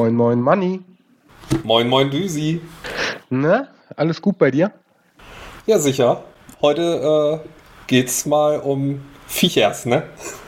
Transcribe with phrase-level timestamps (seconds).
[0.00, 0.80] Moin, moin, Manni.
[1.62, 2.62] Moin, moin, Düsi.
[3.28, 3.68] Ne?
[3.96, 4.72] Alles gut bei dir?
[5.66, 6.24] Ja, sicher.
[6.62, 7.48] Heute äh,
[7.86, 10.04] geht's mal um Viechers, ne?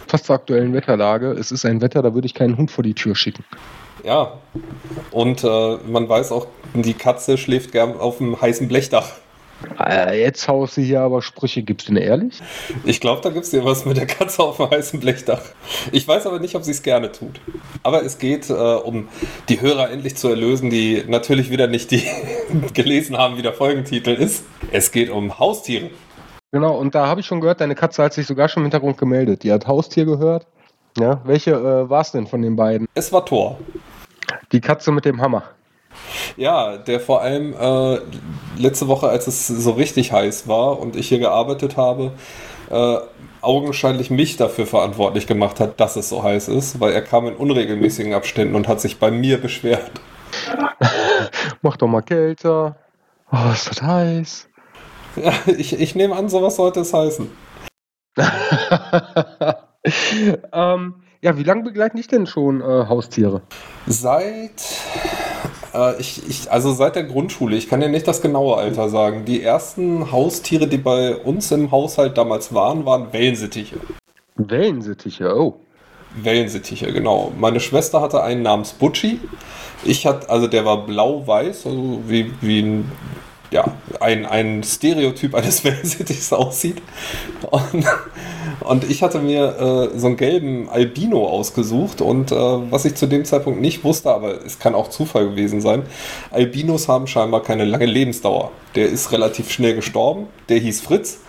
[0.08, 1.32] Fast zur aktuellen Wetterlage.
[1.32, 3.44] Es ist ein Wetter, da würde ich keinen Hund vor die Tür schicken.
[4.02, 4.38] Ja.
[5.10, 9.10] Und äh, man weiß auch, die Katze schläft gern auf dem heißen Blechdach.
[9.78, 12.40] Äh, jetzt haust du hier aber Sprüche, gibst du denn ehrlich?
[12.84, 15.42] Ich glaube, da gibt es dir was mit der Katze auf dem heißen Blechdach.
[15.90, 17.40] Ich weiß aber nicht, ob sie es gerne tut.
[17.82, 19.08] Aber es geht äh, um
[19.48, 22.02] die Hörer endlich zu erlösen, die natürlich wieder nicht die
[22.74, 24.44] gelesen haben, wie der Folgentitel ist.
[24.70, 25.90] Es geht um Haustiere.
[26.52, 28.98] Genau, und da habe ich schon gehört, deine Katze hat sich sogar schon im Hintergrund
[28.98, 29.42] gemeldet.
[29.42, 30.46] Die hat Haustier gehört.
[30.98, 32.86] Ja, welche äh, war es denn von den beiden?
[32.94, 33.58] Es war Thor.
[34.52, 35.44] Die Katze mit dem Hammer.
[36.36, 37.98] Ja, der vor allem äh,
[38.56, 42.12] letzte Woche, als es so richtig heiß war und ich hier gearbeitet habe,
[42.70, 42.96] äh,
[43.40, 47.34] augenscheinlich mich dafür verantwortlich gemacht hat, dass es so heiß ist, weil er kam in
[47.34, 49.90] unregelmäßigen Abständen und hat sich bei mir beschwert.
[51.62, 52.76] Mach doch mal kälter.
[53.30, 54.48] Oh, ist das heiß.
[55.16, 57.30] Ja, ich, ich nehme an, sowas sollte es heißen.
[60.52, 63.42] ähm, ja, wie lange begleiten dich denn schon äh, Haustiere?
[63.86, 64.62] Seit
[65.74, 69.24] äh, ich, ich, also seit der Grundschule, ich kann ja nicht das genaue Alter sagen.
[69.24, 73.76] Die ersten Haustiere, die bei uns im Haushalt damals waren, waren Wellensittiche.
[74.36, 75.56] Wellensittiche, oh.
[76.14, 77.32] Wellensittiche, genau.
[77.38, 79.20] Meine Schwester hatte einen namens Butchi.
[79.84, 82.92] Ich hatte, also der war blau-weiß, also wie, wie ein
[83.52, 86.82] ja, ein, ein Stereotyp eines Wellensittichs aussieht.
[87.50, 87.84] Und,
[88.60, 93.06] und ich hatte mir äh, so einen gelben Albino ausgesucht und äh, was ich zu
[93.06, 95.84] dem Zeitpunkt nicht wusste, aber es kann auch Zufall gewesen sein,
[96.30, 98.50] Albinos haben scheinbar keine lange Lebensdauer.
[98.74, 101.20] Der ist relativ schnell gestorben, der hieß Fritz.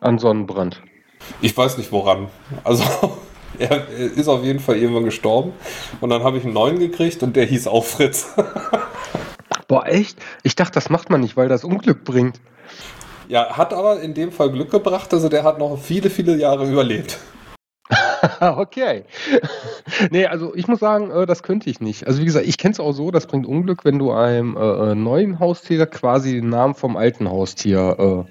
[0.00, 0.82] An Sonnenbrand.
[1.40, 2.28] Ich weiß nicht woran.
[2.64, 2.84] Also
[3.58, 5.52] er ist auf jeden Fall irgendwann gestorben
[6.00, 8.26] und dann habe ich einen neuen gekriegt und der hieß auch Fritz.
[9.68, 10.18] Boah, echt?
[10.42, 12.40] Ich dachte, das macht man nicht, weil das Unglück bringt.
[13.28, 15.12] Ja, hat aber in dem Fall Glück gebracht.
[15.12, 17.18] Also der hat noch viele, viele Jahre überlebt.
[18.40, 19.04] okay.
[20.10, 22.06] nee, also ich muss sagen, äh, das könnte ich nicht.
[22.06, 24.60] Also wie gesagt, ich kenne es auch so, das bringt Unglück, wenn du einem äh,
[24.92, 28.26] äh, neuen Haustier quasi den Namen vom alten Haustier.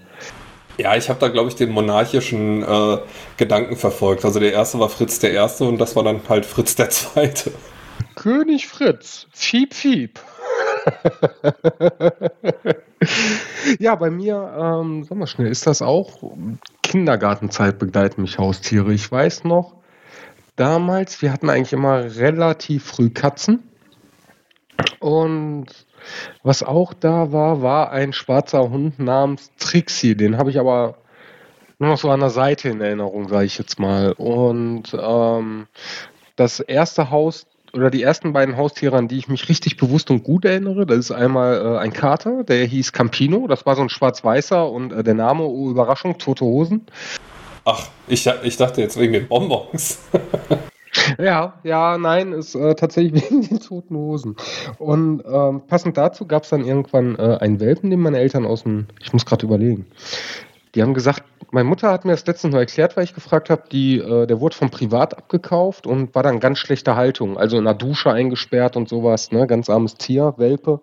[0.77, 2.97] Äh ja, ich habe da, glaube ich, den monarchischen äh,
[3.37, 4.25] Gedanken verfolgt.
[4.25, 7.51] Also der erste war Fritz der Erste und das war dann halt Fritz der Zweite.
[8.15, 10.19] König Fritz, fiep, fiep.
[13.79, 16.33] Ja, bei mir, ähm, sag mal schnell, ist das auch
[16.83, 18.93] Kindergartenzeit begleiten mich Haustiere.
[18.93, 19.75] Ich weiß noch,
[20.55, 23.63] damals, wir hatten eigentlich immer relativ früh Katzen.
[24.99, 25.67] Und
[26.43, 30.15] was auch da war, war ein schwarzer Hund namens Trixie.
[30.15, 30.97] Den habe ich aber
[31.79, 34.13] nur noch so an der Seite in Erinnerung, sage ich jetzt mal.
[34.13, 35.67] Und ähm,
[36.35, 40.23] das erste Haus, oder die ersten beiden Haustiere, an die ich mich richtig bewusst und
[40.23, 40.85] gut erinnere.
[40.85, 43.47] Das ist einmal äh, ein Kater, der hieß Campino.
[43.47, 46.85] Das war so ein schwarz-weißer und äh, der Name, oh Überraschung, Tote Hosen.
[47.65, 49.99] Ach, ich, ich dachte jetzt wegen den Bonbons.
[51.19, 54.35] ja, ja, nein, ist äh, tatsächlich wegen den toten Hosen.
[54.77, 58.63] Und ähm, passend dazu gab es dann irgendwann äh, einen Welpen, den meine Eltern aus
[58.63, 59.85] dem, ich muss gerade überlegen,
[60.75, 63.63] die haben gesagt, meine Mutter hat mir das letztens nur erklärt, weil ich gefragt habe,
[63.69, 67.67] die, äh, der wurde vom Privat abgekauft und war dann ganz schlechter Haltung, also in
[67.67, 70.79] einer Dusche eingesperrt und sowas, ne, ganz armes Tier, Welpe.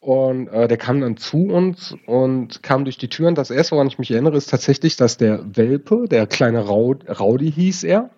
[0.00, 3.74] Und äh, der kam dann zu uns und kam durch die Tür und das erste,
[3.74, 8.10] woran ich mich erinnere, ist tatsächlich, dass der Welpe, der kleine Raud Raudi hieß er,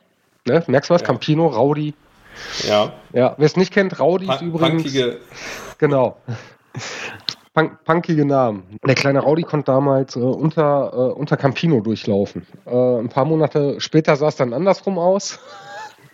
[0.47, 1.07] ne, merkst du was, ja.
[1.07, 1.95] Campino, Raudi.
[2.69, 2.93] Ja.
[3.13, 4.83] Ja, wer es nicht kennt, Raudi ist übrigens.
[4.83, 5.19] Punkige.
[5.79, 6.17] Genau
[7.55, 8.65] punk punkige Namen.
[8.87, 12.47] Der kleine Raudi konnte damals äh, unter, äh, unter Campino durchlaufen.
[12.67, 15.39] Äh, ein paar Monate später sah es dann andersrum aus.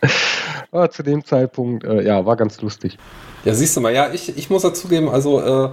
[0.90, 2.96] zu dem Zeitpunkt, äh, ja, war ganz lustig.
[3.44, 5.70] Ja, siehst du mal, ja, ich, ich muss dazugeben, also äh,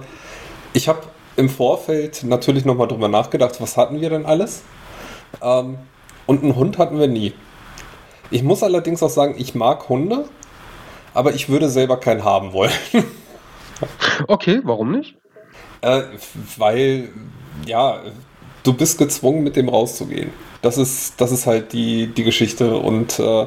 [0.72, 1.00] ich habe
[1.36, 4.62] im Vorfeld natürlich nochmal drüber nachgedacht, was hatten wir denn alles?
[5.40, 5.78] Ähm,
[6.26, 7.32] und einen Hund hatten wir nie.
[8.30, 10.24] Ich muss allerdings auch sagen, ich mag Hunde,
[11.14, 12.72] aber ich würde selber keinen haben wollen.
[14.26, 15.16] okay, warum nicht?
[15.80, 16.02] Äh,
[16.56, 17.10] weil,
[17.66, 18.00] ja,
[18.62, 20.30] du bist gezwungen, mit dem rauszugehen.
[20.62, 22.76] Das ist, das ist halt die, die Geschichte.
[22.76, 23.46] Und äh,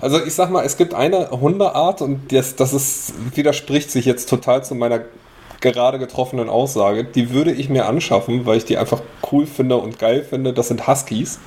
[0.00, 4.28] also ich sag mal, es gibt eine Hundeart und das, das ist, widerspricht sich jetzt
[4.28, 5.00] total zu meiner
[5.60, 7.04] gerade getroffenen Aussage.
[7.04, 10.52] Die würde ich mir anschaffen, weil ich die einfach cool finde und geil finde.
[10.52, 11.38] Das sind Huskies.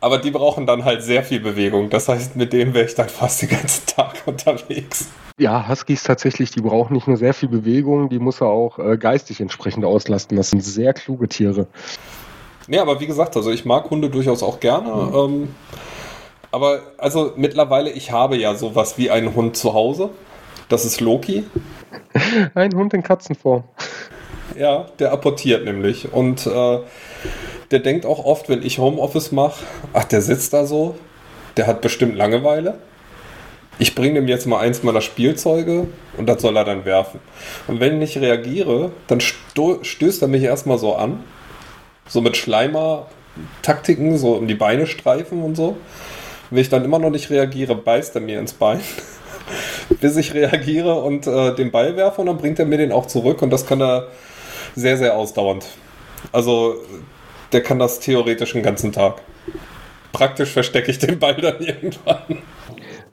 [0.00, 1.90] Aber die brauchen dann halt sehr viel Bewegung.
[1.90, 5.08] Das heißt, mit denen wäre ich dann fast den ganzen Tag unterwegs.
[5.38, 8.96] Ja, Huskies tatsächlich, die brauchen nicht nur sehr viel Bewegung, die muss er auch äh,
[8.96, 10.36] geistig entsprechend auslasten.
[10.36, 11.66] Das sind sehr kluge Tiere.
[12.68, 14.92] Ja, aber wie gesagt, also ich mag Hunde durchaus auch gerne.
[14.92, 15.14] Mhm.
[15.14, 15.54] Ähm,
[16.50, 20.10] aber also mittlerweile, ich habe ja sowas wie einen Hund zu Hause.
[20.68, 21.44] Das ist Loki.
[22.54, 23.64] Ein Hund in Katzenform.
[24.56, 26.12] Ja, der apportiert nämlich.
[26.12, 26.78] Und äh,
[27.70, 30.96] der denkt auch oft, wenn ich Homeoffice mache, ach, der sitzt da so,
[31.56, 32.78] der hat bestimmt Langeweile.
[33.80, 35.86] Ich bringe ihm jetzt mal eins meiner Spielzeuge
[36.16, 37.20] und das soll er dann werfen.
[37.68, 41.22] Und wenn ich reagiere, dann stößt er mich erstmal so an.
[42.08, 45.76] So mit Schleimer-Taktiken, so um die Beine streifen und so.
[46.50, 48.80] Wenn ich dann immer noch nicht reagiere, beißt er mir ins Bein.
[50.00, 53.06] Bis ich reagiere und äh, den Ball werfe und dann bringt er mir den auch
[53.06, 54.08] zurück und das kann er
[54.74, 55.66] sehr, sehr ausdauernd.
[56.32, 56.76] Also
[57.52, 59.22] der kann das theoretisch den ganzen Tag.
[60.12, 62.42] Praktisch verstecke ich den Ball dann irgendwann.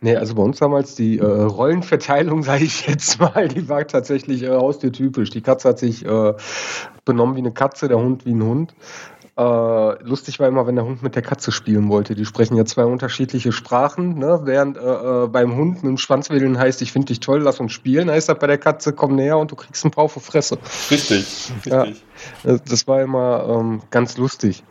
[0.02, 4.44] Nee, also bei uns damals die äh, Rollenverteilung, sage ich jetzt mal, die war tatsächlich
[4.44, 5.30] äh, haustiertypisch.
[5.30, 6.34] Die Katze hat sich äh,
[7.06, 8.76] benommen wie eine Katze, der Hund wie ein Hund.
[9.38, 12.16] Äh, lustig war immer, wenn der Hund mit der Katze spielen wollte.
[12.16, 14.18] Die sprechen ja zwei unterschiedliche Sprachen.
[14.18, 14.42] Ne?
[14.44, 17.74] Während äh, äh beim Hund mit dem Schwanzwedeln heißt, ich finde dich toll, lass uns
[17.74, 20.58] spielen, heißt das bei der Katze, komm näher und du kriegst einen vor Fresse.
[20.90, 22.04] Richtig, richtig.
[22.44, 24.64] Ja, das war immer ähm, ganz lustig.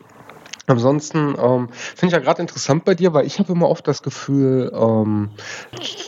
[0.67, 4.03] Ansonsten ähm, finde ich ja gerade interessant bei dir, weil ich habe immer oft das
[4.03, 5.31] Gefühl, ähm,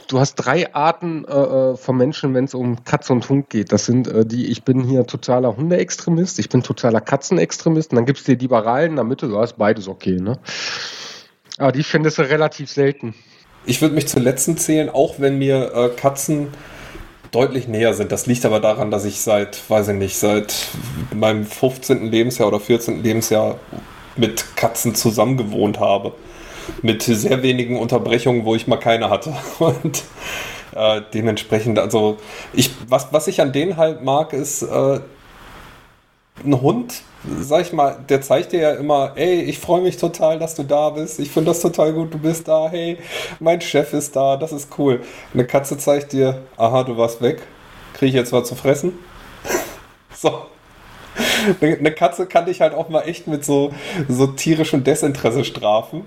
[0.08, 3.72] du hast drei Arten äh, äh, von Menschen, wenn es um Katze und Hund geht.
[3.72, 8.06] Das sind äh, die, ich bin hier totaler Hundeextremist, ich bin totaler Katzenextremist und dann
[8.06, 10.38] gibt es die Liberalen in der Mitte, du hast beides okay, ne?
[11.58, 13.14] Aber die findest du relativ selten.
[13.66, 16.48] Ich würde mich zur letzten zählen, auch wenn mir äh, Katzen
[17.30, 18.12] deutlich näher sind.
[18.12, 20.54] Das liegt aber daran, dass ich seit, weiß ich nicht, seit
[21.14, 22.10] meinem 15.
[22.10, 23.02] Lebensjahr oder 14.
[23.02, 23.58] Lebensjahr
[24.16, 26.12] mit Katzen zusammengewohnt habe.
[26.82, 29.32] Mit sehr wenigen Unterbrechungen, wo ich mal keine hatte.
[29.58, 30.02] Und
[30.74, 32.18] äh, dementsprechend, also
[32.52, 35.00] ich, was, was ich an denen halt mag, ist äh,
[36.44, 37.02] ein Hund,
[37.40, 40.62] sag ich mal, der zeigt dir ja immer, ey, ich freue mich total, dass du
[40.62, 41.18] da bist.
[41.18, 42.68] Ich finde das total gut, du bist da.
[42.68, 42.98] Hey,
[43.40, 45.00] mein Chef ist da, das ist cool.
[45.32, 47.42] Eine Katze zeigt dir, aha, du warst weg.
[47.94, 48.92] Kriege ich jetzt was zu fressen?
[50.14, 50.46] so,
[51.60, 53.72] eine Katze kann dich halt auch mal echt mit so,
[54.08, 56.02] so tierischem Desinteresse strafen.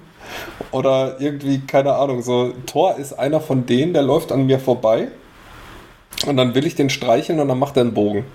[0.71, 5.07] Oder irgendwie, keine Ahnung, so Thor ist einer von denen, der läuft an mir vorbei
[6.27, 8.25] und dann will ich den streicheln und dann macht er einen Bogen.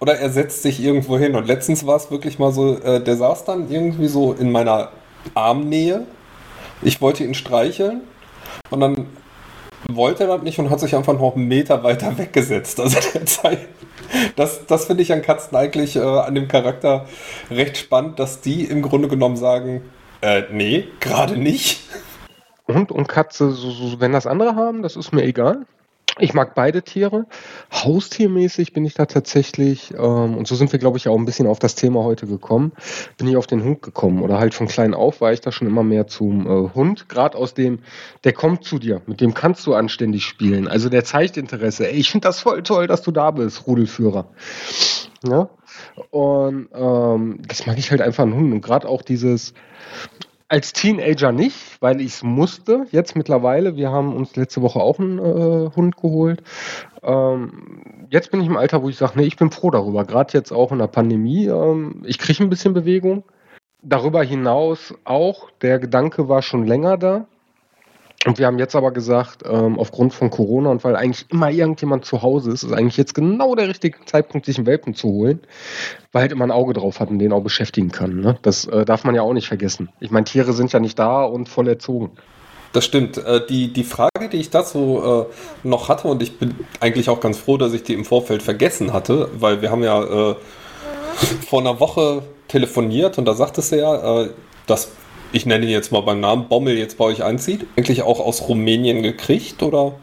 [0.00, 1.34] Oder er setzt sich irgendwo hin.
[1.34, 4.92] Und letztens war es wirklich mal so, äh, der saß dann irgendwie so in meiner
[5.34, 6.06] Armnähe.
[6.82, 8.02] Ich wollte ihn streicheln
[8.70, 9.06] und dann
[9.88, 12.78] wollte er das nicht und hat sich einfach noch einen Meter weiter weggesetzt.
[12.78, 13.68] Also der Zeit,
[14.36, 17.06] das, das finde ich an Katzen eigentlich äh, an dem Charakter
[17.50, 19.82] recht spannend, dass die im Grunde genommen sagen,
[20.20, 21.82] äh, nee, gerade nicht.
[22.66, 25.66] Hund und Katze, so, so, wenn das andere haben, das ist mir egal.
[26.20, 27.26] Ich mag beide Tiere.
[27.72, 31.46] Haustiermäßig bin ich da tatsächlich, ähm, und so sind wir, glaube ich, auch ein bisschen
[31.46, 32.72] auf das Thema heute gekommen,
[33.16, 34.22] bin ich auf den Hund gekommen.
[34.22, 37.08] Oder halt von klein auf war ich da schon immer mehr zum äh, Hund.
[37.08, 37.80] Gerade aus dem,
[38.24, 40.66] der kommt zu dir, mit dem kannst du anständig spielen.
[40.66, 41.88] Also der zeigt Interesse.
[41.88, 44.28] Ey, ich finde das voll toll, dass du da bist, Rudelführer.
[45.26, 45.48] Ja?
[46.10, 48.52] Und ähm, das mag ich halt einfach an Hunden.
[48.52, 49.54] Und gerade auch dieses,
[50.48, 52.86] als Teenager nicht, weil ich es musste.
[52.90, 53.76] Jetzt mittlerweile.
[53.76, 56.42] Wir haben uns letzte Woche auch einen äh, Hund geholt.
[57.02, 60.04] Ähm, jetzt bin ich im Alter, wo ich sage, nee, ich bin froh darüber.
[60.04, 61.46] Gerade jetzt auch in der Pandemie.
[61.46, 63.24] Ähm, ich kriege ein bisschen Bewegung.
[63.82, 67.26] Darüber hinaus auch, der Gedanke war schon länger da.
[68.26, 72.04] Und wir haben jetzt aber gesagt, ähm, aufgrund von Corona und weil eigentlich immer irgendjemand
[72.04, 75.40] zu Hause ist, ist eigentlich jetzt genau der richtige Zeitpunkt, sich einen Welpen zu holen,
[76.10, 78.20] weil halt immer ein Auge drauf hat und den auch beschäftigen kann.
[78.20, 78.36] Ne?
[78.42, 79.90] Das äh, darf man ja auch nicht vergessen.
[80.00, 82.10] Ich meine, Tiere sind ja nicht da und voll erzogen.
[82.72, 83.18] Das stimmt.
[83.18, 85.00] Äh, die, die Frage, die ich dazu
[85.32, 88.42] äh, noch hatte, und ich bin eigentlich auch ganz froh, dass ich die im Vorfeld
[88.42, 90.34] vergessen hatte, weil wir haben ja äh,
[91.46, 94.28] vor einer Woche telefoniert und da sagtest du ja,
[94.66, 94.90] dass
[95.32, 97.66] ich nenne ihn jetzt mal beim Namen, Bommel jetzt bei euch einzieht?
[97.76, 99.94] Eigentlich auch aus Rumänien gekriegt oder?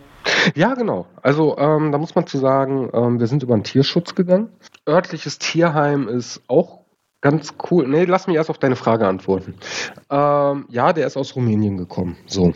[0.56, 1.06] Ja, genau.
[1.22, 4.50] Also ähm, da muss man zu sagen, ähm, wir sind über den Tierschutz gegangen.
[4.88, 6.80] Örtliches Tierheim ist auch
[7.22, 7.88] ganz cool.
[7.88, 9.56] Nee, lass mich erst auf deine Frage antworten.
[10.10, 12.18] Ähm, ja, der ist aus Rumänien gekommen.
[12.28, 12.54] So.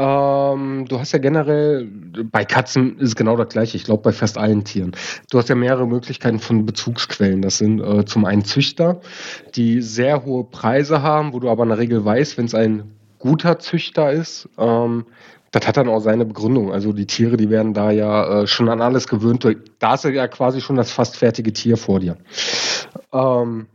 [0.00, 1.86] Ähm, du hast ja generell,
[2.32, 4.92] bei Katzen ist es genau das gleiche, ich glaube bei fast allen Tieren.
[5.30, 7.42] Du hast ja mehrere Möglichkeiten von Bezugsquellen.
[7.42, 9.02] Das sind äh, zum einen Züchter,
[9.56, 12.94] die sehr hohe Preise haben, wo du aber in der Regel weißt, wenn es ein
[13.18, 15.04] guter Züchter ist, ähm,
[15.50, 16.72] das hat dann auch seine Begründung.
[16.72, 19.46] Also die Tiere, die werden da ja äh, schon an alles gewöhnt.
[19.80, 22.16] Da ist ja quasi schon das fast fertige Tier vor dir.
[23.12, 23.66] Ähm,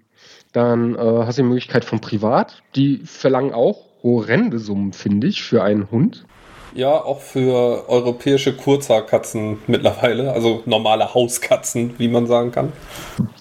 [0.53, 2.63] dann äh, hast du die Möglichkeit von Privat.
[2.75, 6.25] Die verlangen auch horrende Summen, finde ich, für einen Hund.
[6.73, 12.73] Ja, auch für europäische Kurzhaarkatzen mittlerweile, also normale Hauskatzen, wie man sagen kann.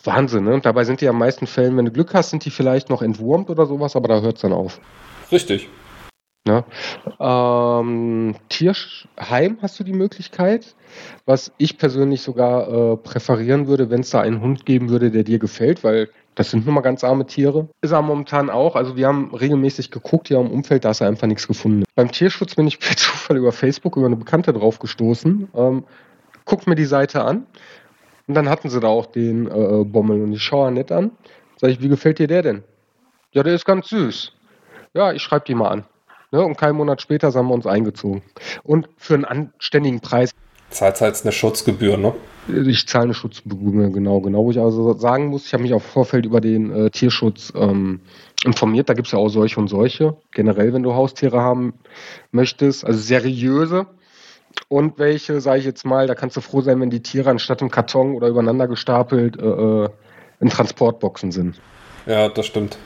[0.05, 0.55] Wahnsinn, ne?
[0.55, 3.03] Und dabei sind die am meisten Fällen, wenn du Glück hast, sind die vielleicht noch
[3.03, 4.81] entwurmt oder sowas, aber da hört es dann auf.
[5.33, 5.69] Richtig.
[6.47, 6.63] Ne?
[7.19, 10.77] Ähm, Tierheim hast du die Möglichkeit,
[11.25, 15.25] was ich persönlich sogar äh, präferieren würde, wenn es da einen Hund geben würde, der
[15.25, 17.69] dir gefällt, weil das sind nun mal ganz arme Tiere.
[17.81, 18.77] Ist er momentan auch.
[18.77, 21.85] Also wir haben regelmäßig geguckt hier im Umfeld, da ist er einfach nichts gefunden.
[21.95, 25.49] Beim Tierschutz bin ich per Zufall über Facebook über eine Bekannte drauf gestoßen.
[25.55, 25.85] Ähm,
[26.45, 27.47] guckt mir die Seite an.
[28.27, 31.13] Und dann hatten sie da auch den äh, Bommel und ich schaue nett an.
[31.61, 32.65] Sag ich, wie gefällt dir der denn?
[33.33, 34.33] Ja, der ist ganz süß.
[34.95, 35.85] Ja, ich schreibe die mal an.
[36.31, 36.43] Ne?
[36.43, 38.23] Und keinen Monat später haben wir uns eingezogen.
[38.63, 40.31] Und für einen anständigen Preis.
[40.71, 42.15] Zahlt halt eine Schutzgebühr, ne?
[42.47, 44.45] Ich zahle eine genau, genau.
[44.45, 48.01] Wo ich also sagen muss, ich habe mich auf Vorfeld über den äh, Tierschutz ähm,
[48.45, 48.89] informiert.
[48.89, 50.17] Da gibt es ja auch solche und solche.
[50.33, 51.75] Generell, wenn du Haustiere haben
[52.33, 53.87] möchtest, also seriöse.
[54.69, 57.63] Und welche, sage ich jetzt mal, da kannst du froh sein, wenn die Tiere anstatt
[57.63, 59.89] im Karton oder übereinander gestapelt äh, äh
[60.41, 61.61] in Transportboxen sind.
[62.07, 62.77] Ja, das stimmt.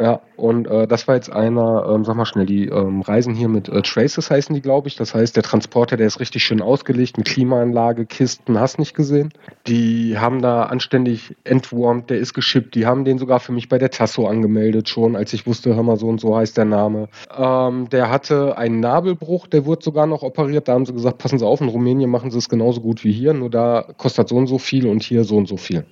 [0.00, 3.48] Ja, und äh, das war jetzt einer, ähm, sag mal schnell, die ähm, Reisen hier
[3.48, 4.94] mit äh, Traces heißen die, glaube ich.
[4.94, 9.32] Das heißt, der Transporter, der ist richtig schön ausgelegt, mit Klimaanlage, Kisten, hast nicht gesehen.
[9.66, 12.76] Die haben da anständig entwurmt, der ist geschippt.
[12.76, 15.82] Die haben den sogar für mich bei der Tasso angemeldet schon, als ich wusste, hör
[15.82, 17.08] mal, so und so heißt der Name.
[17.36, 20.68] Ähm, der hatte einen Nabelbruch, der wurde sogar noch operiert.
[20.68, 23.12] Da haben sie gesagt, passen Sie auf, in Rumänien machen sie es genauso gut wie
[23.12, 25.84] hier, nur da kostet so und so viel und hier so und so viel.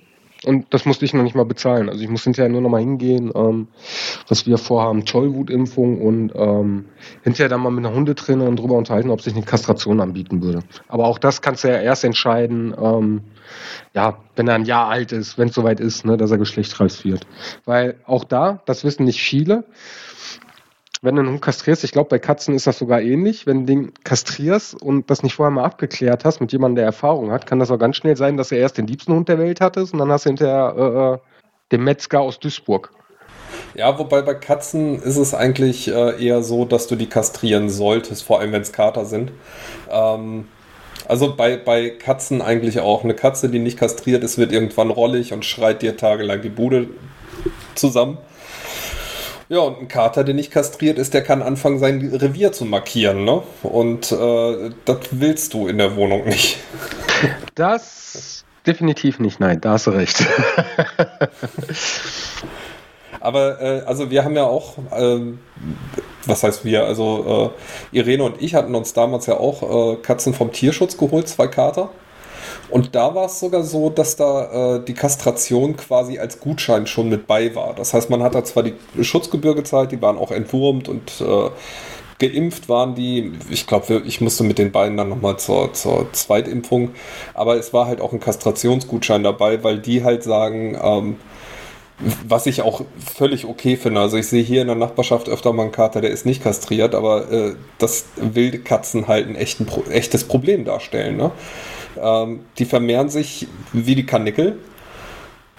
[0.47, 1.89] Und das musste ich noch nicht mal bezahlen.
[1.89, 3.67] Also ich muss hinterher nur noch mal hingehen, ähm,
[4.29, 6.85] was wir vorhaben, Tollwutimpfung und ähm,
[7.21, 10.59] hinterher dann mal mit einer Hundetrainerin drüber unterhalten, ob sich eine Kastration anbieten würde.
[10.87, 13.23] Aber auch das kannst du ja erst entscheiden, ähm,
[13.93, 17.03] ja, wenn er ein Jahr alt ist, wenn es soweit ist, ne, dass er geschlechtsreif
[17.03, 17.27] wird.
[17.65, 19.65] Weil auch da, das wissen nicht viele,
[21.07, 23.47] wenn du einen Hund kastrierst, ich glaube, bei Katzen ist das sogar ähnlich.
[23.47, 27.31] Wenn du den kastrierst und das nicht vorher mal abgeklärt hast mit jemandem, der Erfahrung
[27.31, 29.61] hat, kann das auch ganz schnell sein, dass er erst den liebsten Hund der Welt
[29.61, 31.17] hattest und dann hast du hinterher äh, äh,
[31.71, 32.91] den Metzger aus Duisburg.
[33.73, 38.23] Ja, wobei bei Katzen ist es eigentlich äh, eher so, dass du die kastrieren solltest,
[38.23, 39.31] vor allem wenn es Kater sind.
[39.89, 40.49] Ähm,
[41.07, 43.05] also bei, bei Katzen eigentlich auch.
[43.05, 46.87] Eine Katze, die nicht kastriert ist, wird irgendwann rollig und schreit dir tagelang die Bude
[47.75, 48.17] zusammen.
[49.49, 53.23] Ja, und ein Kater, der nicht kastriert ist, der kann anfangen, sein Revier zu markieren,
[53.23, 53.43] ne?
[53.63, 56.57] Und äh, das willst du in der Wohnung nicht.
[57.55, 60.23] Das definitiv nicht, nein, da hast du recht.
[63.19, 65.19] Aber äh, also wir haben ja auch, äh,
[66.25, 67.53] was heißt wir, also
[67.91, 71.47] äh, Irene und ich hatten uns damals ja auch äh, Katzen vom Tierschutz geholt, zwei
[71.47, 71.89] Kater.
[72.69, 77.09] Und da war es sogar so, dass da äh, die Kastration quasi als Gutschein schon
[77.09, 77.73] mit bei war.
[77.73, 81.49] Das heißt, man hat da zwar die Schutzgebühr gezahlt, die waren auch entwurmt und äh,
[82.19, 83.33] geimpft waren die.
[83.49, 86.91] Ich glaube, ich musste mit den beiden dann nochmal zur, zur Zweitimpfung.
[87.33, 91.15] Aber es war halt auch ein Kastrationsgutschein dabei, weil die halt sagen, ähm,
[92.27, 92.81] was ich auch
[93.15, 94.01] völlig okay finde.
[94.01, 96.93] Also ich sehe hier in der Nachbarschaft öfter mal einen Kater, der ist nicht kastriert,
[96.93, 101.17] aber äh, dass wilde Katzen halt ein echten, echtes Problem darstellen.
[101.17, 101.31] Ne?
[102.01, 104.57] Ähm, die vermehren sich wie die Kanickel.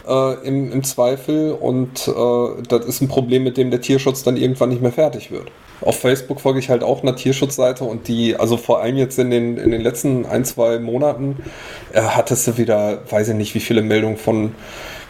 [0.07, 4.39] Äh, im, im, Zweifel und äh, das ist ein Problem, mit dem der Tierschutz dann
[4.39, 5.51] irgendwann nicht mehr fertig wird.
[5.83, 9.31] Auf Facebook folge ich halt auch einer Tierschutzseite und die, also vor allem jetzt in
[9.31, 11.37] den, in den letzten ein, zwei Monaten,
[11.93, 14.55] äh, hattest du wieder, weiß ich nicht, wie viele Meldungen von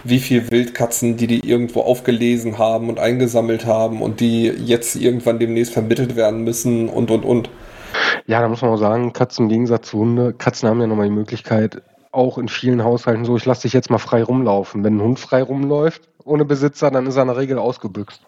[0.02, 5.38] wie viele Wildkatzen, die die irgendwo aufgelesen haben und eingesammelt haben und die jetzt irgendwann
[5.38, 7.50] demnächst vermittelt werden müssen und und und.
[8.26, 11.09] Ja, da muss man auch sagen, Katzen im Gegensatz zu Hunde, Katzen haben ja nochmal
[11.09, 14.85] die Möglichkeit, auch in vielen Haushalten so, ich lasse dich jetzt mal frei rumlaufen.
[14.85, 18.23] Wenn ein Hund frei rumläuft, ohne Besitzer, dann ist er in der Regel ausgebüxt.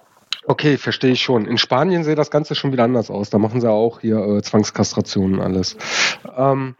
[0.46, 1.46] Okay, verstehe ich schon.
[1.46, 3.30] In Spanien sieht das Ganze schon wieder anders aus.
[3.30, 5.76] Da machen sie auch hier äh, Zwangskastrationen alles.
[6.36, 6.76] Ähm,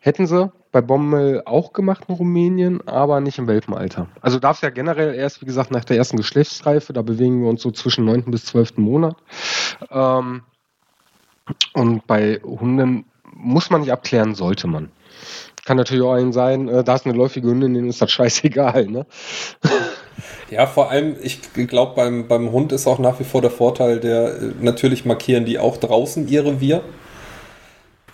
[0.00, 4.06] hätten sie bei Bommel auch gemacht in Rumänien, aber nicht im Welpenalter.
[4.20, 7.48] Also darf es ja generell erst, wie gesagt, nach der ersten Geschlechtsreife, da bewegen wir
[7.48, 8.24] uns so zwischen 9.
[8.26, 8.76] bis 12.
[8.76, 9.16] Monat.
[9.90, 10.42] Ähm,
[11.72, 14.90] und bei Hunden muss man nicht abklären, sollte man.
[15.64, 18.86] Kann natürlich auch ein sein, äh, da ist eine läufige Hündin, denen ist das scheißegal,
[18.86, 19.06] ne?
[20.50, 24.00] Ja, vor allem, ich glaube, beim, beim Hund ist auch nach wie vor der Vorteil,
[24.00, 26.82] der äh, natürlich markieren die auch draußen ihr Revier,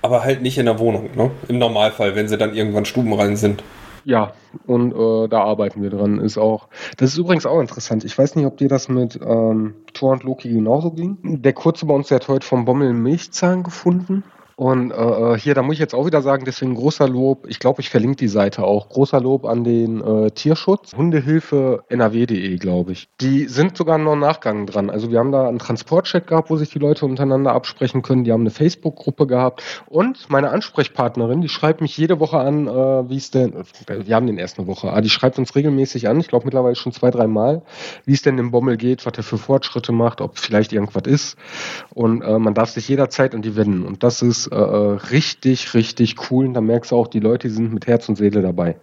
[0.03, 1.31] aber halt nicht in der Wohnung, ne?
[1.49, 3.63] Im Normalfall, wenn sie dann irgendwann stubenrein sind.
[4.07, 4.35] Ja,
[4.69, 6.21] und äh, da arbeiten wir dran.
[6.21, 6.69] Ist auch.
[6.97, 8.05] Das ist übrigens auch interessant.
[8.05, 11.43] Ich weiß nicht, ob dir das mit ähm, Thor und Loki genauso ging.
[11.43, 14.23] Der kurze bei uns, der hat heute vom Bommel Milchzahn gefunden.
[14.57, 17.59] Und äh, äh, hier, da muss ich jetzt auch wieder sagen, deswegen großer Lob, ich
[17.59, 22.93] glaube, ich verlinke die Seite auch, großer Lob an den äh, Tierschutz, Hundehilfe NRW.de, glaube
[22.93, 23.11] ich.
[23.21, 24.89] Die sind sogar noch Nachgang dran.
[24.89, 28.25] Also wir haben da einen Transportchat gehabt, wo sich die Leute untereinander absprechen können.
[28.25, 29.63] Die haben eine Facebook-Gruppe gehabt.
[29.91, 33.53] Und meine Ansprechpartnerin, die schreibt mich jede Woche an, äh, wie es denn,
[33.87, 36.77] wir haben den erst eine Woche, ah, die schreibt uns regelmäßig an, ich glaube mittlerweile
[36.77, 37.61] schon zwei, drei Mal,
[38.07, 41.37] wie es denn dem Bommel geht, was er für Fortschritte macht, ob vielleicht irgendwas ist.
[41.93, 43.85] Und äh, man darf sich jederzeit an die wenden.
[43.85, 46.47] Und das ist äh, richtig, richtig cool.
[46.47, 48.77] Und da merkst du auch, die Leute die sind mit Herz und Seele dabei.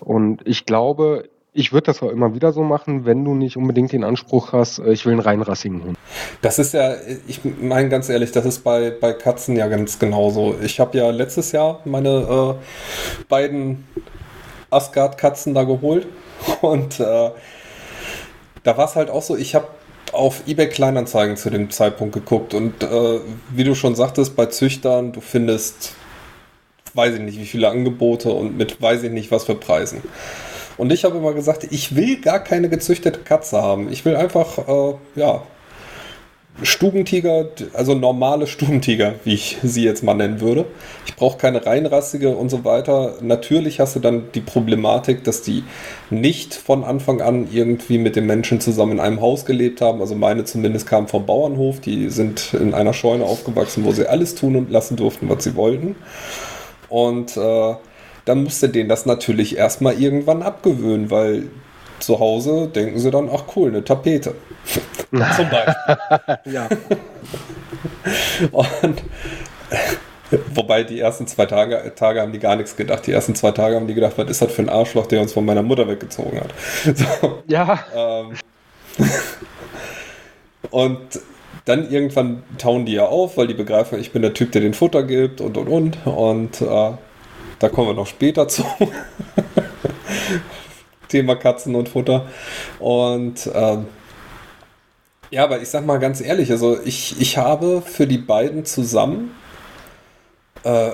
[0.00, 3.92] Und ich glaube, ich würde das auch immer wieder so machen, wenn du nicht unbedingt
[3.92, 5.98] den Anspruch hast, äh, ich will einen reinrassigen Hund.
[6.42, 6.94] Das ist ja,
[7.26, 10.54] ich meine ganz ehrlich, das ist bei, bei Katzen ja ganz genauso.
[10.62, 13.86] Ich habe ja letztes Jahr meine äh, beiden
[14.70, 16.06] Asgard-Katzen da geholt
[16.60, 17.30] und äh,
[18.62, 19.66] da war es halt auch so, ich habe
[20.12, 25.12] auf eBay Kleinanzeigen zu dem Zeitpunkt geguckt und äh, wie du schon sagtest, bei Züchtern,
[25.12, 25.94] du findest,
[26.94, 30.02] weiß ich nicht, wie viele Angebote und mit weiß ich nicht, was für Preisen.
[30.76, 33.90] Und ich habe immer gesagt, ich will gar keine gezüchtete Katze haben.
[33.90, 35.42] Ich will einfach, äh, ja,
[36.62, 40.64] Stubentiger, also normale Stubentiger, wie ich sie jetzt mal nennen würde.
[41.06, 43.14] Ich brauche keine reinrassige und so weiter.
[43.20, 45.62] Natürlich hast du dann die Problematik, dass die
[46.10, 50.00] nicht von Anfang an irgendwie mit den Menschen zusammen in einem Haus gelebt haben.
[50.00, 51.80] Also meine zumindest kamen vom Bauernhof.
[51.80, 55.54] Die sind in einer Scheune aufgewachsen, wo sie alles tun und lassen durften, was sie
[55.54, 55.94] wollten.
[56.88, 57.74] Und äh,
[58.24, 61.44] dann musste denen das natürlich erstmal irgendwann abgewöhnen, weil
[62.00, 64.34] zu Hause denken sie dann, ach cool, eine Tapete.
[65.10, 66.38] Zum Beispiel.
[66.52, 66.68] ja.
[68.52, 69.02] Und
[70.54, 73.06] Wobei die ersten zwei Tage, Tage haben die gar nichts gedacht.
[73.06, 75.32] Die ersten zwei Tage haben die gedacht, was ist das für ein Arschloch, der uns
[75.32, 76.52] von meiner Mutter weggezogen hat.
[76.96, 77.84] So, ja.
[77.94, 78.36] Ähm,
[80.70, 80.98] und
[81.64, 84.74] dann irgendwann tauen die ja auf, weil die begreifen, ich bin der Typ, der den
[84.74, 86.06] Futter gibt und und und.
[86.06, 86.92] Und äh,
[87.58, 88.64] da kommen wir noch später zu.
[91.08, 92.26] Thema Katzen und Futter.
[92.78, 93.86] Und ähm,
[95.30, 99.32] ja, aber ich sag mal ganz ehrlich, also ich, ich habe für die beiden zusammen
[100.64, 100.90] äh,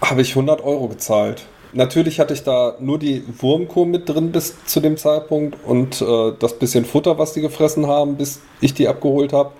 [0.00, 1.42] habe ich 100 Euro gezahlt.
[1.74, 6.32] Natürlich hatte ich da nur die Wurmkur mit drin bis zu dem Zeitpunkt und äh,
[6.38, 9.52] das bisschen Futter, was die gefressen haben, bis ich die abgeholt habe.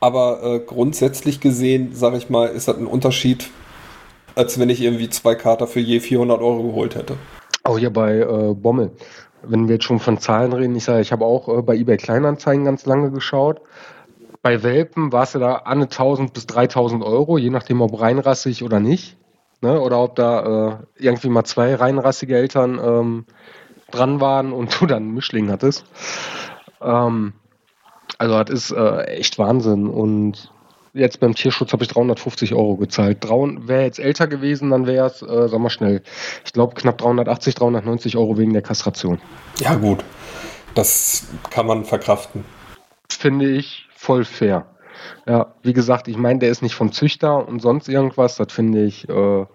[0.00, 3.48] Aber äh, grundsätzlich gesehen, sage ich mal, ist das ein Unterschied,
[4.34, 7.16] als wenn ich irgendwie zwei Kater für je 400 Euro geholt hätte.
[7.70, 8.90] Auch hier bei äh, Bommel.
[9.42, 11.98] Wenn wir jetzt schon von Zahlen reden, ich sage, ich habe auch äh, bei eBay
[11.98, 13.60] Kleinanzeigen ganz lange geschaut.
[14.42, 18.64] Bei Welpen war es ja da an 1000 bis 3000 Euro, je nachdem, ob reinrassig
[18.64, 19.18] oder nicht.
[19.60, 19.80] Ne?
[19.80, 23.24] Oder ob da äh, irgendwie mal zwei reinrassige Eltern ähm,
[23.92, 25.84] dran waren und du dann einen Mischling hattest.
[26.80, 27.34] Ähm,
[28.18, 29.86] also das ist äh, echt Wahnsinn.
[29.86, 30.52] Und
[30.92, 33.18] jetzt beim Tierschutz habe ich 350 Euro gezahlt.
[33.28, 36.02] Wäre jetzt älter gewesen, dann wäre es, äh, sag mal schnell,
[36.44, 39.20] ich glaube knapp 380, 390 Euro wegen der Kastration.
[39.60, 40.04] Ja gut,
[40.74, 42.44] das kann man verkraften.
[43.10, 44.66] Finde ich voll fair.
[45.26, 48.84] Ja, wie gesagt, ich meine, der ist nicht vom Züchter und sonst irgendwas, das finde
[48.84, 49.46] ich äh,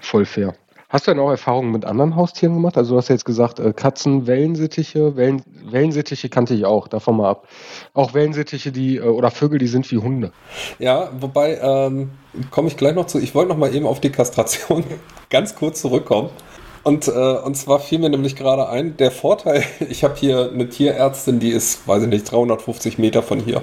[0.00, 0.54] voll fair.
[0.90, 2.78] Hast du denn auch Erfahrungen mit anderen Haustieren gemacht?
[2.78, 7.18] Also du hast ja jetzt gesagt, äh, Katzen, Wellensittiche, Wellen, Wellensittiche kannte ich auch, davon
[7.18, 7.46] mal ab.
[7.92, 10.32] Auch Wellensittiche, die äh, oder Vögel, die sind wie Hunde.
[10.78, 12.12] Ja, wobei ähm,
[12.50, 13.18] komme ich gleich noch zu.
[13.18, 14.82] Ich wollte noch mal eben auf die Kastration
[15.28, 16.30] ganz kurz zurückkommen.
[16.84, 20.70] Und, äh, und zwar fiel mir nämlich gerade ein, der Vorteil, ich habe hier eine
[20.70, 23.62] Tierärztin, die ist, weiß ich nicht, 350 Meter von hier.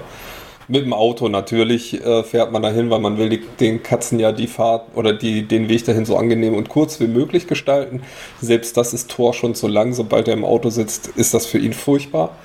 [0.68, 4.32] Mit dem Auto natürlich äh, fährt man dahin, weil man will die, den Katzen ja
[4.32, 8.02] die Fahrt oder die, den Weg dahin so angenehm und kurz wie möglich gestalten.
[8.40, 9.92] Selbst das ist Tor schon zu lang.
[9.92, 12.36] Sobald er im Auto sitzt, ist das für ihn furchtbar.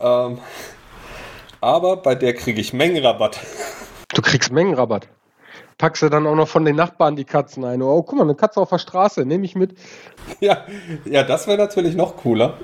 [0.00, 0.38] Ähm,
[1.60, 3.40] aber bei der kriege ich Mengenrabatt.
[4.14, 5.08] Du kriegst Mengenrabatt
[5.78, 7.80] packst du dann auch noch von den Nachbarn die Katzen ein.
[7.80, 9.74] Oh, guck mal, eine Katze auf der Straße, nehme ich mit.
[10.40, 10.66] Ja,
[11.04, 12.58] ja das wäre natürlich noch cooler.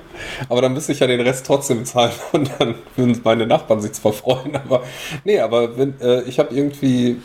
[0.49, 3.93] Aber dann müsste ich ja den Rest trotzdem zahlen und dann würden meine Nachbarn sich
[3.93, 4.83] zwar freuen, aber
[5.23, 7.19] nee, aber wenn, äh, ich habe irgendwie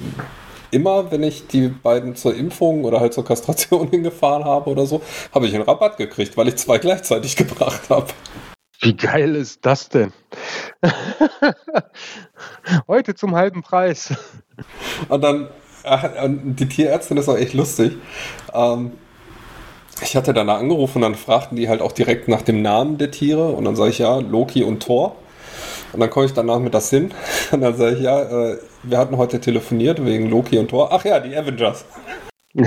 [0.71, 5.03] immer, wenn ich die beiden zur Impfung oder halt zur Kastration hingefahren habe oder so,
[5.35, 8.07] habe ich einen Rabatt gekriegt, weil ich zwei gleichzeitig gebracht habe.
[8.81, 10.13] Wie geil ist das denn?
[12.89, 14.15] Heute zum halben Preis.
[15.09, 15.51] Und dann
[15.85, 17.93] die Tierärztin ist auch echt lustig.
[18.53, 18.93] Ähm,
[20.03, 23.11] ich hatte da angerufen und dann fragten die halt auch direkt nach dem Namen der
[23.11, 25.17] Tiere und dann sage ich ja, Loki und Thor.
[25.93, 27.13] Und dann komme ich danach mit das hin
[27.51, 30.89] und dann sage ich ja, äh, wir hatten heute telefoniert wegen Loki und Thor.
[30.93, 31.85] Ach ja, die Avengers.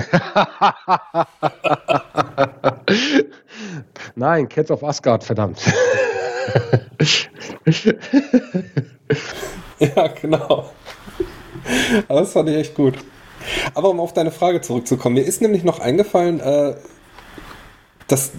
[4.16, 5.60] Nein, Cats of Asgard, verdammt.
[9.80, 10.70] ja, genau.
[12.08, 12.96] Aber das fand ich echt gut.
[13.74, 16.76] Aber um auf deine Frage zurückzukommen, mir ist nämlich noch eingefallen, äh,
[18.08, 18.32] das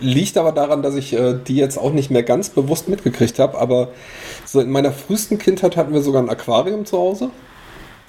[0.00, 3.58] liegt aber daran, dass ich äh, die jetzt auch nicht mehr ganz bewusst mitgekriegt habe,
[3.58, 3.88] aber
[4.44, 7.30] so in meiner frühesten Kindheit hatten wir sogar ein Aquarium zu Hause.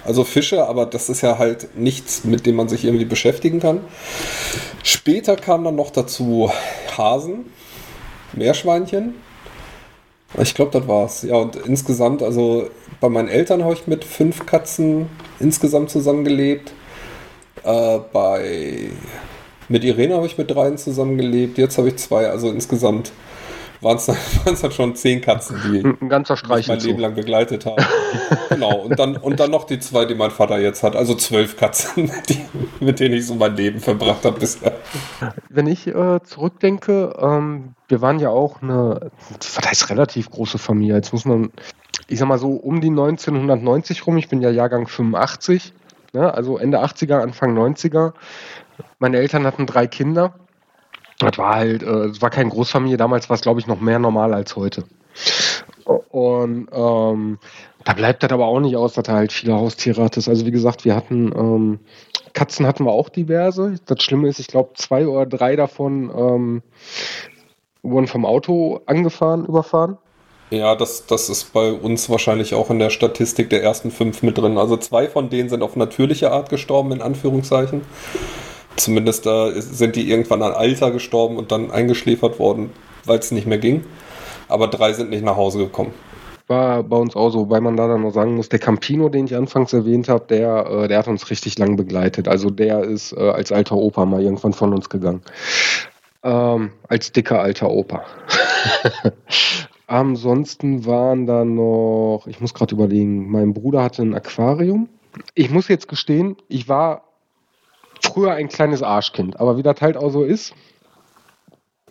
[0.05, 3.79] Also Fische, aber das ist ja halt nichts, mit dem man sich irgendwie beschäftigen kann.
[4.83, 6.51] Später kam dann noch dazu
[6.97, 7.45] Hasen,
[8.33, 9.13] Meerschweinchen.
[10.41, 11.21] Ich glaube, das war's.
[11.23, 12.67] Ja, und insgesamt, also
[12.99, 15.07] bei meinen Eltern habe ich mit fünf Katzen
[15.39, 16.71] insgesamt zusammengelebt.
[17.63, 18.89] Äh, bei
[19.69, 21.57] mit Irene habe ich mit dreien zusammengelebt.
[21.57, 23.11] Jetzt habe ich zwei, also insgesamt
[23.83, 24.05] waren es
[24.61, 27.83] dann, schon zehn Katzen, die ein ganzer Streich mein Leben lang begleitet haben.
[28.49, 30.95] genau, und dann, und dann noch die zwei, die mein Vater jetzt hat.
[30.95, 32.45] Also zwölf Katzen, die,
[32.79, 34.73] mit denen ich so mein Leben verbracht habe bisher.
[35.49, 40.95] Wenn ich äh, zurückdenke, ähm, wir waren ja auch eine, was heißt relativ große Familie.
[40.95, 41.51] Jetzt muss man,
[42.07, 45.73] ich sag mal so, um die 1990 rum, ich bin ja Jahrgang 85,
[46.13, 48.13] ne, also Ende 80er, Anfang 90er.
[48.99, 50.33] Meine Eltern hatten drei Kinder
[51.19, 53.99] das war halt, äh, es war keine Großfamilie, damals war es, glaube ich, noch mehr
[53.99, 54.83] normal als heute.
[55.85, 57.39] Und ähm,
[57.83, 60.15] da bleibt das aber auch nicht aus, dass er halt viele Haustiere hat.
[60.15, 61.79] Also wie gesagt, wir hatten ähm,
[62.33, 63.75] Katzen hatten wir auch diverse.
[63.85, 66.63] Das Schlimme ist, ich glaube, zwei oder drei davon ähm,
[67.83, 69.97] wurden vom Auto angefahren, überfahren.
[70.49, 74.37] Ja, das, das ist bei uns wahrscheinlich auch in der Statistik der ersten fünf mit
[74.37, 74.57] drin.
[74.57, 77.81] Also zwei von denen sind auf natürliche Art gestorben, in Anführungszeichen.
[78.75, 82.71] Zumindest äh, sind die irgendwann an Alter gestorben und dann eingeschläfert worden,
[83.05, 83.83] weil es nicht mehr ging.
[84.47, 85.93] Aber drei sind nicht nach Hause gekommen.
[86.47, 89.25] War bei uns auch so, weil man da dann noch sagen muss, der Campino, den
[89.25, 92.27] ich anfangs erwähnt habe, der, äh, der hat uns richtig lang begleitet.
[92.27, 95.21] Also der ist äh, als alter Opa mal irgendwann von uns gegangen.
[96.23, 98.03] Ähm, als dicker alter Opa.
[99.87, 104.89] Ansonsten waren da noch, ich muss gerade überlegen, mein Bruder hatte ein Aquarium.
[105.35, 107.03] Ich muss jetzt gestehen, ich war
[108.03, 110.53] früher ein kleines Arschkind, aber wie das halt auch so ist,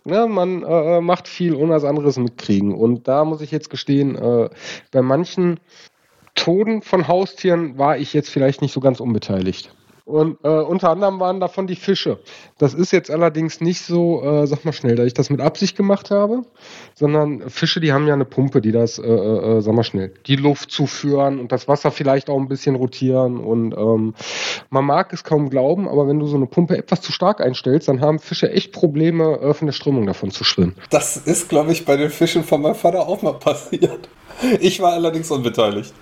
[0.05, 2.75] ne, man äh, macht viel, ohne was anderes mitkriegen.
[2.75, 4.51] Und da muss ich jetzt gestehen, äh,
[4.91, 5.61] bei manchen
[6.35, 9.75] Toden von Haustieren war ich jetzt vielleicht nicht so ganz unbeteiligt.
[10.05, 12.19] Und äh, unter anderem waren davon die Fische.
[12.59, 15.77] Das ist jetzt allerdings nicht so, äh, sag mal schnell, da ich das mit Absicht
[15.77, 16.43] gemacht habe,
[16.95, 20.37] sondern Fische, die haben ja eine Pumpe, die das, äh, äh, sag mal schnell, die
[20.37, 23.39] Luft zuführen und das Wasser vielleicht auch ein bisschen rotieren.
[23.39, 24.15] Und ähm,
[24.71, 27.89] man mag es kaum glauben, aber wenn du so eine Pumpe etwas zu stark einstellst,
[27.89, 30.75] dann haben Fische echt Probleme, äh, von der Strömung davon zu schwimmen.
[30.91, 34.09] Das ist, glaube ich, bei den Fischen von meinem Vater auch mal passiert.
[34.61, 35.93] Ich war allerdings unbeteiligt.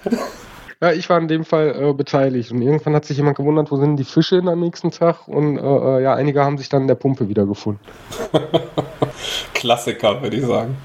[0.83, 2.53] Ja, ich war in dem Fall äh, beteiligt.
[2.53, 5.29] Und irgendwann hat sich jemand gewundert, wo sind die Fische am nächsten Tag?
[5.29, 7.85] Und äh, äh, ja, einige haben sich dann in der Pumpe wiedergefunden.
[9.55, 10.79] Klassiker, würde ich sagen.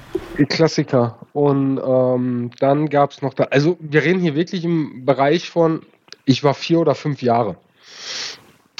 [0.50, 1.18] Klassiker.
[1.32, 5.80] Und ähm, dann gab es noch da, also wir reden hier wirklich im Bereich von,
[6.26, 7.56] ich war vier oder fünf Jahre.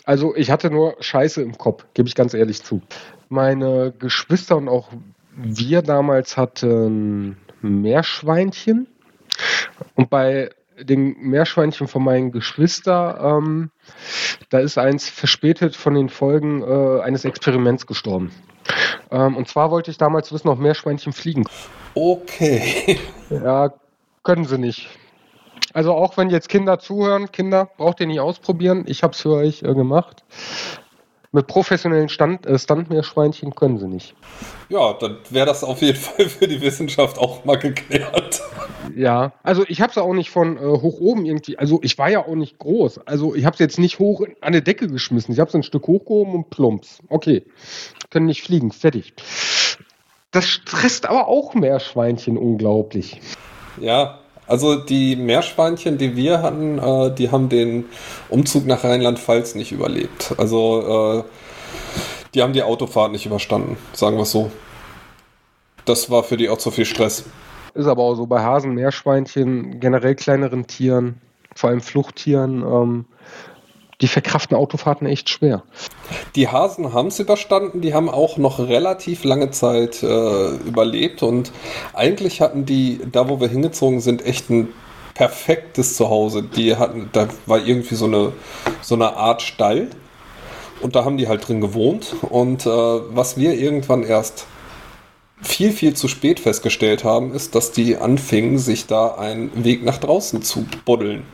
[0.04, 2.82] Also ich hatte nur Scheiße im Kopf, gebe ich ganz ehrlich zu.
[3.30, 4.90] Meine Geschwister und auch
[5.34, 8.86] wir damals hatten Meerschweinchen.
[9.94, 13.70] Und bei den Meerschweinchen von meinen Geschwister, ähm,
[14.50, 18.30] da ist eins verspätet von den Folgen äh, eines Experiments gestorben.
[19.10, 21.44] Ähm, und zwar wollte ich damals wissen, ob Meerschweinchen fliegen.
[21.94, 22.98] Okay.
[23.28, 23.72] Ja,
[24.22, 24.88] können sie nicht.
[25.72, 28.84] Also auch wenn jetzt Kinder zuhören, Kinder, braucht ihr nicht ausprobieren.
[28.86, 30.22] Ich habe es für euch äh, gemacht.
[31.36, 34.14] Mit professionellen Stand, äh, Standmeerschweinchen können sie nicht.
[34.70, 38.40] Ja, dann wäre das auf jeden Fall für die Wissenschaft auch mal geklärt.
[38.96, 42.08] Ja, also ich habe es auch nicht von äh, hoch oben irgendwie, also ich war
[42.08, 43.06] ja auch nicht groß.
[43.06, 45.34] Also ich habe es jetzt nicht hoch an die Decke geschmissen.
[45.34, 47.02] Ich habe es ein Stück hochgehoben und plumps.
[47.10, 47.44] Okay,
[48.08, 49.12] können nicht fliegen, fertig.
[50.30, 53.20] Das stresst aber auch Meerschweinchen unglaublich.
[53.78, 57.86] Ja, also die Meerschweinchen, die wir hatten, äh, die haben den
[58.28, 60.34] Umzug nach Rheinland-Pfalz nicht überlebt.
[60.38, 61.24] Also äh,
[62.34, 64.50] die haben die Autofahrt nicht überstanden, sagen wir es so.
[65.84, 67.24] Das war für die auch zu viel Stress.
[67.74, 71.20] Ist aber auch so bei Hasen, Meerschweinchen, generell kleineren Tieren,
[71.54, 73.04] vor allem Fluchttieren, ähm,
[74.00, 75.62] die verkraften Autofahrten echt schwer.
[76.34, 81.52] Die Hasen haben es überstanden, die haben auch noch relativ lange Zeit äh, überlebt und
[81.94, 84.68] eigentlich hatten die, da wo wir hingezogen sind, echt ein
[85.14, 86.42] perfektes Zuhause.
[86.42, 88.32] Die hatten, da war irgendwie so eine,
[88.82, 89.88] so eine Art Stall
[90.82, 94.46] und da haben die halt drin gewohnt und äh, was wir irgendwann erst
[95.40, 99.98] viel, viel zu spät festgestellt haben, ist, dass die anfingen, sich da einen Weg nach
[99.98, 101.24] draußen zu buddeln.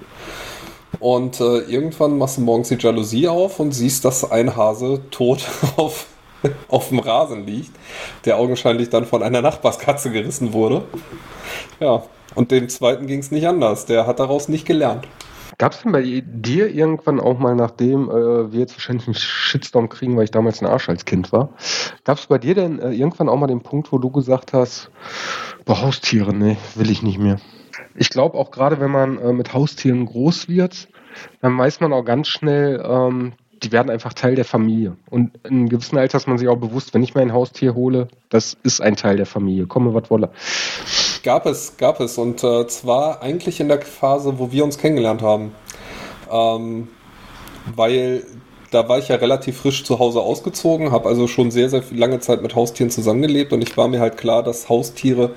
[1.01, 5.47] Und äh, irgendwann machst du morgens die Jalousie auf und siehst, dass ein Hase tot
[5.77, 6.07] auf,
[6.69, 7.73] auf dem Rasen liegt,
[8.25, 10.85] der augenscheinlich dann von einer Nachbarskatze gerissen wurde.
[11.81, 12.03] Ja,
[12.35, 13.87] und dem zweiten ging es nicht anders.
[13.87, 15.07] Der hat daraus nicht gelernt.
[15.59, 19.89] Gab es denn bei dir irgendwann auch mal, nachdem äh, wir jetzt wahrscheinlich einen Shitstorm
[19.89, 21.51] kriegen, weil ich damals ein Arsch als Kind war,
[22.05, 24.91] gab es bei dir denn äh, irgendwann auch mal den Punkt, wo du gesagt hast,
[25.65, 27.39] bei Haustiere, nee, will ich nicht mehr?
[27.95, 30.89] Ich glaube auch gerade, wenn man äh, mit Haustieren groß wird,
[31.41, 34.97] dann weiß man auch ganz schnell, ähm, die werden einfach Teil der Familie.
[35.11, 37.75] Und in einem gewissen Alter ist man sich auch bewusst, wenn ich mir ein Haustier
[37.75, 39.67] hole, das ist ein Teil der Familie.
[39.67, 40.31] Komme, was wolle.
[41.23, 42.19] Gab es, gab es.
[42.19, 45.53] Und äh, zwar eigentlich in der Phase, wo wir uns kennengelernt haben.
[46.31, 46.89] Ähm,
[47.77, 48.25] weil
[48.73, 52.21] da war ich ja relativ frisch zu Hause ausgezogen, habe also schon sehr, sehr lange
[52.21, 55.35] Zeit mit Haustieren zusammengelebt und ich war mir halt klar, dass Haustiere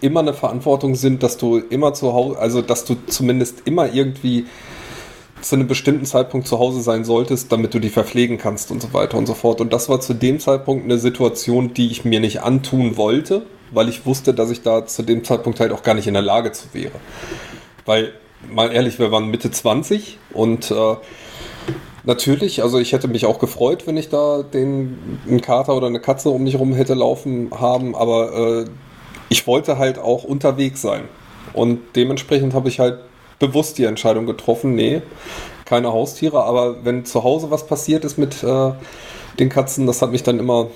[0.00, 4.46] immer eine Verantwortung sind, dass du immer zu Hause, also dass du zumindest immer irgendwie
[5.40, 8.92] zu einem bestimmten Zeitpunkt zu Hause sein solltest, damit du die verpflegen kannst und so
[8.92, 9.60] weiter und so fort.
[9.60, 13.88] Und das war zu dem Zeitpunkt eine Situation, die ich mir nicht antun wollte, weil
[13.88, 16.52] ich wusste, dass ich da zu dem Zeitpunkt halt auch gar nicht in der Lage
[16.52, 16.92] zu wäre.
[17.84, 18.12] Weil,
[18.50, 20.96] mal ehrlich, wir waren Mitte 20 und äh,
[22.04, 26.00] natürlich, also ich hätte mich auch gefreut, wenn ich da den einen Kater oder eine
[26.00, 28.64] Katze um mich rum hätte laufen haben, aber äh,
[29.28, 31.08] ich wollte halt auch unterwegs sein.
[31.52, 32.98] Und dementsprechend habe ich halt
[33.38, 35.02] bewusst die Entscheidung getroffen, nee,
[35.64, 38.72] keine Haustiere, aber wenn zu Hause was passiert ist mit äh,
[39.38, 40.68] den Katzen, das hat mich dann immer,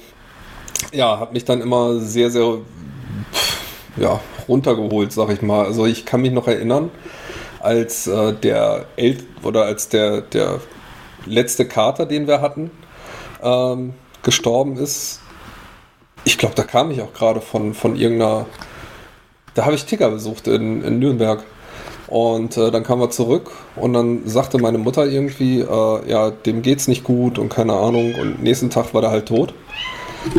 [0.92, 2.58] ja, hat mich dann immer sehr, sehr,
[3.96, 5.64] ja, runtergeholt, sag ich mal.
[5.64, 6.90] Also ich kann mich noch erinnern,
[7.60, 10.60] als äh, der El oder als der, der
[11.26, 12.70] letzte Kater, den wir hatten,
[13.42, 15.20] ähm, gestorben ist.
[16.24, 18.46] Ich glaube, da kam ich auch gerade von, von irgendeiner.
[19.54, 21.44] Da habe ich Ticker besucht in, in Nürnberg.
[22.06, 26.60] Und äh, dann kamen wir zurück und dann sagte meine Mutter irgendwie, äh, ja, dem
[26.60, 28.16] geht's nicht gut und keine Ahnung.
[28.16, 29.54] Und nächsten Tag war der halt tot.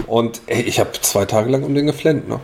[0.05, 2.41] Und ey, ich habe zwei Tage lang um den geflennt, ne?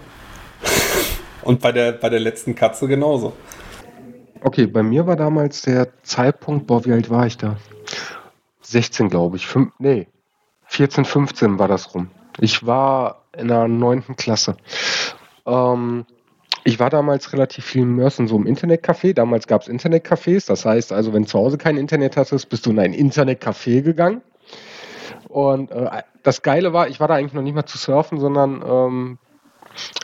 [1.43, 3.33] und bei der, bei der letzten Katze genauso.
[4.41, 7.57] Okay, bei mir war damals der Zeitpunkt, boah, wie alt war ich da?
[8.61, 9.45] 16, glaube ich.
[9.45, 10.07] Fünf, nee,
[10.67, 12.09] 14, 15 war das rum.
[12.39, 14.57] Ich war in der neunten Klasse.
[15.45, 16.05] Ähm,
[16.63, 19.13] ich war damals relativ viel in Mörsen, so im Internetcafé.
[19.13, 20.47] Damals gab es Internetcafés.
[20.47, 23.81] Das heißt also, wenn du zu Hause kein Internet hattest, bist du in ein Internetcafé
[23.81, 24.21] gegangen.
[25.29, 28.61] Und äh, das Geile war, ich war da eigentlich noch nicht mal zu surfen, sondern
[28.65, 29.17] ähm,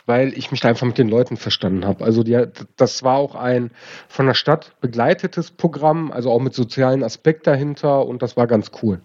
[0.06, 2.04] weil ich mich da einfach mit den Leuten verstanden habe.
[2.04, 3.70] Also die, das war auch ein
[4.08, 8.70] von der Stadt begleitetes Programm, also auch mit sozialen Aspekt dahinter und das war ganz
[8.82, 9.00] cool.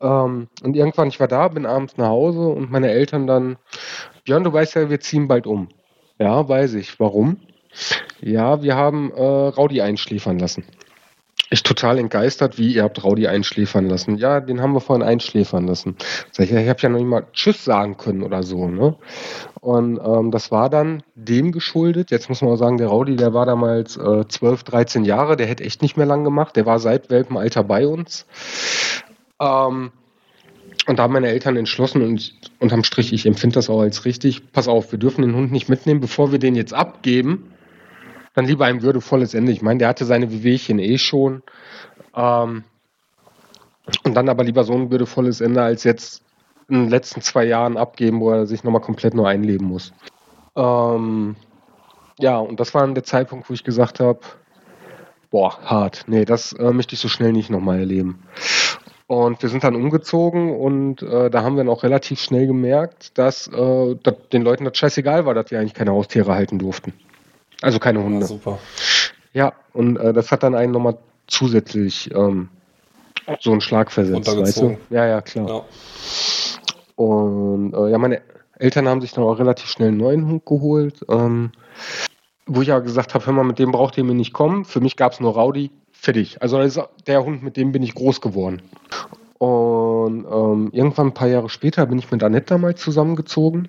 [0.00, 3.56] Ähm, und irgendwann, ich war da, bin abends nach Hause und meine Eltern dann,
[4.24, 5.68] Björn, du weißt ja, wir ziehen bald um.
[6.18, 7.00] Ja, weiß ich.
[7.00, 7.38] Warum?
[8.20, 10.64] Ja, wir haben äh, Raudi einschläfern lassen.
[11.50, 14.16] Ich total entgeistert, wie ihr habt Raudi einschläfern lassen.
[14.16, 15.96] Ja, den haben wir vorhin einschläfern lassen.
[16.30, 18.68] Sag ich, ich habe ja noch nicht mal Tschüss sagen können oder so.
[18.68, 18.96] Ne?
[19.60, 22.10] Und ähm, das war dann dem geschuldet.
[22.10, 25.46] Jetzt muss man auch sagen, der Raudi, der war damals äh, 12, 13 Jahre, der
[25.46, 26.56] hätte echt nicht mehr lang gemacht.
[26.56, 28.26] Der war seit Welpenalter bei uns.
[29.42, 29.90] Ähm,
[30.86, 34.52] und da haben meine Eltern entschlossen und unterm Strich, ich empfinde das auch als richtig,
[34.52, 37.52] pass auf, wir dürfen den Hund nicht mitnehmen, bevor wir den jetzt abgeben,
[38.34, 39.52] dann lieber ein würdevolles Ende.
[39.52, 41.42] Ich meine, der hatte seine Wehwehchen eh schon.
[42.16, 42.64] Ähm,
[44.04, 46.22] und dann aber lieber so ein würdevolles Ende, als jetzt
[46.68, 49.92] in den letzten zwei Jahren abgeben, wo er sich nochmal komplett neu einleben muss.
[50.56, 51.36] Ähm,
[52.18, 54.20] ja, und das war dann der Zeitpunkt, wo ich gesagt habe,
[55.30, 56.04] boah, hart.
[56.06, 58.22] Nee, das äh, möchte ich so schnell nicht nochmal erleben.
[59.12, 63.18] Und wir sind dann umgezogen und äh, da haben wir dann auch relativ schnell gemerkt,
[63.18, 66.94] dass, äh, dass den Leuten das scheißegal war, dass die eigentlich keine Haustiere halten durften.
[67.60, 68.20] Also keine Hunde.
[68.20, 68.58] Ja, super.
[69.34, 70.96] Ja, und äh, das hat dann einen nochmal
[71.26, 72.48] zusätzlich ähm,
[73.38, 74.78] so einen Schlag versetzt, weißt du?
[74.88, 75.46] Ja, ja, klar.
[75.46, 75.64] Ja.
[76.96, 78.22] Und äh, ja, meine
[78.58, 81.04] Eltern haben sich dann auch relativ schnell einen neuen Hund geholt.
[81.10, 81.52] Ähm,
[82.46, 84.64] wo ich ja gesagt habe, hör mal, mit dem braucht ihr mir nicht kommen.
[84.64, 85.70] Für mich gab es nur Rowdy
[86.02, 86.42] fertig.
[86.42, 88.60] Also das ist der Hund, mit dem bin ich groß geworden.
[89.38, 93.68] Und ähm, irgendwann ein paar Jahre später bin ich mit Annette damals zusammengezogen.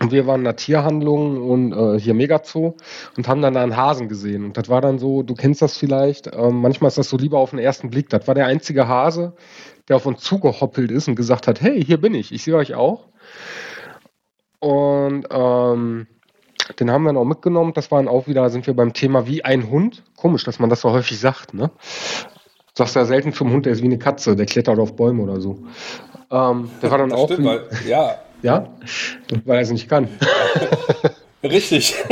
[0.00, 2.74] Und wir waren in der Tierhandlung und äh, hier Megazoo
[3.16, 4.44] und haben dann da einen Hasen gesehen.
[4.44, 7.38] Und das war dann so, du kennst das vielleicht, ähm, manchmal ist das so lieber
[7.38, 8.08] auf den ersten Blick.
[8.08, 9.34] Das war der einzige Hase,
[9.88, 12.74] der auf uns zugehoppelt ist und gesagt hat, hey, hier bin ich, ich sehe euch
[12.74, 13.06] auch.
[14.58, 16.06] Und ähm,
[16.78, 17.72] den haben wir noch mitgenommen.
[17.74, 20.02] Das waren auch wieder, sind wir beim Thema wie ein Hund.
[20.16, 21.68] Komisch, dass man das so häufig sagt, ne?
[21.68, 25.22] Du sagst ja selten zum Hund, der ist wie eine Katze, der klettert auf Bäume
[25.22, 25.58] oder so.
[26.30, 27.26] Ähm, der war dann das auch.
[27.26, 28.16] Stimmt, wie, weil, ja.
[28.42, 28.68] Ja?
[29.44, 30.08] Weil er es nicht kann.
[31.44, 31.94] Richtig.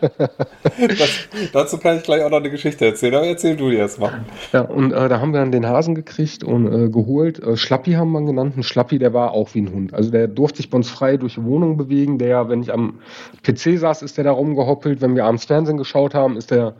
[0.00, 4.24] das, dazu kann ich gleich auch noch eine Geschichte erzählen, aber erzähl du dir erstmal.
[4.52, 7.38] Ja, und äh, da haben wir dann den Hasen gekriegt und äh, geholt.
[7.40, 8.56] Äh, Schlappi haben wir ihn genannt.
[8.56, 9.94] Ein Schlappi, der war auch wie ein Hund.
[9.94, 12.18] Also der durfte sich bei uns frei durch die Wohnung bewegen.
[12.18, 13.00] Der, wenn ich am
[13.42, 15.00] PC saß, ist der da rumgehoppelt.
[15.00, 16.74] Wenn wir abends Fernsehen geschaut haben, ist der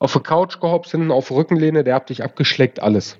[0.00, 3.18] auf der Couch gehopst, hinten auf der Rückenlehne, der hat dich abgeschleckt, alles.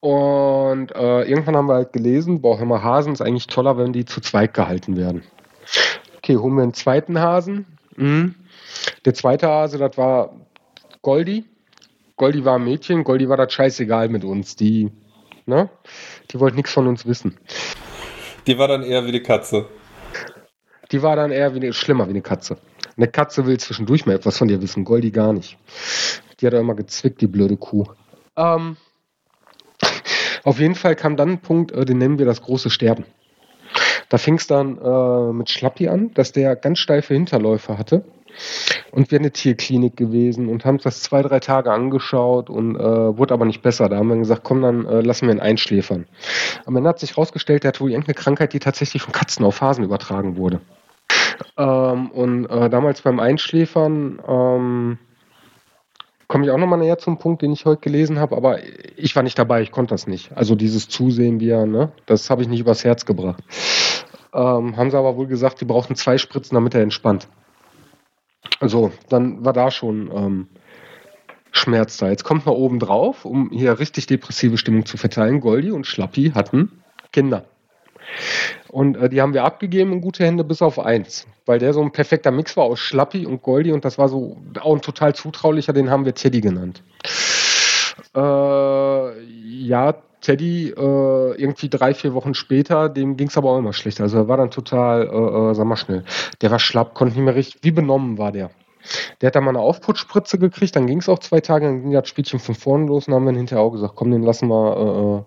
[0.00, 3.92] Und äh, irgendwann haben wir halt gelesen, boah, hör mal, Hasen ist eigentlich toller, wenn
[3.92, 5.22] die zu zweit gehalten werden.
[6.22, 7.66] Okay, holen wir einen zweiten Hasen.
[7.96, 8.36] Mhm.
[9.04, 10.36] Der zweite Hase, das war
[11.02, 11.44] Goldi.
[12.16, 14.54] Goldi war ein Mädchen, Goldi war das scheißegal mit uns.
[14.54, 14.92] Die,
[15.46, 15.68] ne?
[16.30, 17.38] Die wollte nichts von uns wissen.
[18.46, 19.66] Die war dann eher wie die Katze.
[20.92, 22.56] Die war dann eher wie eine, schlimmer wie eine Katze.
[22.96, 25.58] Eine Katze will zwischendurch mal etwas von dir wissen, Goldi gar nicht.
[26.38, 27.86] Die hat auch immer gezwickt, die blöde Kuh.
[28.36, 28.76] Ähm,
[30.44, 33.06] auf jeden Fall kam dann ein Punkt, äh, den nennen wir das große Sterben.
[34.12, 38.04] Da fing es dann äh, mit Schlappi an, dass der ganz steife Hinterläufe hatte.
[38.90, 43.32] Und wir eine Tierklinik gewesen und haben das zwei, drei Tage angeschaut und äh, wurde
[43.32, 43.88] aber nicht besser.
[43.88, 46.06] Da haben wir gesagt, komm, dann äh, lassen wir ihn einschläfern.
[46.66, 49.62] Aber dann hat sich herausgestellt, der hat wohl irgendeine Krankheit, die tatsächlich von Katzen auf
[49.62, 50.60] Hasen übertragen wurde.
[51.56, 54.98] Ähm, und äh, damals beim Einschläfern ähm,
[56.32, 58.60] komme ich auch nochmal näher zum Punkt, den ich heute gelesen habe, aber
[58.96, 60.34] ich war nicht dabei, ich konnte das nicht.
[60.34, 63.44] Also dieses Zusehen, wie er, ne, das habe ich nicht übers Herz gebracht.
[64.32, 67.28] Ähm, haben sie aber wohl gesagt, die brauchten zwei Spritzen, damit er entspannt.
[68.60, 70.48] Also, dann war da schon ähm,
[71.50, 72.08] Schmerz da.
[72.08, 75.40] Jetzt kommt mal oben drauf, um hier richtig depressive Stimmung zu verteilen.
[75.40, 77.44] Goldi und Schlappi hatten Kinder.
[78.68, 81.82] Und äh, die haben wir abgegeben in gute Hände bis auf eins, weil der so
[81.82, 85.14] ein perfekter Mix war aus Schlappi und Goldi und das war so auch ein total
[85.14, 86.82] zutraulicher, den haben wir Teddy genannt.
[88.14, 93.72] Äh, ja, Teddy äh, irgendwie drei, vier Wochen später, dem ging es aber auch immer
[93.72, 94.04] schlechter.
[94.04, 96.04] Also er war dann total, äh, äh, sag mal schnell,
[96.40, 98.50] der war schlapp, konnte nicht mehr richtig, wie benommen war der.
[99.20, 101.92] Der hat dann mal eine Aufputschspritze gekriegt, dann ging es auch zwei Tage, dann ging
[101.92, 104.76] das Spielchen von vorne los und haben dann hinterher auch gesagt, komm, den lassen wir
[104.76, 105.22] äh, äh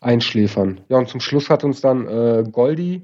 [0.00, 0.80] einschläfern.
[0.88, 3.02] Ja, und zum Schluss hat uns dann äh, Goldi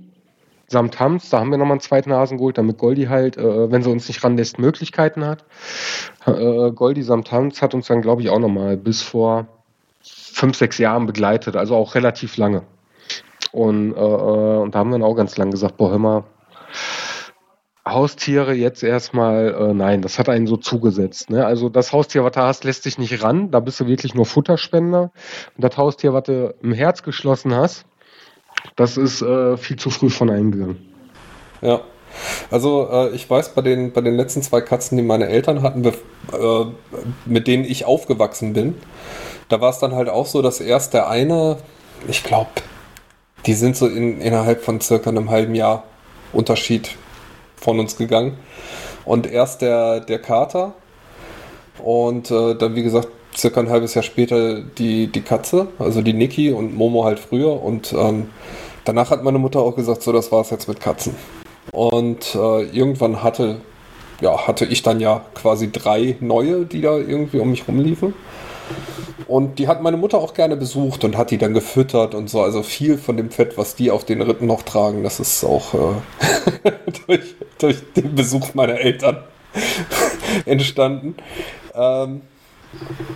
[0.67, 3.83] samt Hams, da haben wir nochmal einen zweiten Hasen geholt, damit Goldi halt, äh, wenn
[3.83, 5.45] sie uns nicht ranlässt, Möglichkeiten hat.
[6.27, 9.47] Äh, Goldi samt Hams hat uns dann, glaube ich, auch nochmal bis vor
[10.03, 12.63] fünf, sechs Jahren begleitet, also auch relativ lange.
[13.53, 16.25] Und, äh, äh, und da haben wir dann auch ganz lang gesagt, boah, hör mal,
[17.87, 21.29] Haustiere jetzt erstmal, äh, nein, das hat einen so zugesetzt.
[21.29, 21.45] Ne?
[21.45, 24.25] Also das Haustier, was du hast, lässt sich nicht ran, da bist du wirklich nur
[24.25, 25.13] Futterspender.
[25.57, 27.85] Und das Haustier, was du im Herz geschlossen hast,
[28.77, 30.79] das ist äh, viel zu früh von eingegangen.
[31.61, 31.83] Ja.
[32.51, 35.85] Also äh, ich weiß, bei den, bei den letzten zwei Katzen, die meine Eltern hatten,
[35.85, 35.93] äh,
[37.27, 38.77] mit denen ich aufgewachsen bin,
[39.49, 41.59] da war es dann halt auch so, dass erst der eine,
[42.09, 42.51] ich glaube,
[43.45, 45.85] die sind so in, innerhalb von circa einem halben Jahr
[46.33, 46.97] Unterschied
[47.65, 48.37] von uns gegangen.
[49.05, 50.75] Und erst der, der Kater
[51.83, 56.13] und äh, dann, wie gesagt, circa ein halbes Jahr später die, die Katze, also die
[56.13, 57.63] Niki und Momo halt früher.
[57.63, 58.31] Und ähm,
[58.85, 61.17] danach hat meine Mutter auch gesagt, so, das war es jetzt mit Katzen.
[61.73, 63.57] Und äh, irgendwann hatte,
[64.21, 68.15] ja, hatte ich dann ja quasi drei neue, die da irgendwie um mich rumliefen.
[69.27, 72.43] Und die hat meine Mutter auch gerne besucht und hat die dann gefüttert und so.
[72.43, 75.75] Also viel von dem Fett, was die auf den Ritten noch tragen, das ist auch
[75.75, 76.73] äh,
[77.07, 79.19] durch, durch, den Besuch meiner Eltern
[80.47, 81.17] entstanden.
[81.75, 82.23] Ähm,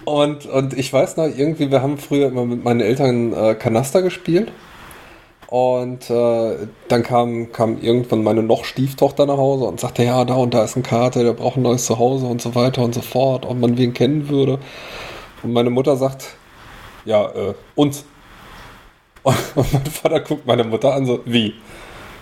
[0.05, 4.03] und, und ich weiß noch, irgendwie, wir haben früher immer mit meinen Eltern äh, Kanaster
[4.03, 4.51] gespielt.
[5.49, 6.57] Und äh,
[6.89, 10.63] dann kam, kam irgendwann meine noch Stieftochter nach Hause und sagte, ja, da und da
[10.63, 13.59] ist ein Kater, der braucht ein neues Zuhause und so weiter und so fort, ob
[13.59, 14.59] man wen kennen würde.
[15.43, 16.37] Und meine Mutter sagt,
[17.05, 18.05] ja, äh, uns.
[19.23, 21.55] Und mein Vater guckt meine Mutter an, so, wie?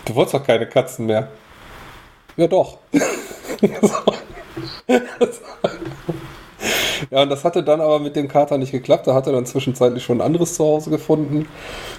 [0.04, 1.28] Du wolltest doch keine Katzen mehr.
[2.36, 2.78] Ja, doch.
[7.10, 9.06] ja, und das hatte dann aber mit dem Kater nicht geklappt.
[9.06, 11.48] Da hat er dann zwischenzeitlich schon ein anderes Zuhause gefunden.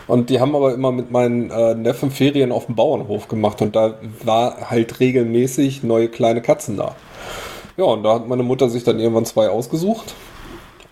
[0.07, 3.61] Und die haben aber immer mit meinen äh, Neffen Ferien auf dem Bauernhof gemacht.
[3.61, 6.95] Und da war halt regelmäßig neue kleine Katzen da.
[7.75, 10.13] Ja, und da hat meine Mutter sich dann irgendwann zwei ausgesucht.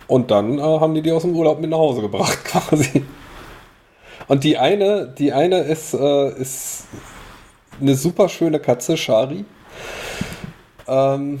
[0.08, 3.04] Und dann äh, haben die die aus dem Urlaub mit nach Hause gebracht, quasi.
[4.28, 6.84] Und die eine, die eine ist, äh, ist
[7.80, 9.44] eine super schöne Katze, Shari.
[10.88, 11.40] Ähm,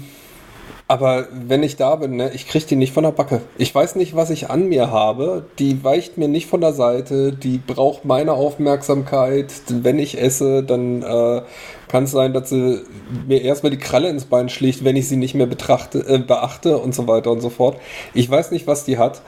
[0.88, 3.40] aber wenn ich da bin, ne, ich kriege die nicht von der Backe.
[3.58, 5.46] Ich weiß nicht, was ich an mir habe.
[5.58, 7.32] Die weicht mir nicht von der Seite.
[7.32, 9.52] Die braucht meine Aufmerksamkeit.
[9.68, 11.42] Wenn ich esse, dann äh,
[11.88, 12.82] kann es sein, dass sie
[13.26, 16.78] mir erstmal die Kralle ins Bein schlägt, wenn ich sie nicht mehr betrachte, äh, beachte
[16.78, 17.78] und so weiter und so fort.
[18.14, 19.22] Ich weiß nicht, was die hat.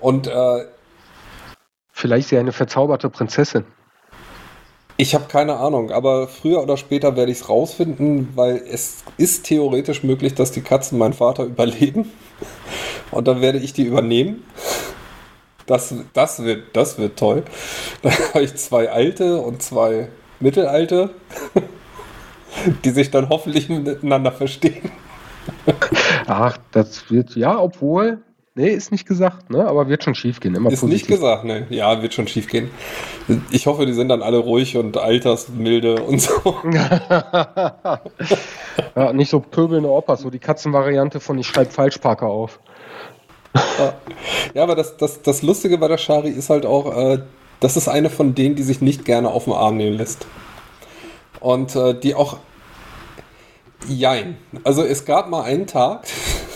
[0.00, 0.64] Und äh,
[1.92, 3.64] vielleicht ist sie eine verzauberte Prinzessin.
[5.00, 9.44] Ich habe keine Ahnung, aber früher oder später werde ich es rausfinden, weil es ist
[9.44, 12.10] theoretisch möglich, dass die Katzen meinen Vater überleben.
[13.12, 14.42] Und dann werde ich die übernehmen.
[15.66, 17.44] Das, das, wird, das wird toll.
[18.02, 20.08] Dann habe ich zwei alte und zwei
[20.40, 21.10] mittelalte,
[22.84, 24.90] die sich dann hoffentlich miteinander verstehen.
[26.26, 28.18] Ach, das wird, ja, obwohl,
[28.54, 29.66] nee, ist nicht gesagt, ne?
[29.66, 30.54] aber wird schon schief gehen.
[30.54, 31.08] Immer ist positiv.
[31.08, 31.66] nicht gesagt, ne?
[31.70, 32.70] Ja, wird schon schief gehen.
[33.50, 36.56] Ich hoffe, die sind dann alle ruhig und altersmilde und so.
[36.72, 38.00] ja,
[39.12, 42.60] nicht so pöbelnde Opas, so die Katzenvariante von ich schreibe Falschparker auf.
[44.54, 47.20] ja, aber das, das, das Lustige bei der Shari ist halt auch, äh,
[47.60, 50.26] das ist eine von denen, die sich nicht gerne auf den Arm nehmen lässt.
[51.40, 52.38] Und äh, die auch.
[53.86, 54.36] Jein.
[54.64, 56.06] Also es gab mal einen Tag,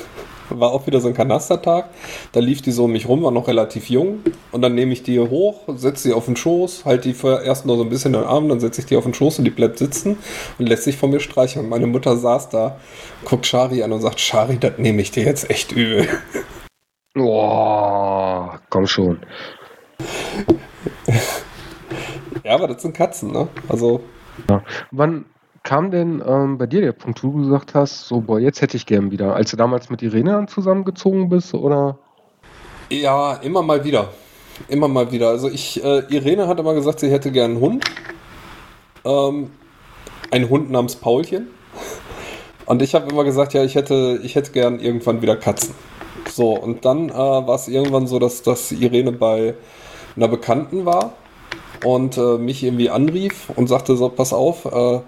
[0.51, 1.89] war auch wieder so ein Kanastertag,
[2.33, 4.21] da lief die so um mich rum, war noch relativ jung.
[4.51, 7.65] Und dann nehme ich die hoch, setze sie auf den Schoß, halte die vorher erst
[7.65, 9.45] nur so ein bisschen in den Arm, dann setze ich die auf den Schoß und
[9.45, 10.19] die bleibt sitzen
[10.59, 11.69] und lässt sich von mir streicheln.
[11.69, 12.79] Meine Mutter saß da,
[13.25, 16.09] guckt Shari an und sagt, Shari, das nehme ich dir jetzt echt übel.
[17.15, 19.21] Boah, komm schon.
[22.45, 23.49] ja, aber das sind Katzen, ne?
[23.69, 24.01] Also.
[24.49, 24.63] Ja.
[24.91, 25.27] Wann
[25.63, 28.77] kam denn ähm, bei dir der Punkt, wo du gesagt hast, so, boah, jetzt hätte
[28.77, 31.99] ich gern wieder, als du damals mit Irene zusammengezogen bist, oder?
[32.91, 34.09] Ja, immer mal wieder.
[34.69, 35.29] Immer mal wieder.
[35.29, 37.85] Also ich, äh, Irene hat immer gesagt, sie hätte gern einen Hund.
[39.05, 39.51] Ähm,
[40.31, 41.49] einen Hund namens Paulchen.
[42.67, 45.75] Und ich habe immer gesagt, ja, ich hätte, ich hätte gern irgendwann wieder Katzen.
[46.31, 49.55] So, und dann äh, war es irgendwann so, dass, dass Irene bei
[50.17, 51.13] einer Bekannten war
[51.85, 55.01] und äh, mich irgendwie anrief und sagte so, pass auf, äh,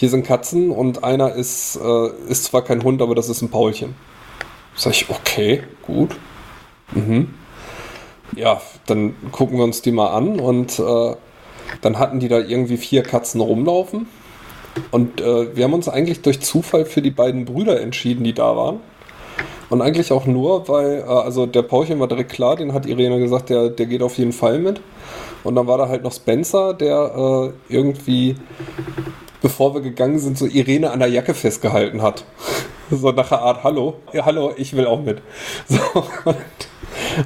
[0.00, 3.50] hier sind Katzen und einer ist, äh, ist zwar kein Hund, aber das ist ein
[3.50, 3.94] Paulchen.
[4.74, 6.16] Sag ich, okay, gut.
[6.92, 7.34] Mhm.
[8.34, 11.14] Ja, dann gucken wir uns die mal an und äh,
[11.82, 14.06] dann hatten die da irgendwie vier Katzen rumlaufen.
[14.90, 18.56] Und äh, wir haben uns eigentlich durch Zufall für die beiden Brüder entschieden, die da
[18.56, 18.80] waren.
[19.68, 23.18] Und eigentlich auch nur, weil, äh, also der Paulchen war direkt klar, den hat Irene
[23.18, 24.80] gesagt, der, der geht auf jeden Fall mit.
[25.44, 28.36] Und dann war da halt noch Spencer, der äh, irgendwie,
[29.42, 32.24] bevor wir gegangen sind, so Irene an der Jacke festgehalten hat.
[32.90, 35.22] so nach der Art, hallo, ja, hallo, ich will auch mit.
[35.68, 35.78] So,
[36.24, 36.36] und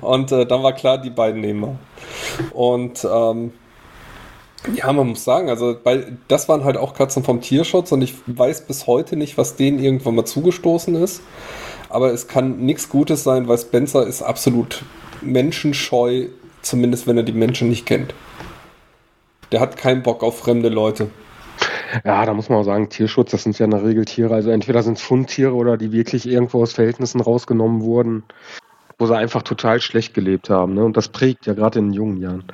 [0.00, 1.78] und äh, dann war klar, die beiden nehmen wir.
[2.52, 3.52] Und ähm,
[4.74, 8.14] ja, man muss sagen, also bei, das waren halt auch Katzen vom Tierschutz und ich
[8.26, 11.22] weiß bis heute nicht, was denen irgendwann mal zugestoßen ist
[11.94, 14.82] aber es kann nichts Gutes sein, weil Spencer ist absolut
[15.22, 16.26] menschenscheu,
[16.60, 18.14] zumindest wenn er die Menschen nicht kennt.
[19.52, 21.10] Der hat keinen Bock auf fremde Leute.
[22.04, 24.34] Ja, da muss man auch sagen, Tierschutz, das sind ja in der Regel Tiere.
[24.34, 28.24] Also entweder sind es Fundtiere oder die wirklich irgendwo aus Verhältnissen rausgenommen wurden,
[28.98, 30.74] wo sie einfach total schlecht gelebt haben.
[30.74, 30.84] Ne?
[30.84, 32.44] Und das prägt ja gerade in den jungen Jahren.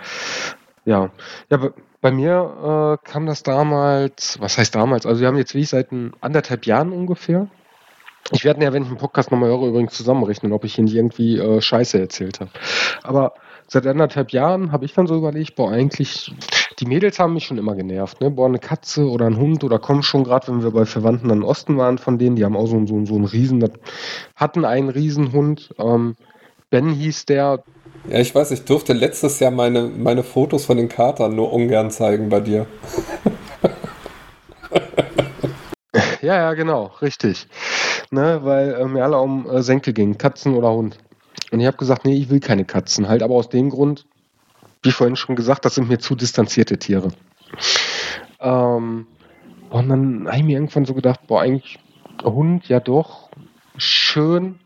[0.85, 1.11] Ja,
[1.51, 1.71] ja
[2.01, 5.07] bei mir äh, kam das damals, was heißt damals?
[5.07, 5.89] Also wir haben jetzt wie seit
[6.21, 7.49] anderthalb Jahren ungefähr
[8.33, 11.39] ich werde ja, wenn ich einen Podcast nochmal höre, übrigens zusammenrechnen, ob ich nicht irgendwie
[11.39, 12.51] äh, Scheiße erzählt habe.
[13.03, 13.35] Aber
[13.67, 16.33] seit anderthalb Jahren habe ich dann so überlegt, boah, eigentlich,
[16.81, 18.31] die Mädels haben mich schon immer genervt, ne?
[18.31, 21.45] Boah, eine Katze oder ein Hund oder komm schon, gerade wenn wir bei Verwandten im
[21.45, 23.63] Osten waren von denen, die haben auch so, so, so einen Riesen,
[24.35, 25.75] hatten einen Riesenhund.
[25.79, 26.17] Ähm,
[26.71, 27.63] ben hieß der.
[28.09, 31.91] Ja, ich weiß, ich durfte letztes Jahr meine, meine Fotos von den Katern nur ungern
[31.91, 32.67] zeigen bei dir.
[36.23, 37.47] ja, ja, genau, richtig
[38.11, 40.99] ne, weil äh, mir alle um äh, Senkel gingen, Katzen oder Hund.
[41.51, 44.07] Und ich habe gesagt, nee, ich will keine Katzen, halt aber aus dem Grund,
[44.83, 47.09] wie vorhin schon gesagt, das sind mir zu distanzierte Tiere.
[48.41, 49.07] Ähm,
[49.71, 51.79] und dann habe ich mir irgendwann so gedacht, boah, eigentlich
[52.23, 53.31] Hund, ja doch,
[53.77, 54.59] schön.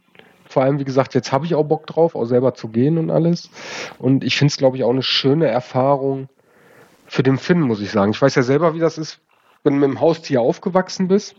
[0.49, 3.11] Vor allem, wie gesagt, jetzt habe ich auch Bock drauf, auch selber zu gehen und
[3.11, 3.51] alles.
[3.99, 6.29] Und ich finde es, glaube ich, auch eine schöne Erfahrung
[7.07, 8.13] für den Finn, muss ich sagen.
[8.13, 9.21] Ich weiß ja selber, wie das ist,
[9.63, 11.35] wenn du mit dem Haustier aufgewachsen bist.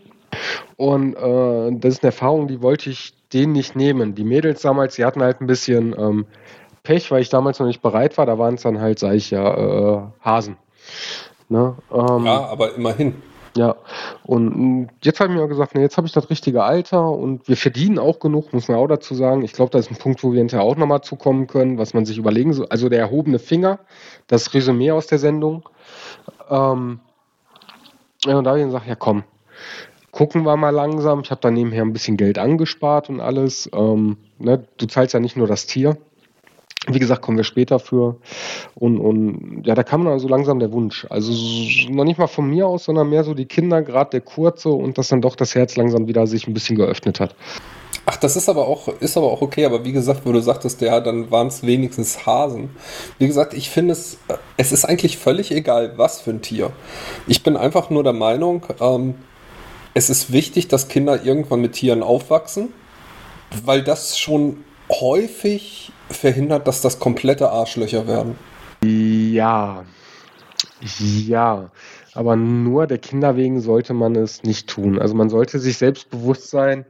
[0.76, 4.14] Und äh, das ist eine Erfahrung, die wollte ich denen nicht nehmen.
[4.14, 6.26] Die Mädels damals, die hatten halt ein bisschen ähm,
[6.86, 8.26] Pech, weil ich damals noch nicht bereit war.
[8.26, 9.54] Da waren es dann halt, sag ich ja,
[9.96, 10.56] äh, Hasen.
[11.48, 11.76] Ne?
[11.92, 13.22] Ähm, ja, aber immerhin.
[13.56, 13.74] Ja,
[14.24, 17.56] und jetzt habe ich mir gesagt, nee, jetzt habe ich das richtige Alter und wir
[17.56, 19.42] verdienen auch genug, muss man auch dazu sagen.
[19.42, 22.04] Ich glaube, das ist ein Punkt, wo wir hinterher auch nochmal zukommen können, was man
[22.04, 22.66] sich überlegen soll.
[22.68, 23.78] Also der erhobene Finger,
[24.26, 25.66] das Resümee aus der Sendung.
[26.50, 27.00] Ähm,
[28.26, 29.24] ja, und da habe ich gesagt, ja komm,
[30.10, 31.20] gucken wir mal langsam.
[31.20, 33.70] Ich habe da nebenher ein bisschen Geld angespart und alles.
[33.72, 35.96] Ähm, ne, du zahlst ja nicht nur das Tier.
[36.88, 38.16] Wie gesagt, kommen wir später für.
[38.74, 41.06] Und, und ja, da kam dann so langsam der Wunsch.
[41.10, 41.32] Also
[41.90, 44.98] noch nicht mal von mir aus, sondern mehr so die Kinder, gerade der Kurze und
[44.98, 47.34] dass dann doch das Herz langsam wieder sich ein bisschen geöffnet hat.
[48.08, 50.80] Ach, das ist aber auch, ist aber auch okay, aber wie gesagt, wo du sagtest,
[50.80, 52.70] ja, dann waren es wenigstens Hasen.
[53.18, 54.18] Wie gesagt, ich finde es,
[54.56, 56.70] es ist eigentlich völlig egal, was für ein Tier.
[57.26, 59.14] Ich bin einfach nur der Meinung, ähm,
[59.94, 62.68] es ist wichtig, dass Kinder irgendwann mit Tieren aufwachsen,
[63.64, 68.38] weil das schon häufig verhindert, dass das komplette Arschlöcher werden.
[68.82, 69.84] Ja,
[70.98, 71.70] ja,
[72.14, 74.98] aber nur der Kinder wegen sollte man es nicht tun.
[74.98, 76.84] Also man sollte sich selbst bewusst sein,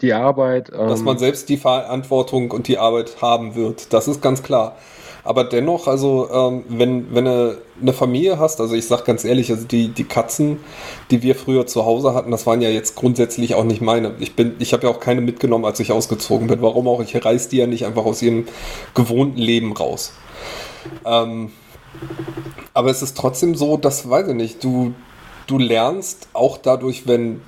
[0.00, 0.70] die Arbeit.
[0.72, 3.92] Ähm, dass man selbst die Verantwortung und die Arbeit haben wird.
[3.92, 4.76] Das ist ganz klar.
[5.28, 9.50] Aber dennoch, also ähm, wenn, wenn du eine Familie hast, also ich sag ganz ehrlich,
[9.50, 10.58] also die, die Katzen,
[11.10, 14.14] die wir früher zu Hause hatten, das waren ja jetzt grundsätzlich auch nicht meine.
[14.20, 16.62] Ich ich habe ja auch keine mitgenommen, als ich ausgezogen bin.
[16.62, 17.02] Warum auch?
[17.02, 18.46] Ich reiß die ja nicht einfach aus ihrem
[18.94, 20.14] gewohnten Leben raus.
[21.04, 21.52] Ähm,
[22.72, 24.94] aber es ist trotzdem so, dass, weiß ich nicht, du,
[25.46, 27.42] du lernst auch dadurch, wenn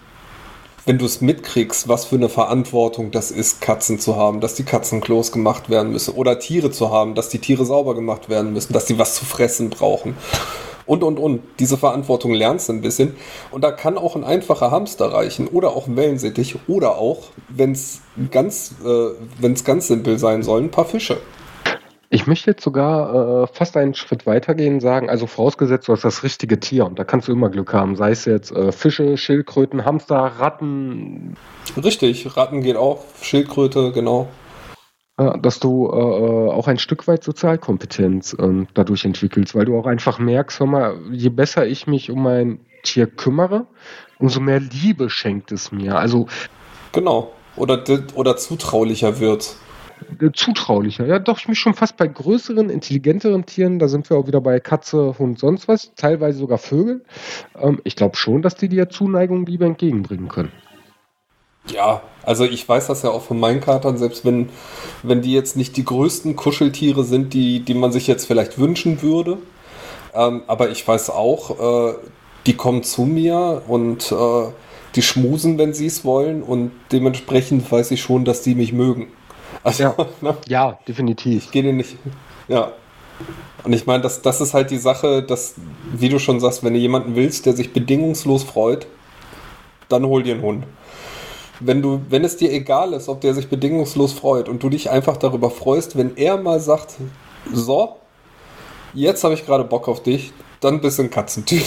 [0.87, 4.65] wenn du es mitkriegst, was für eine Verantwortung das ist, Katzen zu haben, dass die
[4.65, 8.53] Katzen Klos gemacht werden müssen oder Tiere zu haben, dass die Tiere sauber gemacht werden
[8.53, 10.17] müssen, dass sie was zu fressen brauchen
[10.91, 11.43] und und und.
[11.61, 13.15] Diese Verantwortung lernst du ein bisschen
[13.53, 17.73] und da kann auch ein einfacher Hamster reichen oder auch ein Wellensittich oder auch, wenn
[17.73, 18.01] es
[18.33, 21.19] ganz, äh, ganz simpel sein soll, ein paar Fische.
[22.13, 26.05] Ich möchte jetzt sogar äh, fast einen Schritt weitergehen und sagen, also vorausgesetzt, du hast
[26.05, 29.17] das richtige Tier und da kannst du immer Glück haben, sei es jetzt äh, Fische,
[29.17, 31.37] Schildkröten, Hamster, Ratten.
[31.77, 34.27] Richtig, Ratten geht auch, Schildkröte, genau.
[35.19, 39.79] Äh, dass du äh, äh, auch ein Stück weit Sozialkompetenz ähm, dadurch entwickelst, weil du
[39.79, 43.69] auch einfach merkst, hör mal, je besser ich mich um mein Tier kümmere,
[44.19, 45.97] umso mehr Liebe schenkt es mir.
[45.97, 46.27] Also
[46.91, 47.31] genau.
[47.55, 47.85] Oder,
[48.15, 49.55] oder zutraulicher wird.
[50.21, 51.07] Äh, zutraulicher.
[51.07, 54.41] Ja, doch, ich mich schon fast bei größeren, intelligenteren Tieren, da sind wir auch wieder
[54.41, 57.05] bei Katze, Hund, sonst was, teilweise sogar Vögel.
[57.59, 60.53] Ähm, ich glaube schon, dass die dir Zuneigung lieber entgegenbringen können.
[61.69, 64.49] Ja, also ich weiß das ja auch von meinen Katern, selbst wenn,
[65.03, 69.03] wenn die jetzt nicht die größten Kuscheltiere sind, die, die man sich jetzt vielleicht wünschen
[69.03, 69.39] würde.
[70.15, 71.95] Ähm, aber ich weiß auch, äh,
[72.47, 74.53] die kommen zu mir und äh,
[74.97, 76.43] die schmusen, wenn sie es wollen.
[76.43, 79.09] Und dementsprechend weiß ich schon, dass die mich mögen.
[79.63, 79.95] Also, ja.
[80.21, 80.37] Ne?
[80.49, 81.45] ja, definitiv.
[81.45, 81.97] Ich gehe dir nicht.
[82.49, 82.73] Ja.
[83.63, 85.55] Und ich meine, das, das ist halt die Sache, dass,
[85.93, 88.87] wie du schon sagst, wenn du jemanden willst, der sich bedingungslos freut,
[89.89, 90.65] dann hol dir einen Hund.
[91.59, 94.89] Wenn, du, wenn es dir egal ist, ob der sich bedingungslos freut und du dich
[94.89, 96.95] einfach darüber freust, wenn er mal sagt,
[97.53, 97.97] so,
[98.95, 101.65] jetzt habe ich gerade Bock auf dich, dann bist du ein Katzentyp.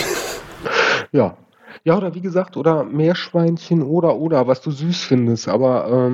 [1.11, 1.37] Ja,
[1.85, 5.49] ja, oder wie gesagt, oder Meerschweinchen oder oder, was du süß findest.
[5.49, 6.13] Aber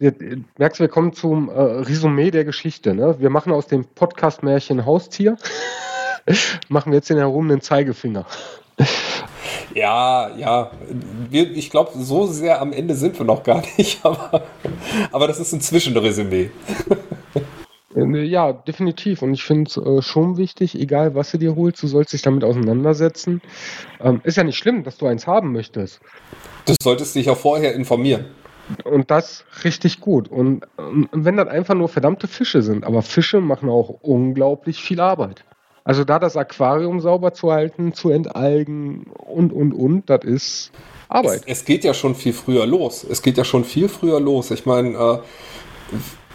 [0.00, 2.94] ähm, merkst wir kommen zum äh, Resümee der Geschichte.
[2.94, 3.16] Ne?
[3.20, 5.36] Wir machen aus dem Podcast-Märchen Haustier,
[6.68, 8.26] machen wir jetzt den erhobenen Zeigefinger.
[9.72, 10.70] Ja, ja.
[11.30, 14.42] Wir, ich glaube, so sehr am Ende sind wir noch gar nicht, aber,
[15.12, 16.50] aber das ist ein Zwischenresümee.
[17.94, 19.22] Äh, ja, definitiv.
[19.22, 22.22] Und ich finde es äh, schon wichtig, egal was du dir holst, du sollst dich
[22.22, 23.40] damit auseinandersetzen.
[24.00, 26.00] Ähm, ist ja nicht schlimm, dass du eins haben möchtest.
[26.66, 28.26] Du solltest dich ja vorher informieren.
[28.84, 30.28] Und das richtig gut.
[30.28, 35.00] Und, und wenn das einfach nur verdammte Fische sind, aber Fische machen auch unglaublich viel
[35.00, 35.44] Arbeit.
[35.84, 40.72] Also da das Aquarium sauber zu halten, zu entalgen und, und, und, das ist
[41.10, 41.42] Arbeit.
[41.44, 43.04] Es, es, geht ja schon viel früher los.
[43.04, 44.50] Es geht ja schon viel früher los.
[44.50, 45.18] Ich meine, äh,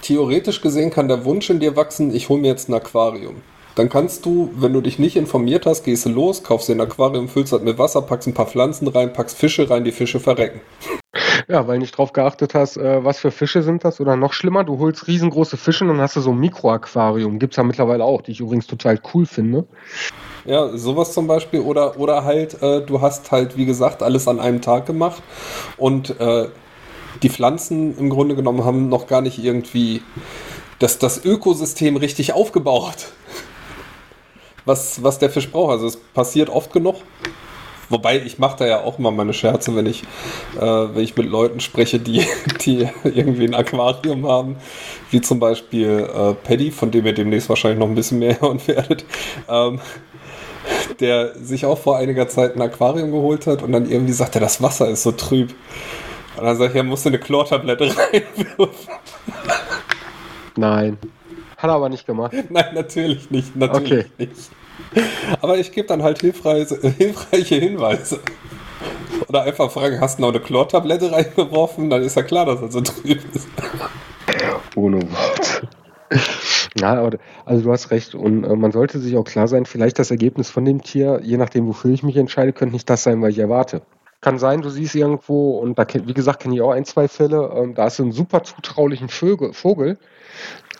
[0.01, 3.41] theoretisch gesehen kann der Wunsch in dir wachsen, ich hole mir jetzt ein Aquarium.
[3.75, 6.81] Dann kannst du, wenn du dich nicht informiert hast, gehst du los, kaufst dir ein
[6.81, 10.19] Aquarium, füllst das mit Wasser, packst ein paar Pflanzen rein, packst Fische rein, die Fische
[10.19, 10.59] verrecken.
[11.47, 14.63] Ja, weil nicht drauf geachtet hast, äh, was für Fische sind das oder noch schlimmer,
[14.63, 17.39] du holst riesengroße Fische und dann hast du so ein Mikroaquarium.
[17.39, 19.65] Gibt es ja mittlerweile auch, die ich übrigens total cool finde.
[20.45, 21.61] Ja, sowas zum Beispiel.
[21.61, 25.23] Oder, oder halt, äh, du hast halt, wie gesagt, alles an einem Tag gemacht
[25.77, 26.49] und äh,
[27.23, 30.01] die Pflanzen im Grunde genommen haben noch gar nicht irgendwie
[30.79, 33.11] das, das Ökosystem richtig aufgebaut.
[34.65, 35.71] Was, was der Fisch braucht.
[35.71, 36.97] Also es passiert oft genug.
[37.89, 40.03] Wobei ich mache da ja auch immer meine Scherze, wenn ich,
[40.57, 42.23] äh, wenn ich mit Leuten spreche, die,
[42.61, 44.57] die irgendwie ein Aquarium haben,
[45.09, 48.61] wie zum Beispiel äh, Paddy, von dem ihr demnächst wahrscheinlich noch ein bisschen mehr hören
[48.67, 49.05] werdet,
[49.49, 49.79] ähm,
[50.99, 54.61] der sich auch vor einiger Zeit ein Aquarium geholt hat und dann irgendwie sagte, das
[54.61, 55.55] Wasser ist so trüb.
[56.39, 58.93] Und dann sag ich, er musste eine Chlortablette reinwürfen.
[60.55, 60.97] Nein.
[61.57, 62.33] Hat er aber nicht gemacht.
[62.49, 63.55] Nein, natürlich nicht.
[63.55, 64.05] Natürlich okay.
[64.17, 64.49] nicht.
[65.41, 68.19] Aber ich gebe dann halt hilfreiche, hilfreiche Hinweise.
[69.27, 71.89] Oder einfach fragen, hast du noch eine Chlortablette reingeworfen?
[71.89, 73.47] Dann ist ja klar, dass er so trüb ist.
[74.75, 75.67] Ohne Wort.
[76.79, 77.09] Ja,
[77.45, 78.13] also du hast recht.
[78.15, 81.37] Und äh, man sollte sich auch klar sein, vielleicht das Ergebnis von dem Tier, je
[81.37, 83.81] nachdem, wofür ich mich entscheide, könnte nicht das sein, was ich erwarte.
[84.21, 87.51] Kann sein, du siehst irgendwo, und da, wie gesagt, kenne ich auch ein, zwei Fälle,
[87.55, 89.97] ähm, da hast du einen super zutraulichen Vögel, Vogel.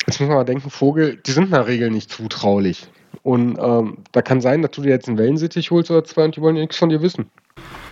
[0.06, 2.88] Jetzt muss man mal denken, Vogel, die sind in der Regel nicht zutraulich.
[3.24, 6.36] Und ähm, da kann sein, dass du dir jetzt einen Wellensittich holst oder zwei und
[6.36, 7.30] die wollen ja nichts von dir wissen.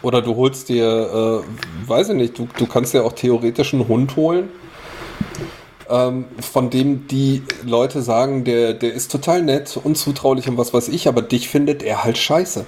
[0.02, 3.88] Oder du holst dir, äh, weiß ich nicht, du, du kannst ja auch theoretisch einen
[3.88, 4.50] Hund holen,
[5.90, 10.74] ähm, von dem die Leute sagen, der, der ist total nett und zutraulich und was
[10.74, 12.66] weiß ich, aber dich findet er halt scheiße.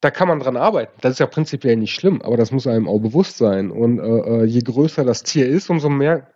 [0.00, 0.92] Da kann man dran arbeiten.
[1.00, 3.70] Das ist ja prinzipiell nicht schlimm, aber das muss einem auch bewusst sein.
[3.70, 6.26] Und äh, äh je größer das Tier ist, umso mehr.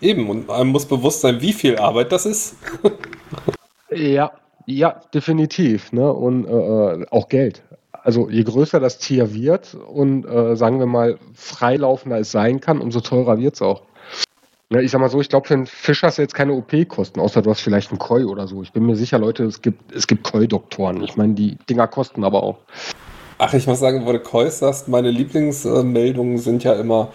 [0.00, 2.56] Eben, und einem muss bewusst sein, wie viel Arbeit das ist.
[3.90, 4.30] ja,
[4.66, 5.92] ja, definitiv.
[5.92, 6.12] Ne?
[6.12, 7.62] Und äh, äh, auch Geld.
[7.92, 12.80] Also je größer das Tier wird und äh, sagen wir mal freilaufender es sein kann,
[12.80, 13.82] umso teurer wird es auch.
[14.72, 17.18] Ja, ich sag mal so, ich glaube, für einen Fisch hast du jetzt keine OP-Kosten,
[17.18, 18.62] außer du hast vielleicht einen Koi oder so.
[18.62, 21.02] Ich bin mir sicher, Leute, es gibt, es gibt Koi-Doktoren.
[21.02, 22.58] Ich meine, die Dinger kosten aber auch.
[23.42, 27.08] Ach, ich muss sagen, wo du Koi sagst, meine Lieblingsmeldungen sind ja immer,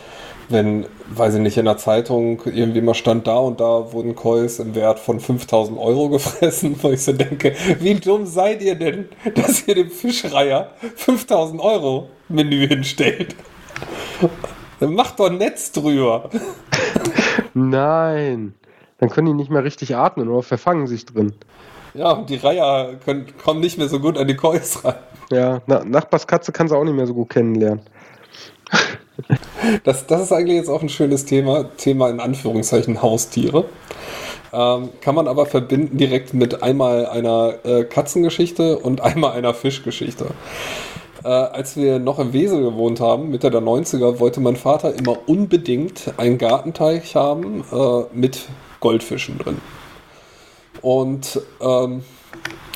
[0.50, 4.58] wenn, weiß ich nicht, in der Zeitung irgendwie mal stand, da und da wurden Kois
[4.58, 9.08] im Wert von 5000 Euro gefressen, wo ich so denke, wie dumm seid ihr denn,
[9.36, 13.36] dass ihr dem Fischreiher 5000 Euro Menü hinstellt?
[14.80, 16.32] Dann macht doch ein Netz drüber.
[17.54, 18.56] Nein.
[18.98, 21.34] Dann können die nicht mehr richtig atmen oder verfangen sich drin.
[21.96, 24.96] Ja, und die Reiher können, kommen nicht mehr so gut an die Kois ran.
[25.32, 27.82] Ja, Na, Nachbarskatze kann sie auch nicht mehr so gut kennenlernen.
[29.84, 33.66] Das, das ist eigentlich jetzt auch ein schönes Thema, Thema in Anführungszeichen Haustiere.
[34.54, 40.28] Ähm, kann man aber verbinden direkt mit einmal einer äh, Katzengeschichte und einmal einer Fischgeschichte.
[41.24, 45.18] Äh, als wir noch im Wesel gewohnt haben, Mitte der 90er, wollte mein Vater immer
[45.28, 48.46] unbedingt einen Gartenteich haben äh, mit
[48.82, 49.58] Goldfischen drin.
[50.86, 52.04] Und ähm,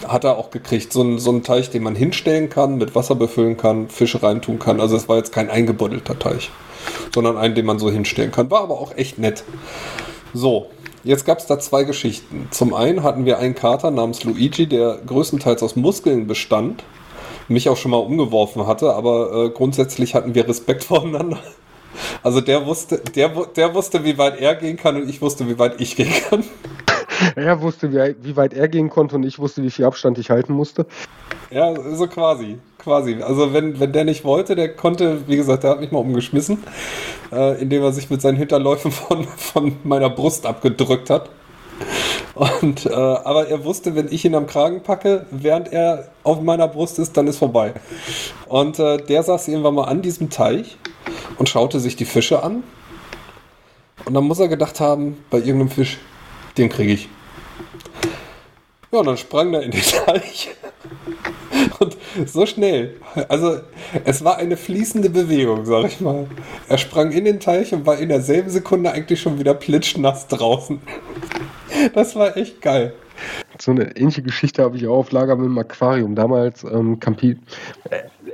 [0.07, 0.91] hat er auch gekriegt.
[0.91, 4.57] So, ein, so einen Teich, den man hinstellen kann, mit Wasser befüllen kann, Fische reintun
[4.57, 4.81] kann.
[4.81, 6.49] Also es war jetzt kein eingebuddelter Teich,
[7.13, 8.49] sondern einen, den man so hinstellen kann.
[8.49, 9.43] War aber auch echt nett.
[10.33, 10.71] So,
[11.03, 12.47] jetzt gab es da zwei Geschichten.
[12.49, 16.83] Zum einen hatten wir einen Kater namens Luigi, der größtenteils aus Muskeln bestand
[17.49, 21.39] mich auch schon mal umgeworfen hatte, aber äh, grundsätzlich hatten wir Respekt voneinander.
[22.23, 25.59] Also der wusste, der, der wusste, wie weit er gehen kann und ich wusste, wie
[25.59, 26.43] weit ich gehen kann.
[27.35, 30.53] Er wusste, wie, weit er gehen konnte und ich wusste, wie viel Abstand ich halten
[30.53, 30.85] musste.
[31.51, 32.57] Ja, so quasi.
[32.77, 33.21] Quasi.
[33.21, 36.63] Also wenn, wenn der nicht wollte, der konnte, wie gesagt, der hat mich mal umgeschmissen,
[37.31, 41.29] äh, indem er sich mit seinen Hinterläufen von, von meiner Brust abgedrückt hat.
[42.61, 46.67] Und, äh, aber er wusste, wenn ich ihn am Kragen packe, während er auf meiner
[46.67, 47.73] Brust ist, dann ist vorbei.
[48.47, 50.77] Und äh, der saß irgendwann mal an diesem Teich
[51.37, 52.63] und schaute sich die Fische an.
[54.05, 55.97] Und dann muss er gedacht haben, bei irgendeinem Fisch,
[56.59, 57.09] den kriege ich.
[58.91, 60.49] Ja, und dann sprang er in den Teich.
[61.79, 62.97] Und so schnell.
[63.27, 63.59] Also,
[64.03, 66.27] es war eine fließende Bewegung, sag ich mal.
[66.67, 70.81] Er sprang in den Teich und war in derselben Sekunde eigentlich schon wieder plitschnass draußen.
[71.93, 72.93] Das war echt geil.
[73.59, 76.15] So eine ähnliche Geschichte habe ich auch auf Lager mit dem Aquarium.
[76.15, 77.37] Damals ähm, Campi.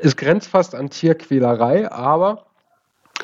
[0.01, 2.45] Es grenzt fast an Tierquälerei, aber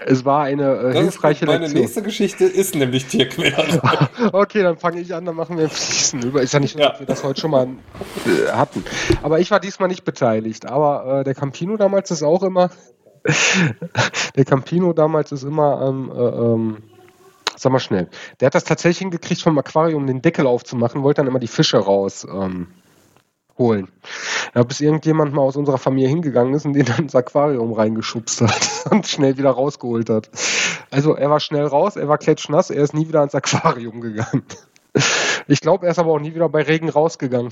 [0.06, 1.74] es war eine äh, hilfreiche meine Lektion.
[1.74, 3.80] Meine nächste Geschichte ist nämlich Tierquälerei.
[4.34, 6.42] okay, dann fange ich an, dann machen wir Fließen über.
[6.42, 6.90] Ist ja nicht, ja.
[6.90, 8.84] dass wir das heute schon mal äh, hatten.
[9.24, 10.66] Aber ich war diesmal nicht beteiligt.
[10.66, 12.70] Aber äh, der Campino damals ist auch immer.
[14.36, 16.78] der Campino damals ist immer ähm, äh, ähm,
[17.56, 18.10] sag mal schnell.
[18.40, 21.78] Der hat das tatsächlich hingekriegt, vom Aquarium den Deckel aufzumachen, wollte dann immer die Fische
[21.78, 22.68] raus ähm,
[23.62, 23.88] holen.
[24.54, 28.42] Ja, bis irgendjemand mal aus unserer Familie hingegangen ist und den dann ins Aquarium reingeschubst
[28.42, 30.30] hat und schnell wieder rausgeholt hat.
[30.90, 34.44] Also er war schnell raus, er war klatschnass, er ist nie wieder ins Aquarium gegangen.
[35.48, 37.52] Ich glaube, er ist aber auch nie wieder bei Regen rausgegangen.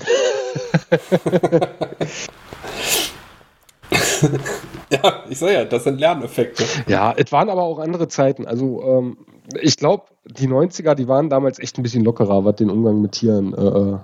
[4.90, 6.64] ja, ich sag ja, das sind Lerneffekte.
[6.86, 8.46] Ja, es waren aber auch andere Zeiten.
[8.46, 9.16] Also ähm,
[9.60, 13.12] ich glaube, die 90er, die waren damals echt ein bisschen lockerer, was den Umgang mit
[13.12, 13.98] Tieren äh, äh,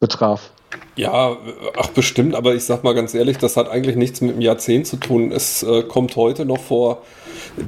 [0.00, 0.50] betraf.
[0.96, 1.36] Ja,
[1.78, 4.86] ach bestimmt, aber ich sag mal ganz ehrlich, das hat eigentlich nichts mit dem Jahrzehnt
[4.86, 5.32] zu tun.
[5.32, 7.02] Es äh, kommt heute noch vor,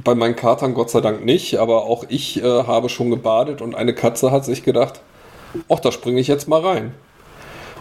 [0.03, 3.75] bei meinen Katern Gott sei Dank nicht, aber auch ich äh, habe schon gebadet und
[3.75, 5.01] eine Katze hat sich gedacht,
[5.69, 6.93] ach, da springe ich jetzt mal rein.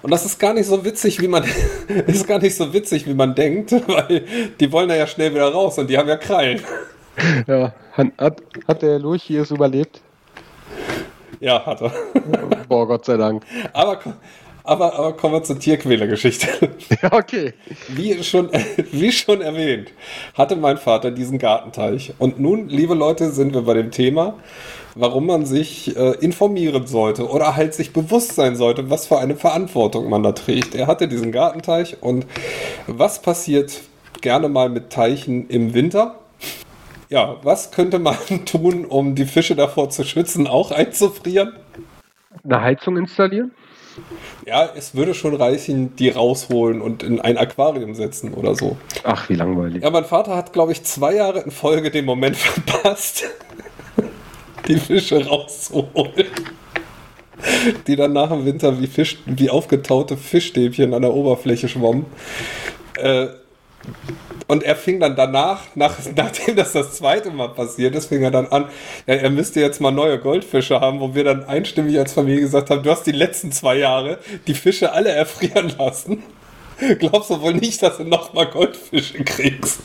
[0.02, 1.44] Und das ist gar nicht so witzig, wie man
[2.06, 4.24] ist gar nicht so witzig, wie man denkt, weil
[4.58, 6.60] die wollen ja schnell wieder raus und die haben ja Krallen.
[7.46, 10.00] Ja, hat, hat der Lurch hier es überlebt?
[11.42, 11.92] Ja, hat er.
[12.68, 13.44] Boah, Gott sei Dank.
[13.72, 13.98] Aber,
[14.62, 16.70] aber, aber kommen wir zur Tierquälergeschichte.
[17.02, 17.52] Ja, okay.
[17.88, 18.48] Wie schon,
[18.92, 19.90] wie schon erwähnt,
[20.34, 22.14] hatte mein Vater diesen Gartenteich.
[22.20, 24.34] Und nun, liebe Leute, sind wir bei dem Thema,
[24.94, 29.34] warum man sich äh, informieren sollte oder halt sich bewusst sein sollte, was für eine
[29.34, 30.76] Verantwortung man da trägt.
[30.76, 32.24] Er hatte diesen Gartenteich und
[32.86, 33.80] was passiert
[34.20, 36.21] gerne mal mit Teichen im Winter?
[37.12, 41.52] Ja, was könnte man tun, um die Fische davor zu schützen, auch einzufrieren?
[42.42, 43.52] Eine Heizung installieren?
[44.46, 48.78] Ja, es würde schon reichen, die rausholen und in ein Aquarium setzen oder so.
[49.04, 49.82] Ach, wie langweilig.
[49.82, 53.24] Ja, mein Vater hat, glaube ich, zwei Jahre in Folge den Moment verpasst,
[54.66, 56.28] die Fische rauszuholen.
[57.86, 62.06] Die dann nach dem Winter wie, Fisch, wie aufgetaute Fischstäbchen an der Oberfläche schwommen.
[62.96, 63.26] Äh,
[64.48, 68.30] und er fing dann danach, nach, nachdem das das zweite Mal passiert ist, fing er
[68.30, 68.66] dann an,
[69.06, 72.70] ja, er müsste jetzt mal neue Goldfische haben, wo wir dann einstimmig als Familie gesagt
[72.70, 76.22] haben, du hast die letzten zwei Jahre die Fische alle erfrieren lassen.
[76.98, 79.82] Glaubst du wohl nicht, dass du nochmal Goldfische kriegst?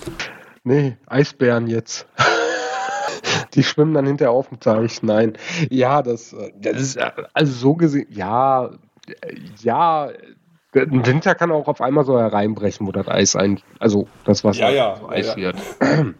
[0.64, 2.08] Nee, Eisbären jetzt.
[3.54, 5.02] Die schwimmen dann hinterher auf dem Teich.
[5.02, 5.38] Nein.
[5.70, 7.00] Ja, das, das ist
[7.34, 8.72] also so gesehen, ja,
[9.62, 10.10] ja,
[10.82, 14.70] ein Winter kann auch auf einmal so hereinbrechen, wo das Eis ein, also das Wasser
[14.70, 15.56] ja, ja, so Eis ja, wird.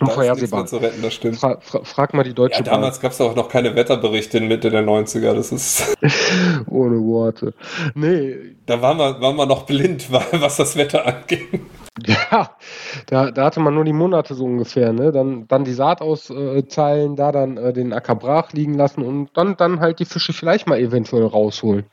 [0.00, 0.66] Unvorhersehbar.
[0.66, 1.38] Zu retten, das stimmt.
[1.38, 4.48] Fra fra frag mal die deutsche ja, Damals gab es auch noch keine Wetterberichte in
[4.48, 5.34] Mitte der 90er.
[5.34, 5.96] Das ist.
[6.68, 7.54] Ohne Worte.
[7.94, 8.36] Nee.
[8.66, 11.60] Da waren wir, waren wir noch blind, was das Wetter angeht.
[12.06, 12.50] Ja,
[13.06, 15.10] da, da hatte man nur die Monate so ungefähr, ne?
[15.10, 19.56] Dann, dann die Saat auszahlen, da dann äh, den Acker brach liegen lassen und dann,
[19.56, 21.86] dann halt die Fische vielleicht mal eventuell rausholen.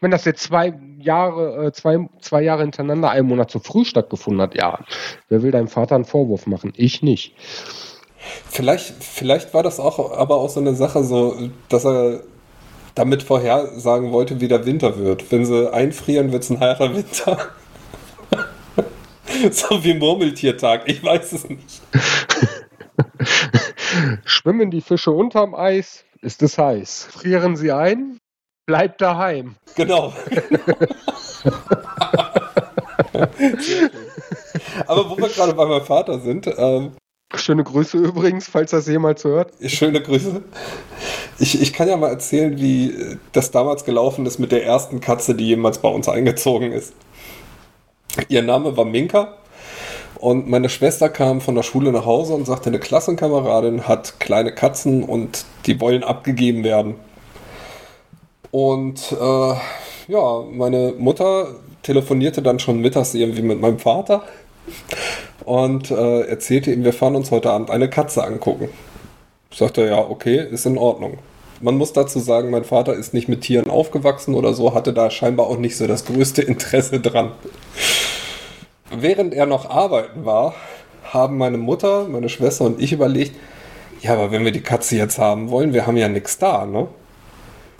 [0.00, 4.42] Wenn das jetzt zwei Jahre, äh, zwei, zwei Jahre hintereinander einen Monat zu früh stattgefunden
[4.42, 4.80] hat, ja,
[5.28, 6.72] wer will deinem Vater einen Vorwurf machen?
[6.76, 7.34] Ich nicht.
[8.50, 11.36] Vielleicht, vielleicht war das auch aber auch so eine Sache, so,
[11.68, 12.20] dass er
[12.94, 15.30] damit vorhersagen wollte, wie der Winter wird.
[15.30, 17.38] Wenn sie einfrieren, wird es ein heißer Winter.
[19.52, 21.80] so wie Murmeltiertag, ich weiß es nicht.
[24.24, 27.08] Schwimmen die Fische unterm Eis, ist es heiß.
[27.12, 28.18] Frieren sie ein,
[28.68, 29.56] Bleib daheim.
[29.76, 30.12] Genau.
[34.86, 36.46] Aber wo wir gerade bei meinem Vater sind.
[36.58, 36.92] Ähm,
[37.34, 39.54] schöne Grüße übrigens, falls das jemals hört.
[39.64, 40.42] Schöne Grüße.
[41.38, 45.34] Ich, ich kann ja mal erzählen, wie das damals gelaufen ist mit der ersten Katze,
[45.34, 46.92] die jemals bei uns eingezogen ist.
[48.28, 49.38] Ihr Name war Minka.
[50.16, 54.52] Und meine Schwester kam von der Schule nach Hause und sagte, eine Klassenkameradin hat kleine
[54.52, 56.96] Katzen und die wollen abgegeben werden.
[58.50, 59.54] Und äh,
[60.08, 61.48] ja, meine Mutter
[61.82, 64.22] telefonierte dann schon mittags irgendwie mit meinem Vater
[65.44, 68.68] und äh, erzählte ihm, wir fahren uns heute Abend eine Katze angucken.
[69.52, 71.18] Sagte er, ja, okay, ist in Ordnung.
[71.60, 75.10] Man muss dazu sagen, mein Vater ist nicht mit Tieren aufgewachsen oder so, hatte da
[75.10, 77.32] scheinbar auch nicht so das größte Interesse dran.
[78.90, 80.54] Während er noch arbeiten war,
[81.04, 83.34] haben meine Mutter, meine Schwester und ich überlegt,
[84.00, 86.86] ja, aber wenn wir die Katze jetzt haben wollen, wir haben ja nichts da, ne?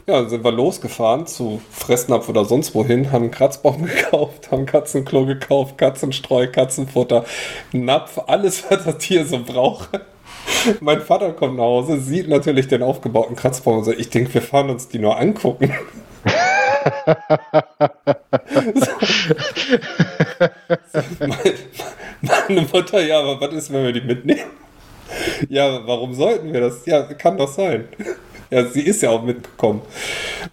[0.09, 4.65] Ja, dann sind wir losgefahren zu Fressnapf oder sonst wohin, haben einen Kratzbaum gekauft, haben
[4.65, 7.27] Katzenklo gekauft, Katzenstreu, Katzenfutter,
[7.73, 9.91] Napf, alles, was das Tier so braucht.
[10.81, 14.41] Mein Vater kommt nach Hause, sieht natürlich den aufgebauten Kratzbaum und sagt, ich denke, wir
[14.41, 15.75] fahren uns die nur angucken.
[22.23, 24.49] meine Mutter, ja, aber was ist, wenn wir die mitnehmen?
[25.51, 26.87] Ja, warum sollten wir das?
[26.87, 27.89] Ja, kann doch sein.
[28.51, 29.83] Ja, sie ist ja auch mitgekommen.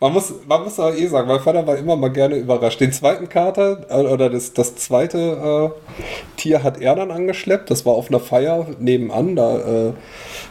[0.02, 2.82] Man muss, man muss aber eh sagen, mein Vater war immer mal gerne überrascht.
[2.82, 7.72] Den zweiten Kater äh, oder das, das zweite äh, Tier hat er dann angeschleppt.
[7.72, 9.38] Das war auf einer Feier nebenan.
[9.38, 9.94] Da äh,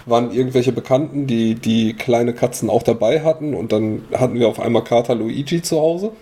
[0.07, 3.55] waren irgendwelche Bekannten, die die kleine Katzen auch dabei hatten.
[3.55, 6.13] Und dann hatten wir auf einmal Kater Luigi zu Hause.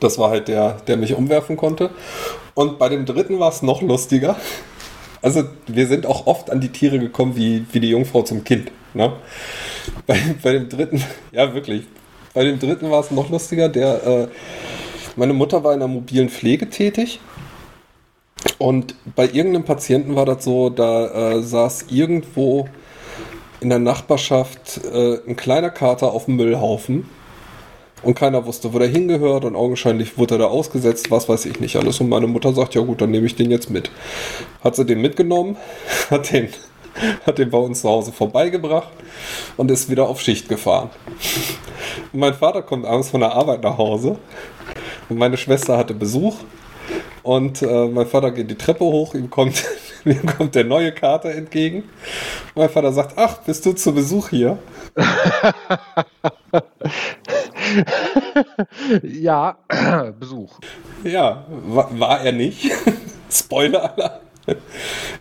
[0.00, 1.90] Das war halt der, der mich umwerfen konnte.
[2.54, 4.34] Und bei dem dritten war es noch lustiger.
[5.22, 8.72] Also wir sind auch oft an die Tiere gekommen wie, wie die Jungfrau zum Kind.
[8.94, 9.12] Ne?
[10.06, 11.84] Bei, bei dem dritten, ja wirklich,
[12.34, 13.68] bei dem dritten war es noch lustiger.
[13.68, 14.28] Der, äh,
[15.16, 17.20] meine Mutter war in der mobilen Pflege tätig.
[18.58, 22.68] Und bei irgendeinem Patienten war das so, da äh, saß irgendwo
[23.60, 27.08] in der Nachbarschaft äh, ein kleiner Kater auf dem Müllhaufen
[28.02, 31.60] und keiner wusste, wo der hingehört und augenscheinlich wurde er da ausgesetzt, was weiß ich
[31.60, 32.00] nicht alles.
[32.00, 33.90] Und meine Mutter sagt, ja gut, dann nehme ich den jetzt mit.
[34.62, 35.56] Hat sie den mitgenommen,
[36.10, 36.48] hat den
[37.26, 38.88] hat den bei uns zu Hause vorbeigebracht
[39.56, 40.90] und ist wieder auf Schicht gefahren.
[42.12, 44.18] Und mein Vater kommt abends von der Arbeit nach Hause
[45.08, 46.36] und meine Schwester hatte Besuch
[47.22, 49.64] und äh, mein Vater geht die Treppe hoch, ihm kommt,
[50.04, 51.84] ihm kommt der neue Kater entgegen.
[52.54, 54.58] Mein Vater sagt, ach, bist du zu Besuch hier?
[59.02, 59.58] ja,
[60.20, 60.60] Besuch.
[61.02, 62.70] Ja, war, war er nicht.
[63.30, 64.25] Spoiler-Alarm.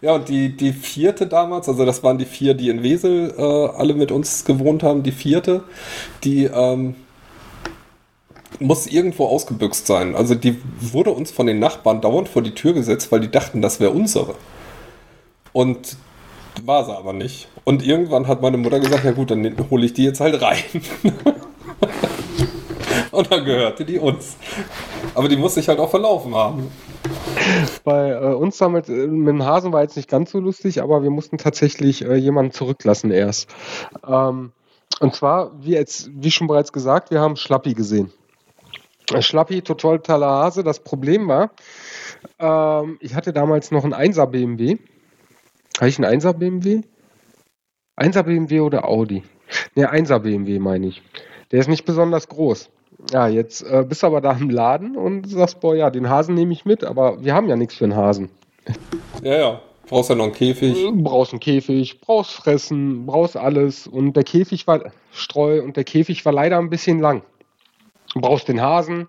[0.02, 3.42] Ja, und die, die vierte damals, also das waren die vier, die in Wesel äh,
[3.42, 5.64] alle mit uns gewohnt haben, die vierte,
[6.24, 6.96] die ähm,
[8.60, 10.16] muss irgendwo ausgebüxt sein.
[10.16, 13.62] Also die wurde uns von den Nachbarn dauernd vor die Tür gesetzt, weil die dachten,
[13.62, 14.36] das wäre unsere.
[15.54, 15.98] Und
[16.64, 17.48] war sie aber nicht.
[17.64, 20.64] Und irgendwann hat meine Mutter gesagt, ja gut, dann hole ich die jetzt halt rein.
[23.12, 24.36] Und dann gehörte die uns.
[25.14, 26.70] Aber die muss sich halt auch verlaufen haben.
[27.84, 31.04] Bei äh, uns damals äh, mit dem Hasen war jetzt nicht ganz so lustig, aber
[31.04, 33.50] wir mussten tatsächlich äh, jemanden zurücklassen erst.
[34.08, 34.52] Ähm,
[35.00, 38.12] und zwar, wie, jetzt, wie schon bereits gesagt, wir haben Schlappi gesehen.
[39.20, 40.64] Schlappi, totaler Hase.
[40.64, 41.52] Das Problem war,
[42.40, 44.78] ähm, ich hatte damals noch einen 1er BMW.
[45.78, 46.82] Hatte ich einen 1er BMW?
[47.98, 49.24] 1er BMW oder Audi?
[49.76, 51.02] Ne, 1er BMW meine ich.
[51.52, 52.70] Der ist nicht besonders groß.
[53.12, 56.36] Ja, jetzt äh, bist du aber da im Laden und sagst, boah, ja, den Hasen
[56.36, 58.30] nehme ich mit, aber wir haben ja nichts für einen Hasen.
[59.24, 59.62] Ja, ja.
[59.88, 60.74] Brauchst ja noch einen Käfig.
[60.74, 63.86] Du brauchst einen Käfig, brauchst Fressen, brauchst alles.
[63.86, 67.22] Und der Käfig war Streu und der Käfig war leider ein bisschen lang.
[68.14, 69.08] Du brauchst den Hasen.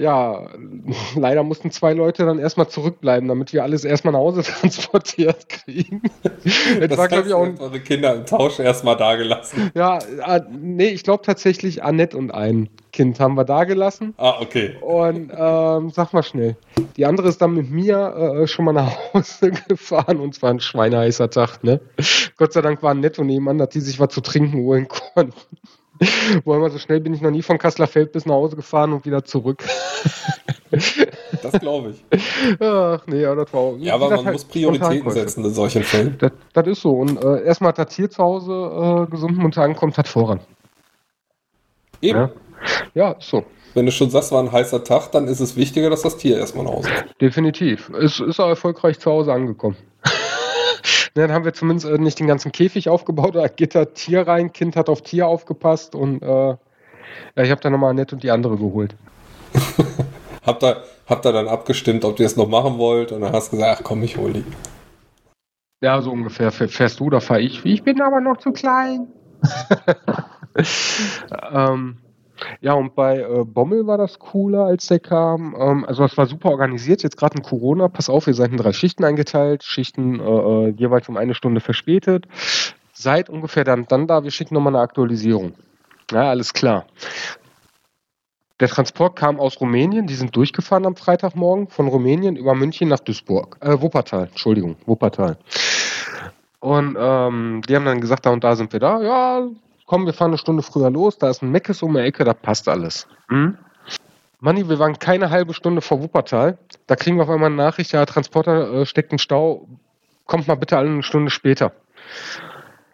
[0.00, 0.48] Ja,
[1.14, 6.00] leider mussten zwei Leute dann erstmal zurückbleiben, damit wir alles erstmal nach Hause transportiert kriegen.
[6.22, 7.42] Das, das war, glaube ich, auch.
[7.42, 9.70] Unsere Kinder im Tausch erstmal dagelassen.
[9.74, 14.14] Ja, äh, nee, ich glaube tatsächlich Annette und ein Kind haben wir dagelassen.
[14.16, 14.76] Ah, okay.
[14.80, 16.56] Und ähm, sag mal schnell.
[16.96, 20.50] Die andere ist dann mit mir äh, schon mal nach Hause gefahren und es war
[20.50, 21.80] ein schweineheißer Tag, ne?
[22.38, 25.34] Gott sei Dank war nett und nebenan, dass die sich was zu trinken holen konnten.
[26.44, 28.92] Wo immer so schnell bin ich noch nie von Kasseler Feld bis nach Hause gefahren
[28.92, 29.62] und wieder zurück.
[31.42, 32.58] das glaube ich.
[32.60, 35.82] Ach nee, aber das war auch, Ja, aber man halt muss Prioritäten setzen in solchen
[35.82, 36.16] Fällen.
[36.18, 36.92] Das, das ist so.
[36.92, 40.40] Und äh, erstmal hat das hier zu Hause äh, gesund und ankommt, hat voran.
[42.00, 42.18] Eben.
[42.18, 42.30] Ja?
[42.94, 43.44] ja, ist so.
[43.74, 46.38] Wenn du schon sagst, war ein heißer Tag, dann ist es wichtiger, dass das Tier
[46.38, 47.20] erstmal nach Hause kommt.
[47.20, 47.90] Definitiv.
[47.90, 49.76] Es ist auch erfolgreich zu Hause angekommen.
[51.14, 54.52] Dann haben wir zumindest äh, nicht den ganzen Käfig aufgebaut, da geht da Tier rein,
[54.52, 56.56] Kind hat auf Tier aufgepasst und äh,
[57.36, 58.94] ich habe dann nochmal nett und die andere geholt.
[60.46, 63.52] habt, ihr, habt ihr dann abgestimmt, ob ihr es noch machen wollt und dann hast
[63.52, 64.44] du gesagt, ach komm, ich hol die.
[65.82, 66.52] Ja, so ungefähr.
[66.52, 67.64] Fährst du oder fahre ich?
[67.64, 69.08] Ich bin aber noch zu klein.
[71.52, 71.96] ähm,
[72.60, 75.54] ja, und bei äh, Bommel war das cooler, als der kam.
[75.58, 77.02] Ähm, also es war super organisiert.
[77.02, 80.68] Jetzt gerade in Corona, pass auf, ihr seid in drei Schichten eingeteilt, Schichten äh, äh,
[80.70, 82.26] jeweils um eine Stunde verspätet.
[82.92, 85.54] Seid ungefähr dann, dann da, wir schicken nochmal eine Aktualisierung.
[86.12, 86.86] Ja, alles klar.
[88.60, 93.00] Der Transport kam aus Rumänien, die sind durchgefahren am Freitagmorgen von Rumänien über München nach
[93.00, 93.56] Duisburg.
[93.60, 95.38] Äh, Wuppertal, Entschuldigung, Wuppertal.
[96.60, 99.00] Und ähm, die haben dann gesagt, da und da sind wir da.
[99.00, 99.48] Ja,
[99.90, 102.32] komm, wir fahren eine Stunde früher los, da ist ein Meckes um die Ecke, da
[102.32, 103.08] passt alles.
[103.28, 103.58] Hm?
[104.38, 106.58] Manni, wir waren keine halbe Stunde vor Wuppertal.
[106.86, 109.66] Da kriegen wir auf einmal eine Nachricht, ja, Transporter äh, steckt im Stau,
[110.26, 111.72] kommt mal bitte alle eine Stunde später.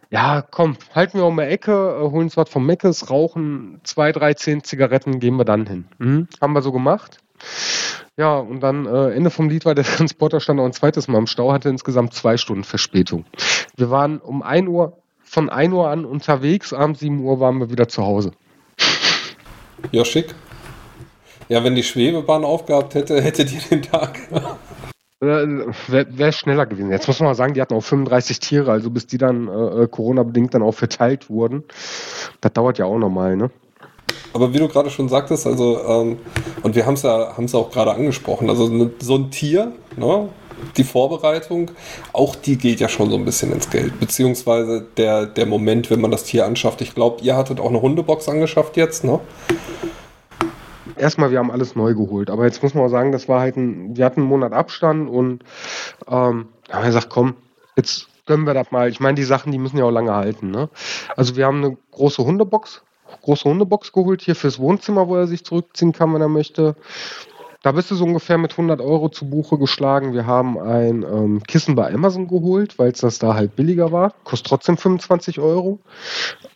[0.08, 4.10] Ja, komm, halten wir um die Ecke, äh, holen uns was vom Meckes, rauchen zwei,
[4.10, 5.84] drei, zehn Zigaretten, gehen wir dann hin.
[5.98, 6.28] Hm?
[6.40, 7.18] Haben wir so gemacht.
[8.16, 11.18] Ja, und dann äh, Ende vom Lied war der Transporter stand auch ein zweites Mal
[11.18, 13.26] im Stau, hatte insgesamt zwei Stunden Verspätung.
[13.76, 14.96] Wir waren um 1 Uhr
[15.26, 18.32] von 1 Uhr an unterwegs, abends 7 Uhr waren wir wieder zu Hause.
[19.92, 20.34] Ja, schick.
[21.48, 24.18] Ja, wenn die Schwebebahn aufgehabt hätte, hättet ihr den Tag.
[25.20, 25.26] Äh,
[25.88, 26.90] Wäre wär schneller gewesen.
[26.90, 29.82] Jetzt muss man mal sagen, die hatten auch 35 Tiere, also bis die dann äh,
[29.82, 31.64] äh, Corona-bedingt dann auch verteilt wurden.
[32.40, 33.50] Das dauert ja auch nochmal, ne?
[34.32, 36.18] Aber wie du gerade schon sagtest, also, ähm,
[36.62, 40.28] und wir haben es ja, haben's auch gerade angesprochen, also ne, so ein Tier, ne,
[40.76, 41.70] die Vorbereitung,
[42.12, 43.98] auch die geht ja schon so ein bisschen ins Geld.
[44.00, 46.80] Beziehungsweise der, der Moment, wenn man das Tier anschafft.
[46.80, 49.20] Ich glaube, ihr hattet auch eine Hundebox angeschafft jetzt, ne?
[50.96, 52.30] Erstmal, wir haben alles neu geholt.
[52.30, 55.10] Aber jetzt muss man auch sagen, das war halt ein, wir hatten einen Monat Abstand
[55.10, 55.42] und
[56.08, 57.34] ähm, haben gesagt, komm,
[57.76, 58.88] jetzt gönnen wir das mal.
[58.88, 60.50] Ich meine, die Sachen, die müssen ja auch lange halten.
[60.50, 60.68] Ne?
[61.16, 62.82] Also wir haben eine große Hundebox,
[63.22, 66.76] große Hundebox geholt hier fürs Wohnzimmer, wo er sich zurückziehen kann, wenn er möchte.
[67.66, 70.12] Da bist du so ungefähr mit 100 Euro zu Buche geschlagen.
[70.12, 74.14] Wir haben ein ähm, Kissen bei Amazon geholt, weil es das da halt billiger war.
[74.22, 75.80] Kostet trotzdem 25 Euro.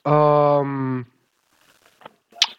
[0.05, 1.07] Ähm,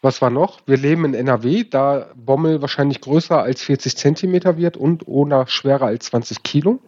[0.02, 0.58] was war noch?
[0.66, 5.86] Wir leben in NRW, da Bommel wahrscheinlich größer als 40 Zentimeter wird und ohne schwerer
[5.86, 6.78] als 20 Kilo,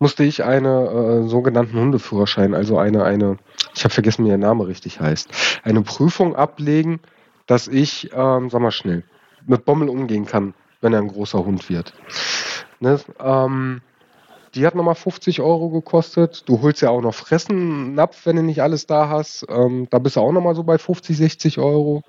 [0.00, 0.64] musste ich einen
[1.24, 3.36] äh, sogenannten Hundeführerschein, also eine, eine,
[3.76, 6.98] ich habe vergessen, wie der Name richtig heißt, eine Prüfung ablegen,
[7.46, 9.04] dass ich, ähm, sag mal schnell,
[9.46, 11.92] mit Bommel umgehen kann, wenn er ein großer Hund wird.
[12.80, 12.98] Ne?
[13.20, 13.80] Ähm,
[14.54, 16.46] die hat nochmal 50 Euro gekostet.
[16.46, 19.46] Du holst ja auch noch Fressen, Napf, wenn du nicht alles da hast.
[19.48, 22.02] Ähm, da bist du auch nochmal so bei 50, 60 Euro.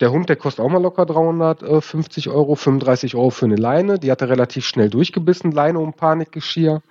[0.00, 4.00] Der Hund, der kostet auch mal locker 350 Euro, 35 Euro für eine Leine.
[4.00, 6.82] Die hat er relativ schnell durchgebissen, Leine um Panikgeschirr.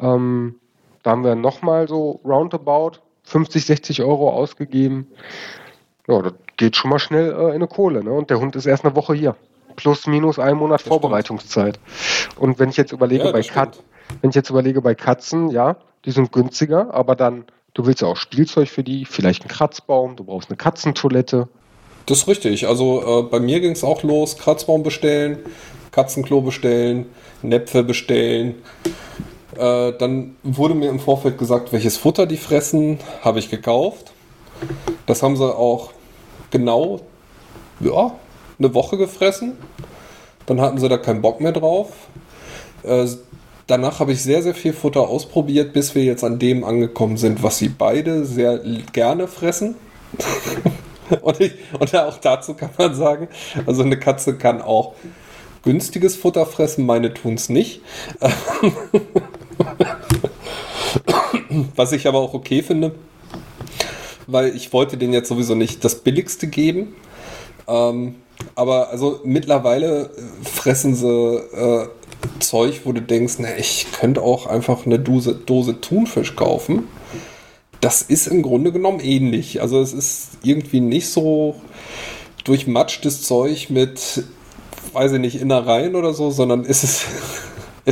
[0.00, 0.54] Ähm,
[1.02, 5.08] da haben wir nochmal so roundabout 50, 60 Euro ausgegeben.
[6.08, 8.02] Ja, das geht schon mal schnell äh, in eine Kohle.
[8.02, 8.10] Ne?
[8.10, 9.36] Und der Hund ist erst eine Woche hier.
[9.76, 11.78] Plus, minus ein Monat das Vorbereitungszeit.
[11.94, 12.38] Stimmt.
[12.38, 13.78] Und wenn ich jetzt überlege, ja, bei Kat
[14.20, 17.44] wenn ich jetzt überlege, bei Katzen, ja, die sind günstiger, aber dann,
[17.74, 21.48] du willst ja auch Spielzeug für die, vielleicht einen Kratzbaum, du brauchst eine Katzentoilette.
[22.06, 22.66] Das ist richtig.
[22.66, 25.38] Also äh, bei mir ging es auch los, Kratzbaum bestellen,
[25.90, 27.06] Katzenklo bestellen,
[27.42, 28.56] Näpfe bestellen.
[29.56, 34.12] Äh, dann wurde mir im Vorfeld gesagt, welches Futter die fressen, habe ich gekauft.
[35.06, 35.90] Das haben sie auch
[36.50, 37.00] genau
[37.80, 38.12] ja,
[38.58, 39.52] eine Woche gefressen.
[40.46, 41.90] Dann hatten sie da keinen Bock mehr drauf.
[42.82, 43.06] Äh,
[43.66, 47.42] danach habe ich sehr, sehr viel Futter ausprobiert, bis wir jetzt an dem angekommen sind,
[47.42, 48.60] was sie beide sehr
[48.92, 49.76] gerne fressen.
[51.20, 53.28] und, ich, und auch dazu kann man sagen,
[53.66, 54.94] also eine Katze kann auch
[55.62, 57.82] günstiges Futter fressen, meine tun es nicht.
[61.76, 62.92] was ich aber auch okay finde,
[64.28, 66.94] weil ich wollte denen jetzt sowieso nicht das Billigste geben.
[67.66, 68.14] Ähm,
[68.54, 71.88] aber also mittlerweile äh, fressen sie äh,
[72.38, 76.86] Zeug, wo du denkst, na, ich könnte auch einfach eine Dose, Dose Thunfisch kaufen.
[77.80, 79.60] Das ist im Grunde genommen ähnlich.
[79.62, 81.56] Also es ist irgendwie nicht so
[82.44, 84.24] durchmatschtes Zeug mit,
[84.92, 87.04] weiß ich nicht, Innereien oder so, sondern ist, es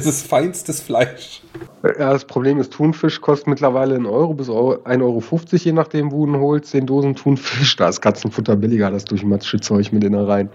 [0.04, 1.40] ist feinstes Fleisch.
[1.82, 5.22] Ja, das Problem ist, Thunfisch kostet mittlerweile 1 Euro bis 1,50 Euro,
[5.52, 6.74] je nachdem, wo du ihn holst.
[6.74, 10.50] Den Dosen Thunfisch, da ist Katzenfutter billiger, das durchmatschte Zeug mit Innereien.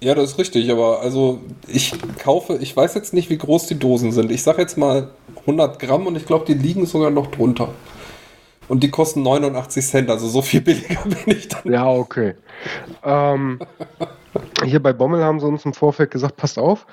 [0.00, 3.78] Ja, das ist richtig, aber also ich kaufe, ich weiß jetzt nicht, wie groß die
[3.78, 4.30] Dosen sind.
[4.30, 5.08] Ich sage jetzt mal
[5.40, 7.70] 100 Gramm und ich glaube, die liegen sogar noch drunter.
[8.68, 11.72] Und die kosten 89 Cent, also so viel billiger bin ich dann.
[11.72, 12.34] Ja, okay.
[13.02, 13.60] Ähm,
[14.64, 16.86] hier bei Bommel haben sie uns im Vorfeld gesagt, passt auf,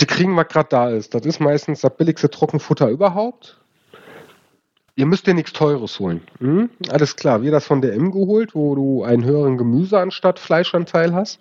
[0.00, 1.14] die kriegen, was gerade da ist.
[1.14, 3.60] Das ist meistens das billigste Trockenfutter überhaupt.
[4.94, 6.22] Ihr müsst dir nichts Teures holen.
[6.38, 6.70] Hm?
[6.88, 11.14] Alles klar, wir das von der M geholt, wo du einen höheren Gemüse anstatt Fleischanteil
[11.14, 11.38] hast.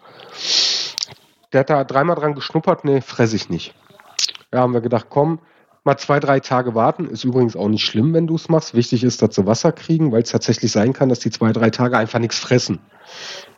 [1.54, 3.74] Der hat da dreimal dran geschnuppert, nee, fresse ich nicht.
[4.54, 5.40] Ja, haben wir gedacht, komm,
[5.86, 7.08] mal zwei, drei Tage warten.
[7.08, 8.74] Ist übrigens auch nicht schlimm, wenn du es machst.
[8.74, 11.70] Wichtig ist, dass sie Wasser kriegen, weil es tatsächlich sein kann, dass die zwei, drei
[11.70, 12.80] Tage einfach nichts fressen.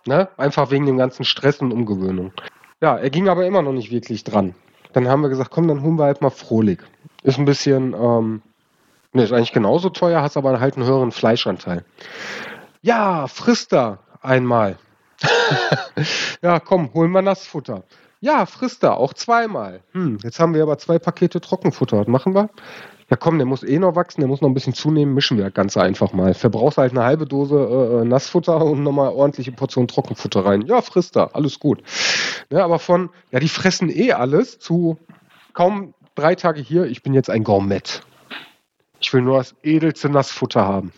[0.06, 0.30] Ne?
[0.38, 2.34] Einfach wegen dem ganzen Stress und Umgewöhnung.
[2.82, 4.54] Ja, er ging aber immer noch nicht wirklich dran.
[4.98, 6.80] Dann haben wir gesagt, komm, dann holen wir halt mal Frohlig.
[7.24, 8.41] Ist ein bisschen ähm,
[9.14, 11.84] Ne, ist eigentlich genauso teuer, hast aber halt einen höheren Fleischanteil.
[12.84, 14.78] Ja, frisst da einmal.
[16.43, 17.84] ja, komm, holen wir Nassfutter.
[18.20, 19.82] Ja, frisst da auch zweimal.
[19.93, 22.00] Hm, jetzt haben wir aber zwei Pakete Trockenfutter.
[22.00, 22.50] Was machen wir?
[23.10, 25.49] Ja, komm, der muss eh noch wachsen, der muss noch ein bisschen zunehmen, mischen wir
[25.49, 26.34] ganz einfach mal.
[26.34, 30.64] Verbrauchst halt eine halbe Dose äh, äh Nassfutter und nochmal ordentliche Portion Trockenfutter rein.
[30.64, 31.82] Ja, frisst da, alles gut.
[32.49, 34.97] Ja, aber von, ja, die fressen eh alles zu
[35.53, 38.01] kaum drei Tage hier, ich bin jetzt ein Gourmet.
[38.99, 40.91] Ich will nur das edelste Nassfutter haben.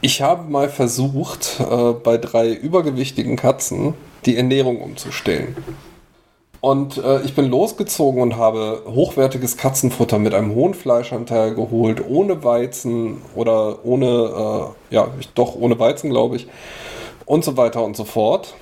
[0.00, 5.56] Ich habe mal versucht, äh, bei drei übergewichtigen Katzen die Ernährung umzustellen.
[6.60, 12.44] Und äh, ich bin losgezogen und habe hochwertiges Katzenfutter mit einem hohen Fleischanteil geholt, ohne
[12.44, 16.48] Weizen oder ohne, äh, ja, doch ohne Weizen, glaube ich.
[17.24, 18.54] Und so weiter und so fort.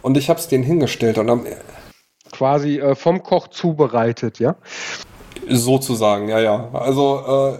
[0.00, 1.46] Und ich habe es denen hingestellt und am.
[2.32, 4.56] Quasi äh, vom Koch zubereitet, ja?
[5.48, 6.70] Sozusagen, ja, ja.
[6.72, 7.58] Also, äh,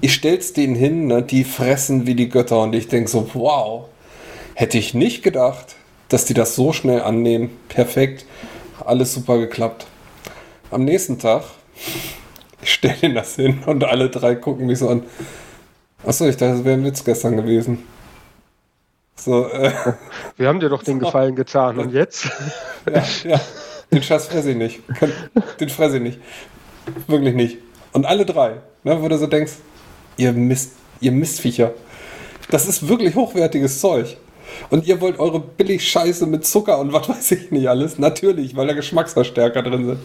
[0.00, 3.84] ich stell's denen hin, ne, die fressen wie die Götter und ich denke so, wow,
[4.54, 5.76] hätte ich nicht gedacht,
[6.10, 7.56] dass die das so schnell annehmen.
[7.68, 8.26] Perfekt,
[8.84, 9.86] alles super geklappt.
[10.70, 11.44] Am nächsten Tag,
[12.62, 15.04] ich stelle denen das hin und alle drei gucken mich so an.
[16.04, 17.84] Achso, ich dachte, das wäre ein Witz gestern gewesen.
[19.16, 19.72] So, äh,
[20.36, 22.30] Wir haben dir doch den Gefallen getan und jetzt?
[22.86, 23.40] ja, ja.
[23.92, 24.80] Den Scheiß fresse ich nicht.
[25.58, 26.20] Den fresse ich nicht.
[27.06, 27.58] Wirklich nicht.
[27.92, 29.54] Und alle drei, ne, wo du so denkst,
[30.16, 31.72] ihr Mist, ihr Mistviecher.
[32.50, 34.16] Das ist wirklich hochwertiges Zeug.
[34.70, 37.98] Und ihr wollt eure Billig-Scheiße mit Zucker und was weiß ich nicht alles.
[37.98, 39.98] Natürlich, weil da Geschmacksverstärker drin sind.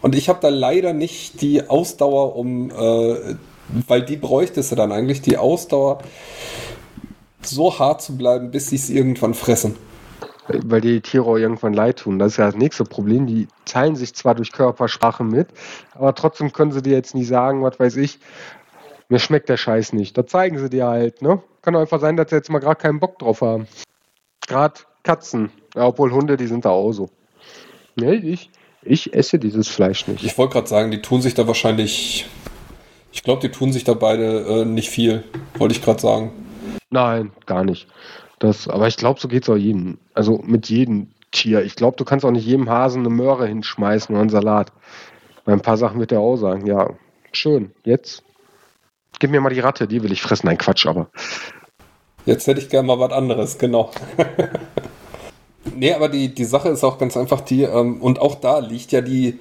[0.00, 3.36] Und ich habe da leider nicht die Ausdauer, um, äh,
[3.86, 5.98] weil die bräuchtest du dann eigentlich, die Ausdauer,
[7.42, 9.76] so hart zu bleiben, bis sie es irgendwann fressen
[10.48, 12.18] weil die Tiere auch irgendwann leid tun.
[12.18, 13.26] Das ist ja das nächste Problem.
[13.26, 15.48] Die teilen sich zwar durch Körpersprache mit,
[15.94, 18.18] aber trotzdem können sie dir jetzt nie sagen, was weiß ich,
[19.08, 20.16] mir schmeckt der Scheiß nicht.
[20.18, 21.42] Da zeigen sie dir halt, ne?
[21.68, 23.68] Kann einfach sein, dass sie jetzt mal gerade keinen Bock drauf haben.
[24.46, 27.10] Gerade Katzen, ja, obwohl Hunde, die sind da auch so.
[27.94, 28.48] Nee, ich,
[28.80, 30.24] ich esse dieses Fleisch nicht.
[30.24, 32.24] Ich wollte gerade sagen, die tun sich da wahrscheinlich.
[33.12, 35.24] Ich glaube, die tun sich da beide äh, nicht viel,
[35.58, 36.30] wollte ich gerade sagen.
[36.88, 37.86] Nein, gar nicht.
[38.38, 39.98] Das, aber ich glaube, so geht es auch jedem.
[40.14, 41.64] Also mit jedem Tier.
[41.64, 44.72] Ich glaube, du kannst auch nicht jedem Hasen eine Möhre hinschmeißen oder einen Salat.
[45.44, 46.94] Bei ein paar Sachen wird er auch sagen, ja,
[47.30, 48.22] schön, jetzt
[49.18, 50.46] gib mir mal die Ratte, die will ich fressen.
[50.46, 51.08] Nein, Quatsch, aber.
[52.26, 53.90] Jetzt hätte ich gerne mal was anderes, genau.
[55.74, 58.92] nee, aber die, die Sache ist auch ganz einfach die, ähm, und auch da liegt
[58.92, 59.38] ja die,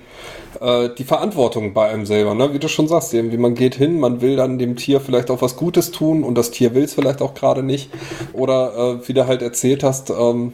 [0.61, 2.53] äh, die Verantwortung bei einem selber, ne?
[2.53, 5.41] wie du schon sagst, irgendwie man geht hin, man will dann dem Tier vielleicht auch
[5.41, 7.89] was Gutes tun und das Tier will es vielleicht auch gerade nicht.
[8.33, 10.53] Oder äh, wie du halt erzählt hast, ähm,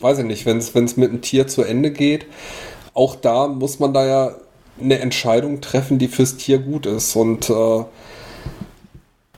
[0.00, 2.26] weiß ich nicht, wenn es mit einem Tier zu Ende geht,
[2.94, 4.34] auch da muss man da ja
[4.80, 7.14] eine Entscheidung treffen, die fürs Tier gut ist.
[7.16, 7.84] Und äh,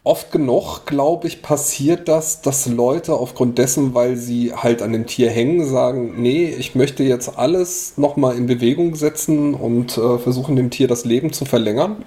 [0.04, 5.06] oft genug, glaube ich, passiert das, dass Leute aufgrund dessen, weil sie halt an dem
[5.06, 10.56] Tier hängen, sagen, nee, ich möchte jetzt alles nochmal in Bewegung setzen und äh, versuchen
[10.56, 12.04] dem Tier das Leben zu verlängern.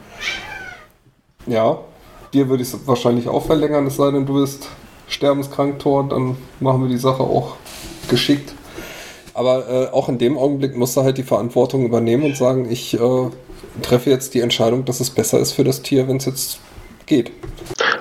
[1.47, 1.79] Ja,
[2.33, 4.69] dir würde ich es wahrscheinlich auch verlängern, es sei denn, du bist
[5.07, 7.55] sterbenskrank, Tor, dann machen wir die Sache auch
[8.09, 8.53] geschickt.
[9.37, 12.99] Aber äh, auch in dem Augenblick musst du halt die Verantwortung übernehmen und sagen, ich
[12.99, 13.29] äh,
[13.83, 16.59] treffe jetzt die Entscheidung, dass es besser ist für das Tier, wenn es jetzt
[17.05, 17.31] geht.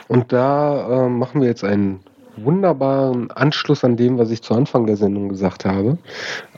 [0.08, 2.00] Und da äh, machen wir jetzt einen
[2.38, 5.98] wunderbaren Anschluss an dem, was ich zu Anfang der Sendung gesagt habe.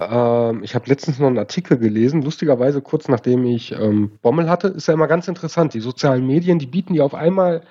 [0.01, 4.68] Ähm, ich habe letztens noch einen Artikel gelesen, lustigerweise kurz nachdem ich ähm, Bommel hatte.
[4.68, 5.74] Ist ja immer ganz interessant.
[5.74, 7.62] Die sozialen Medien, die bieten dir auf einmal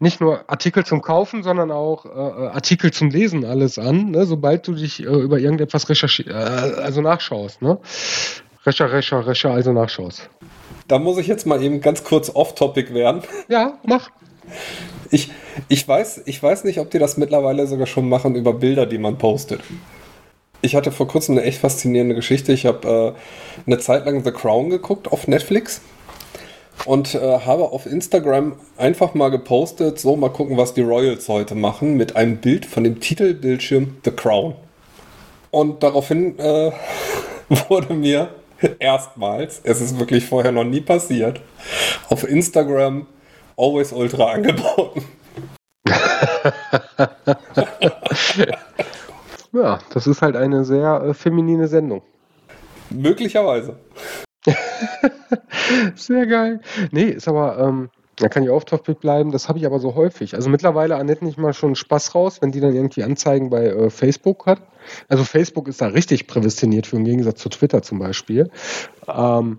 [0.00, 4.26] nicht nur Artikel zum Kaufen, sondern auch äh, äh Artikel zum Lesen alles an, ne?
[4.26, 7.62] sobald du dich äh, über irgendetwas recherchierst, äh, also nachschaust.
[7.62, 7.78] Ne?
[8.64, 10.28] Recher, Recher, Recher, also nachschaust.
[10.88, 13.22] Da muss ich jetzt mal eben ganz kurz off-topic werden.
[13.48, 14.10] Ja, mach.
[15.10, 15.30] Ich,
[15.68, 18.98] ich, weiß, ich weiß nicht, ob die das mittlerweile sogar schon machen über Bilder, die
[18.98, 19.60] man postet.
[20.62, 22.52] Ich hatte vor kurzem eine echt faszinierende Geschichte.
[22.52, 25.80] Ich habe äh, eine Zeit lang The Crown geguckt auf Netflix
[26.84, 31.54] und äh, habe auf Instagram einfach mal gepostet, so mal gucken, was die Royals heute
[31.54, 34.54] machen, mit einem Bild von dem Titelbildschirm The Crown.
[35.50, 36.72] Und daraufhin äh,
[37.68, 38.28] wurde mir
[38.78, 41.40] erstmals, es ist wirklich vorher noch nie passiert,
[42.08, 43.06] auf Instagram
[43.56, 45.04] Always Ultra angeboten.
[49.52, 52.02] ja, das ist halt eine sehr äh, feminine Sendung.
[52.90, 53.76] Möglicherweise.
[55.94, 56.60] sehr geil.
[56.90, 59.30] Nee, ist aber, ähm, da kann ich auf Topic bleiben.
[59.30, 60.34] Das habe ich aber so häufig.
[60.34, 63.90] Also mittlerweile Annette nicht mal schon Spaß raus, wenn die dann irgendwie Anzeigen bei äh,
[63.90, 64.62] Facebook hat.
[65.08, 68.50] Also Facebook ist da richtig prädestiniert für im Gegensatz zu Twitter zum Beispiel.
[69.06, 69.58] Ähm,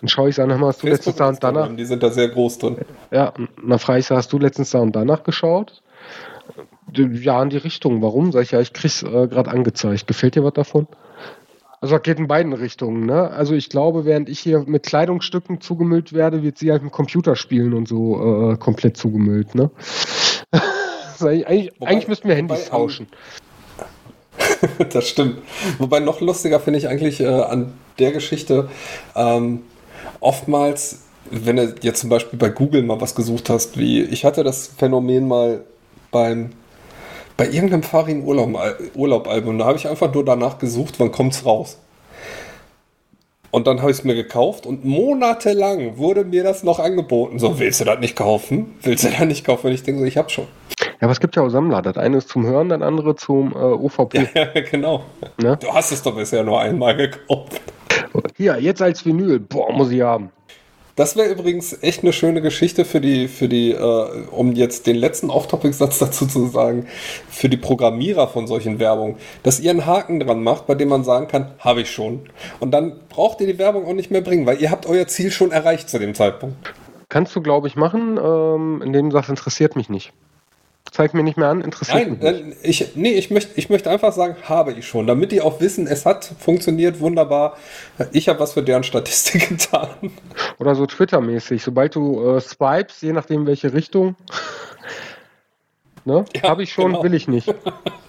[0.00, 1.74] dann schaue ich an, hast du letztens da und danach.
[1.74, 2.76] Die sind da sehr groß drin.
[3.10, 3.32] Ja,
[3.66, 5.82] dann frage ich, hast du letztens da und danach geschaut?
[6.92, 8.02] Ja, in die Richtung.
[8.02, 8.32] Warum?
[8.32, 10.06] Sag ich, ja, ich krieg's äh, gerade angezeigt.
[10.06, 10.86] Gefällt dir was davon?
[11.84, 13.04] Also das geht in beiden Richtungen.
[13.04, 13.30] Ne?
[13.30, 17.74] Also ich glaube, während ich hier mit Kleidungsstücken zugemüllt werde, wird sie halt mit Computerspielen
[17.74, 19.54] und so äh, komplett zugemüllt.
[19.54, 19.70] Ne?
[21.20, 23.06] eigentlich, wobei, eigentlich müssten wir Handys wobei, tauschen.
[24.94, 25.42] das stimmt.
[25.76, 28.70] Wobei noch lustiger finde ich eigentlich äh, an der Geschichte,
[29.14, 29.60] ähm,
[30.20, 34.42] oftmals, wenn du jetzt zum Beispiel bei Google mal was gesucht hast, wie ich hatte
[34.42, 35.60] das Phänomen mal
[36.10, 36.52] beim
[37.36, 38.50] bei irgendeinem Farin Urlaub,
[38.94, 41.78] Urlaub Album, da habe ich einfach nur danach gesucht, wann kommt es raus.
[43.50, 47.38] Und dann habe ich es mir gekauft und monatelang wurde mir das noch angeboten.
[47.38, 48.74] So, willst du das nicht kaufen?
[48.82, 49.68] Willst du das nicht kaufen?
[49.68, 50.46] Und ich denke so, ich habe schon.
[50.80, 51.80] Ja, aber es gibt ja auch Sammler.
[51.80, 54.28] Das eine ist zum Hören, das andere zum äh, OVP.
[54.34, 55.04] Ja, genau.
[55.40, 55.56] Ne?
[55.60, 57.60] Du hast es doch bisher nur einmal gekauft.
[58.36, 59.38] Hier, jetzt als Vinyl.
[59.38, 60.30] Boah, muss ich haben.
[60.96, 64.94] Das wäre übrigens echt eine schöne Geschichte für die, für die, äh, um jetzt den
[64.94, 66.86] letzten Off-Topic-Satz dazu zu sagen,
[67.28, 71.02] für die Programmierer von solchen Werbungen, dass ihr einen Haken dran macht, bei dem man
[71.02, 72.20] sagen kann, habe ich schon.
[72.60, 75.32] Und dann braucht ihr die Werbung auch nicht mehr bringen, weil ihr habt euer Ziel
[75.32, 76.56] schon erreicht zu dem Zeitpunkt.
[77.08, 80.12] Kannst du, glaube ich, machen, ähm, indem du sagst, interessiert mich nicht
[80.94, 82.56] zeig mir nicht mehr an, interessiert Nein, mich.
[82.62, 85.88] Ich, nee, ich möchte ich möcht einfach sagen, habe ich schon, damit die auch wissen,
[85.88, 87.56] es hat funktioniert wunderbar.
[88.12, 89.88] Ich habe was für deren Statistik getan.
[90.58, 94.14] Oder so Twitter-mäßig, sobald du äh, swipes, je nachdem welche Richtung,
[96.04, 97.02] ne, ja, habe ich schon, genau.
[97.02, 97.52] will ich nicht.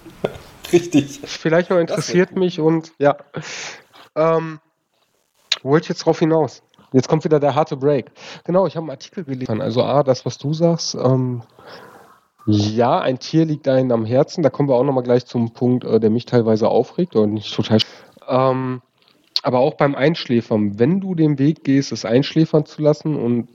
[0.71, 1.21] Richtig.
[1.23, 3.17] Vielleicht noch interessiert mich und ja.
[4.15, 4.59] Ähm,
[5.63, 6.61] wollte ich jetzt drauf hinaus?
[6.91, 8.11] Jetzt kommt wieder der harte Break.
[8.43, 9.61] Genau, ich habe einen Artikel gelesen.
[9.61, 11.41] Also A, das, was du sagst, ähm,
[12.46, 14.43] ja, ein Tier liegt einem am Herzen.
[14.43, 17.54] Da kommen wir auch nochmal gleich zum Punkt, äh, der mich teilweise aufregt und nicht
[17.54, 17.80] total.
[18.28, 18.82] Ähm,
[19.43, 23.47] aber auch beim Einschläfern, wenn du den Weg gehst, es einschläfern zu lassen und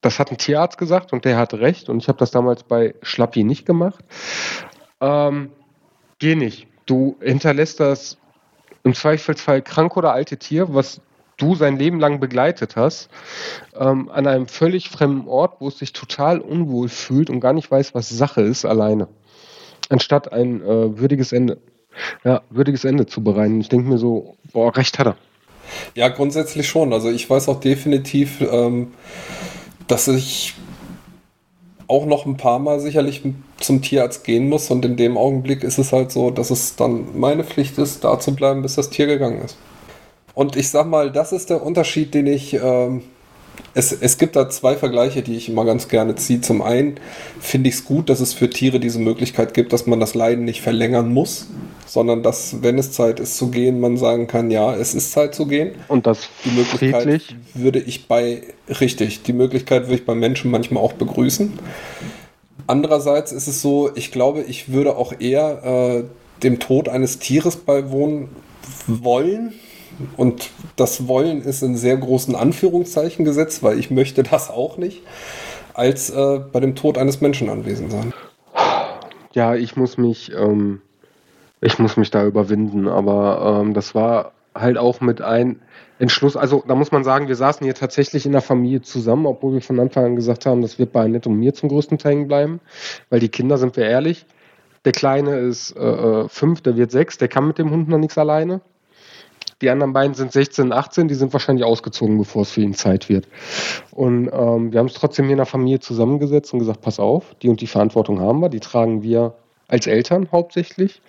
[0.00, 2.94] das hat ein Tierarzt gesagt und der hat recht und ich habe das damals bei
[3.02, 4.04] Schlappi nicht gemacht.
[5.00, 5.50] Ähm,
[6.18, 6.66] geh nicht.
[6.86, 8.18] Du hinterlässt das
[8.82, 11.00] im Zweifelsfall krank oder alte Tier, was
[11.42, 13.10] du sein Leben lang begleitet hast,
[13.78, 17.70] ähm, an einem völlig fremden Ort, wo es sich total unwohl fühlt und gar nicht
[17.70, 19.08] weiß, was Sache ist, alleine.
[19.88, 21.58] Anstatt ein äh, würdiges Ende,
[22.24, 23.60] ja, würdiges Ende zu bereiten.
[23.60, 25.16] Ich denke mir so, boah, recht hat er.
[25.94, 26.92] Ja, grundsätzlich schon.
[26.92, 28.92] Also ich weiß auch definitiv, ähm,
[29.88, 30.54] dass ich
[31.88, 33.22] auch noch ein paar Mal sicherlich
[33.58, 37.18] zum Tierarzt gehen muss und in dem Augenblick ist es halt so, dass es dann
[37.18, 39.56] meine Pflicht ist, da zu bleiben, bis das Tier gegangen ist.
[40.34, 42.54] Und ich sag mal, das ist der Unterschied, den ich.
[42.54, 43.02] Ähm,
[43.74, 46.40] es, es gibt da zwei Vergleiche, die ich immer ganz gerne ziehe.
[46.40, 46.96] Zum einen
[47.40, 50.44] finde ich es gut, dass es für Tiere diese Möglichkeit gibt, dass man das Leiden
[50.44, 51.48] nicht verlängern muss,
[51.86, 55.34] sondern dass, wenn es Zeit ist zu gehen, man sagen kann, ja, es ist Zeit
[55.34, 55.72] zu gehen.
[55.88, 57.36] Und das die Möglichkeit friedlich.
[57.54, 58.42] würde ich bei,
[58.80, 61.52] richtig, die Möglichkeit würde ich bei Menschen manchmal auch begrüßen.
[62.66, 66.04] Andererseits ist es so, ich glaube, ich würde auch eher äh,
[66.42, 68.28] dem Tod eines Tieres beiwohnen
[68.86, 69.54] wollen.
[70.16, 75.02] Und das Wollen ist in sehr großen Anführungszeichen gesetzt, weil ich möchte das auch nicht,
[75.74, 78.12] als äh, bei dem Tod eines Menschen anwesend sein.
[79.32, 80.82] Ja, ich muss mich, ähm,
[81.60, 85.60] ich muss mich da überwinden, aber ähm, das war halt auch mit ein
[85.98, 86.36] Entschluss.
[86.36, 89.62] Also da muss man sagen, wir saßen hier tatsächlich in der Familie zusammen, obwohl wir
[89.62, 92.60] von Anfang an gesagt haben, das wird bei Annette und mir zum größten Teil bleiben,
[93.08, 94.26] weil die Kinder, sind wir ehrlich,
[94.84, 97.98] der Kleine ist äh, äh, fünf, der wird sechs, der kann mit dem Hund noch
[97.98, 98.60] nichts alleine.
[99.62, 102.74] Die anderen beiden sind 16 und 18, die sind wahrscheinlich ausgezogen, bevor es für ihn
[102.74, 103.28] Zeit wird.
[103.92, 107.34] Und ähm, wir haben es trotzdem hier in der Familie zusammengesetzt und gesagt, pass auf,
[107.40, 109.34] die und die Verantwortung haben wir, die tragen wir
[109.68, 111.00] als Eltern hauptsächlich.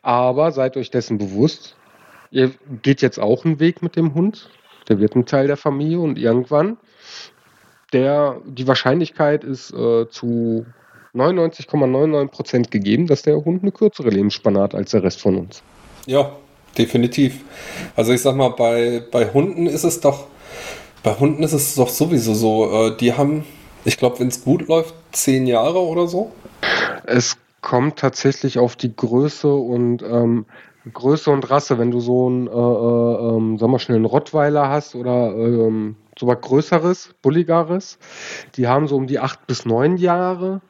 [0.00, 1.76] Aber seid euch dessen bewusst,
[2.30, 4.48] ihr geht jetzt auch einen Weg mit dem Hund,
[4.88, 6.78] der wird ein Teil der Familie und irgendwann,
[7.92, 10.64] der, die Wahrscheinlichkeit ist äh, zu
[11.14, 15.62] 99,99 Prozent gegeben, dass der Hund eine kürzere Lebensspanne hat als der Rest von uns.
[16.06, 16.36] Ja,
[16.78, 17.44] definitiv.
[17.94, 20.26] Also ich sag mal, bei, bei Hunden ist es doch,
[21.02, 23.44] bei Hunden ist es doch sowieso so, äh, die haben,
[23.84, 26.32] ich glaube, wenn es gut läuft, zehn Jahre oder so.
[27.06, 30.46] Es kommt tatsächlich auf die Größe und ähm,
[30.92, 31.78] Größe und Rasse.
[31.78, 35.96] Wenn du so einen, äh, äh, ähm, sag mal schnell, einen Rottweiler hast oder ähm,
[36.18, 37.98] so was Größeres, Bulligares,
[38.56, 40.60] die haben so um die acht bis neun Jahre.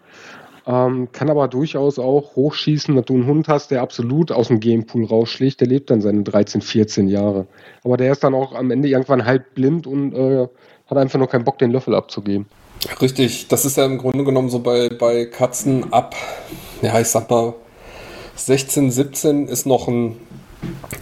[0.69, 4.59] Ähm, kann aber durchaus auch hochschießen, dass du einen Hund hast, der absolut aus dem
[4.59, 5.61] Gamepool rausschlägt.
[5.61, 7.47] Der lebt dann seine 13, 14 Jahre.
[7.85, 10.49] Aber der ist dann auch am Ende irgendwann halb blind und äh,
[10.89, 12.47] hat einfach nur keinen Bock, den Löffel abzugeben.
[13.01, 16.15] Richtig, das ist ja im Grunde genommen so bei, bei Katzen ab,
[16.83, 17.55] ja, ich sag mal,
[18.37, 20.17] 16, 17 ist noch ein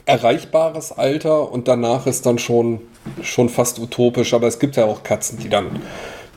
[0.06, 2.80] erreichbares Alter und danach ist dann schon,
[3.22, 4.34] schon fast utopisch.
[4.34, 5.82] Aber es gibt ja auch Katzen, die dann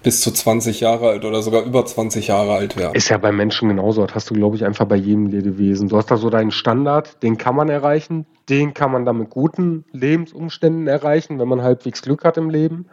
[0.08, 2.96] bis zu 20 Jahre alt oder sogar über 20 Jahre alt werden.
[2.96, 4.06] Ist ja bei Menschen genauso.
[4.06, 5.90] Das hast du, glaube ich, einfach bei jedem Lebewesen.
[5.90, 9.30] Du hast da so deinen Standard, den kann man erreichen, den kann man dann mit
[9.30, 12.86] guten Lebensumständen erreichen, wenn man halbwegs Glück hat im Leben.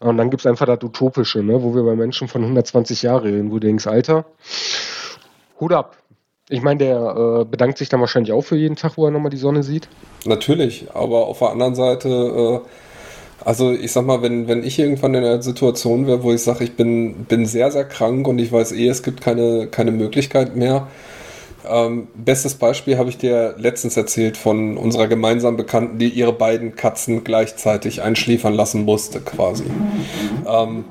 [0.00, 1.62] Und dann gibt es einfach das Utopische, ne?
[1.62, 4.24] wo wir bei Menschen von 120 Jahren reden, wo du denkst, Alter,
[5.60, 5.96] Hut ab.
[6.48, 9.30] Ich meine, der äh, bedankt sich dann wahrscheinlich auch für jeden Tag, wo er nochmal
[9.30, 9.88] die Sonne sieht.
[10.24, 12.68] Natürlich, aber auf der anderen Seite äh,
[13.44, 16.64] also ich sag mal, wenn, wenn ich irgendwann in einer Situation wäre, wo ich sage,
[16.64, 20.56] ich bin, bin sehr, sehr krank und ich weiß eh, es gibt keine, keine Möglichkeit
[20.56, 20.88] mehr.
[21.68, 26.76] Ähm, bestes Beispiel habe ich dir letztens erzählt von unserer gemeinsamen Bekannten, die ihre beiden
[26.76, 29.64] Katzen gleichzeitig einschläfern lassen musste, quasi.
[30.46, 30.84] Ähm,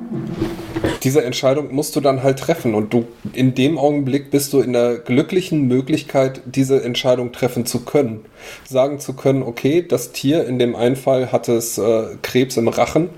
[1.03, 4.73] diese Entscheidung musst du dann halt treffen und du in dem Augenblick bist du in
[4.73, 8.25] der glücklichen Möglichkeit, diese Entscheidung treffen zu können.
[8.67, 12.67] Sagen zu können, okay, das Tier in dem einen Fall hat es äh, Krebs im
[12.67, 13.09] Rachen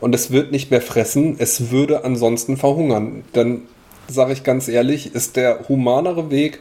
[0.00, 3.24] und es wird nicht mehr fressen, es würde ansonsten verhungern.
[3.32, 3.62] Dann
[4.08, 6.60] sage ich ganz ehrlich, ist der humanere Weg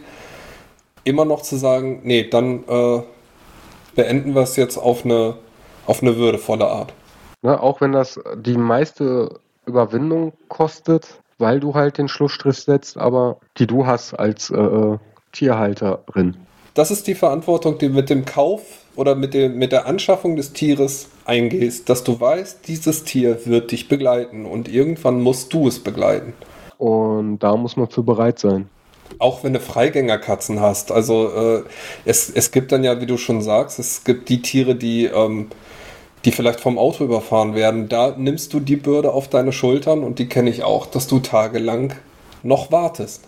[1.04, 3.02] immer noch zu sagen, nee, dann äh,
[3.96, 5.36] beenden wir es jetzt auf eine,
[5.86, 6.94] auf eine würdevolle Art.
[7.44, 13.38] Ja, auch wenn das die meiste Überwindung kostet, weil du halt den Schlussstrich setzt, aber
[13.58, 14.98] die du hast als äh,
[15.32, 16.38] Tierhalterin.
[16.74, 18.62] Das ist die Verantwortung, die mit dem Kauf
[18.96, 23.72] oder mit, dem, mit der Anschaffung des Tieres eingehst, dass du weißt, dieses Tier wird
[23.72, 26.34] dich begleiten und irgendwann musst du es begleiten.
[26.78, 28.70] Und da muss man für bereit sein.
[29.20, 30.92] Auch wenn du Freigängerkatzen hast.
[30.92, 31.64] Also äh,
[32.04, 35.48] es, es gibt dann ja, wie du schon sagst, es gibt die Tiere, die ähm,
[36.26, 40.18] die vielleicht vom Auto überfahren werden, da nimmst du die Bürde auf deine Schultern und
[40.18, 41.94] die kenne ich auch, dass du tagelang
[42.42, 43.28] noch wartest.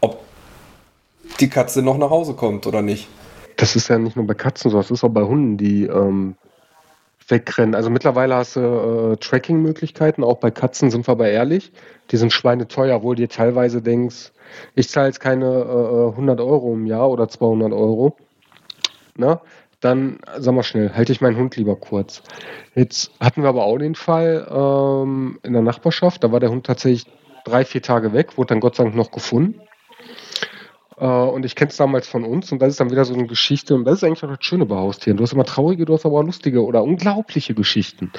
[0.00, 0.20] Ob
[1.38, 3.08] die Katze noch nach Hause kommt oder nicht.
[3.58, 6.34] Das ist ja nicht nur bei Katzen so, das ist auch bei Hunden, die ähm,
[7.28, 7.74] wegrennen.
[7.74, 8.60] Also mittlerweile hast du
[9.12, 11.72] äh, Tracking-Möglichkeiten, auch bei Katzen sind wir aber ehrlich.
[12.10, 14.32] Die sind schweineteuer, obwohl dir teilweise denkst,
[14.74, 18.16] ich zahle jetzt keine äh, 100 Euro im Jahr oder 200 Euro.
[19.16, 19.42] Na?
[19.82, 22.22] Dann sag mal schnell, halte ich meinen Hund lieber kurz.
[22.74, 26.64] Jetzt hatten wir aber auch den Fall ähm, in der Nachbarschaft, da war der Hund
[26.64, 27.06] tatsächlich
[27.44, 29.60] drei, vier Tage weg, wurde dann Gott sei Dank noch gefunden.
[30.98, 33.26] Äh, und ich kenne es damals von uns und das ist dann wieder so eine
[33.26, 35.16] Geschichte und das ist eigentlich auch das Schöne bei Haustieren.
[35.16, 38.12] Du hast immer traurige, du hast aber auch lustige oder unglaubliche Geschichten.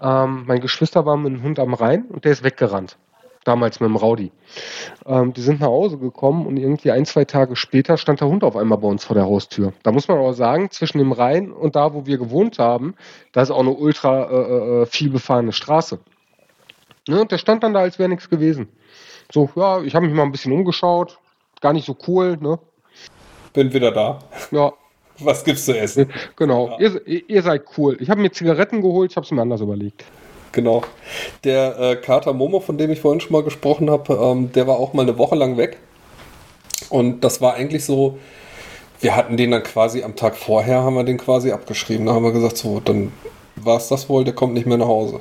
[0.00, 2.96] Ähm, mein Geschwister war mit einem Hund am Rhein und der ist weggerannt
[3.44, 4.32] damals mit dem Raudi.
[5.06, 8.44] Ähm, die sind nach Hause gekommen und irgendwie ein, zwei Tage später stand der Hund
[8.44, 9.72] auf einmal bei uns vor der Haustür.
[9.82, 12.94] Da muss man aber sagen, zwischen dem Rhein und da, wo wir gewohnt haben,
[13.32, 15.98] da ist auch eine ultra äh, äh viel befahrene Straße.
[17.08, 17.22] Ne?
[17.22, 18.68] Und der stand dann da, als wäre nichts gewesen.
[19.32, 21.18] So, ja, ich habe mich mal ein bisschen umgeschaut,
[21.60, 22.58] gar nicht so cool, ne?
[23.52, 24.18] Bin wieder da.
[24.50, 24.72] Ja.
[25.18, 26.10] Was gibt's zu essen?
[26.36, 26.90] Genau, ja.
[27.04, 27.96] ihr, ihr, seid cool.
[28.00, 30.04] Ich habe mir Zigaretten geholt, ich habe es mir anders überlegt.
[30.52, 30.82] Genau.
[31.44, 34.78] Der äh, Kater Momo, von dem ich vorhin schon mal gesprochen habe, ähm, der war
[34.78, 35.78] auch mal eine Woche lang weg.
[36.88, 38.18] Und das war eigentlich so,
[39.00, 42.06] wir hatten den dann quasi am Tag vorher, haben wir den quasi abgeschrieben.
[42.06, 43.12] Da haben wir gesagt, so, dann
[43.56, 45.20] war es das wohl, der kommt nicht mehr nach Hause.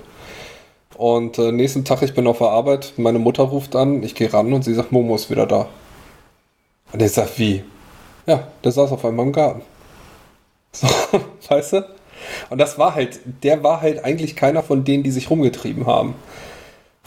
[0.98, 4.34] Und äh, nächsten Tag, ich bin auf der Arbeit, meine Mutter ruft an, ich gehe
[4.34, 5.70] ran und sie sagt, Momo ist wieder da.
[6.92, 7.64] Und ich sag, wie?
[8.26, 9.62] Ja, der saß auf einmal im Garten.
[10.72, 10.88] So,
[11.48, 11.99] weißt du?
[12.50, 16.16] Und das war halt, der war halt eigentlich keiner von denen, die sich rumgetrieben haben.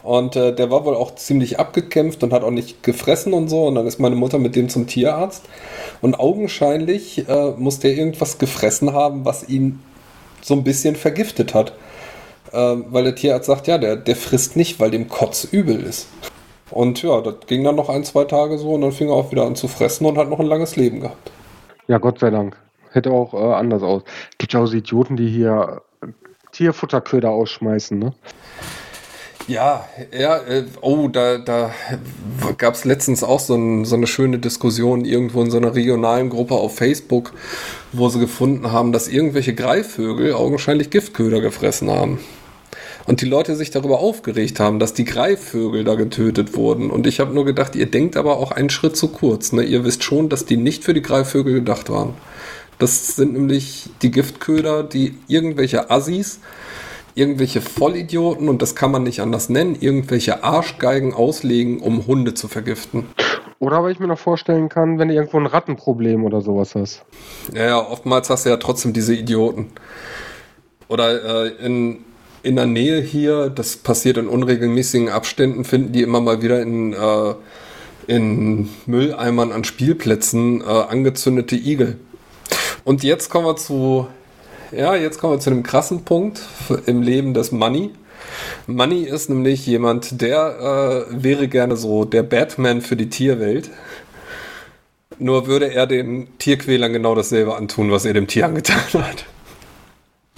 [0.03, 3.66] Und äh, der war wohl auch ziemlich abgekämpft und hat auch nicht gefressen und so.
[3.66, 5.44] Und dann ist meine Mutter mit dem zum Tierarzt.
[6.01, 9.81] Und augenscheinlich äh, muss der irgendwas gefressen haben, was ihn
[10.40, 11.73] so ein bisschen vergiftet hat.
[12.53, 16.09] Äh, weil der Tierarzt sagt, ja, der, der frisst nicht, weil dem Kotz übel ist.
[16.73, 19.31] Und ja, das ging dann noch ein, zwei Tage so und dann fing er auch
[19.31, 21.31] wieder an zu fressen und hat noch ein langes Leben gehabt.
[21.86, 22.57] Ja, Gott sei Dank.
[22.93, 24.02] Hätte auch äh, anders aus.
[24.39, 25.82] Gibt ja auch so Idioten, die hier
[26.52, 28.12] Tierfutterköder ausschmeißen, ne?
[29.48, 31.73] Ja, ja, äh, oh, da, da
[32.59, 36.31] gab es letztens auch so, ein, so, eine schöne Diskussion irgendwo in so einer regionalen
[36.31, 37.32] Gruppe auf Facebook,
[37.90, 42.20] wo sie gefunden haben, dass irgendwelche Greifvögel augenscheinlich Giftköder gefressen haben.
[43.05, 46.90] Und die Leute sich darüber aufgeregt haben, dass die Greifvögel da getötet wurden.
[46.90, 49.51] Und ich habe nur gedacht, ihr denkt aber auch einen Schritt zu kurz.
[49.51, 49.64] Ne?
[49.64, 52.14] Ihr wisst schon, dass die nicht für die Greifvögel gedacht waren.
[52.78, 56.40] Das sind nämlich die Giftköder, die irgendwelche Assis
[57.15, 62.49] irgendwelche Vollidioten, und das kann man nicht anders nennen, irgendwelche Arschgeigen auslegen, um Hunde zu
[62.49, 63.07] vergiften.
[63.59, 67.05] Oder weil ich mir noch vorstellen kann, wenn du irgendwo ein Rattenproblem oder sowas hast.
[67.55, 69.69] Ja, ja, oftmals hast du ja trotzdem diese Idioten.
[70.89, 71.99] Oder äh, in,
[72.43, 76.93] in der Nähe hier, das passiert in unregelmäßigen Abständen, finden die immer mal wieder in,
[76.93, 77.35] äh,
[78.09, 81.99] in Mülleimern an Spielplätzen äh, angezündete Igel.
[82.85, 84.06] Und jetzt kommen wir zu
[84.73, 86.40] ja, jetzt kommen wir zu einem krassen Punkt
[86.86, 87.90] im Leben des Money.
[88.66, 93.70] Money ist nämlich jemand, der äh, wäre gerne so der Batman für die Tierwelt.
[95.19, 99.27] Nur würde er den Tierquälern genau dasselbe antun, was er dem Tier angetan hat.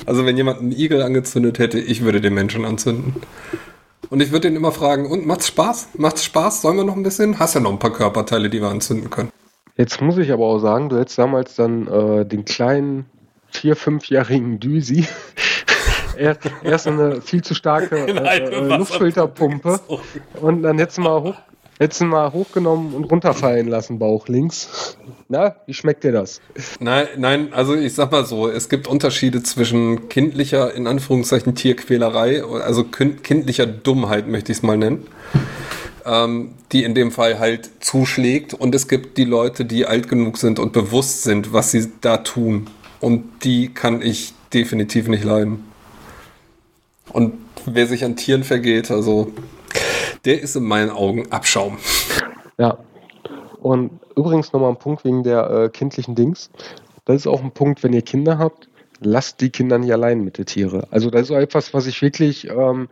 [0.04, 3.14] Also wenn jemand einen Igel angezündet hätte, ich würde den Menschen anzünden.
[4.10, 5.90] Und ich würde ihn immer fragen, und macht's Spaß?
[5.96, 6.60] Macht's Spaß?
[6.60, 7.38] Sollen wir noch ein bisschen?
[7.38, 9.30] Hast ja noch ein paar Körperteile, die wir anzünden können.
[9.76, 13.06] Jetzt muss ich aber auch sagen, du hättest damals dann äh, den kleinen
[13.48, 15.06] vier-, fünfjährigen Düsi.
[16.16, 19.80] er, er ist eine viel zu starke äh, äh Luftfilterpumpe.
[20.40, 21.34] Und dann hättest du mal hoch,
[21.78, 24.96] hättest du mal hochgenommen und runterfallen lassen, Bauch links.
[25.28, 26.40] Na, wie schmeckt dir das?
[26.78, 32.44] Nein, nein, also ich sag mal so, es gibt Unterschiede zwischen kindlicher, in Anführungszeichen, Tierquälerei,
[32.44, 35.06] also kindlicher Dummheit, möchte ich es mal nennen.
[36.06, 40.36] Ähm, die in dem Fall halt zuschlägt und es gibt die Leute, die alt genug
[40.36, 42.68] sind und bewusst sind, was sie da tun.
[43.00, 45.64] Und die kann ich definitiv nicht leiden.
[47.10, 49.32] Und wer sich an Tieren vergeht, also
[50.24, 51.78] der ist in meinen Augen Abschaum.
[52.58, 52.78] Ja.
[53.60, 56.50] Und übrigens nochmal ein Punkt wegen der äh, kindlichen Dings.
[57.04, 58.68] Das ist auch ein Punkt, wenn ihr Kinder habt,
[59.00, 60.82] lasst die Kinder nicht allein mit den Tieren.
[60.90, 62.88] Also das ist etwas, was ich wirklich, ähm,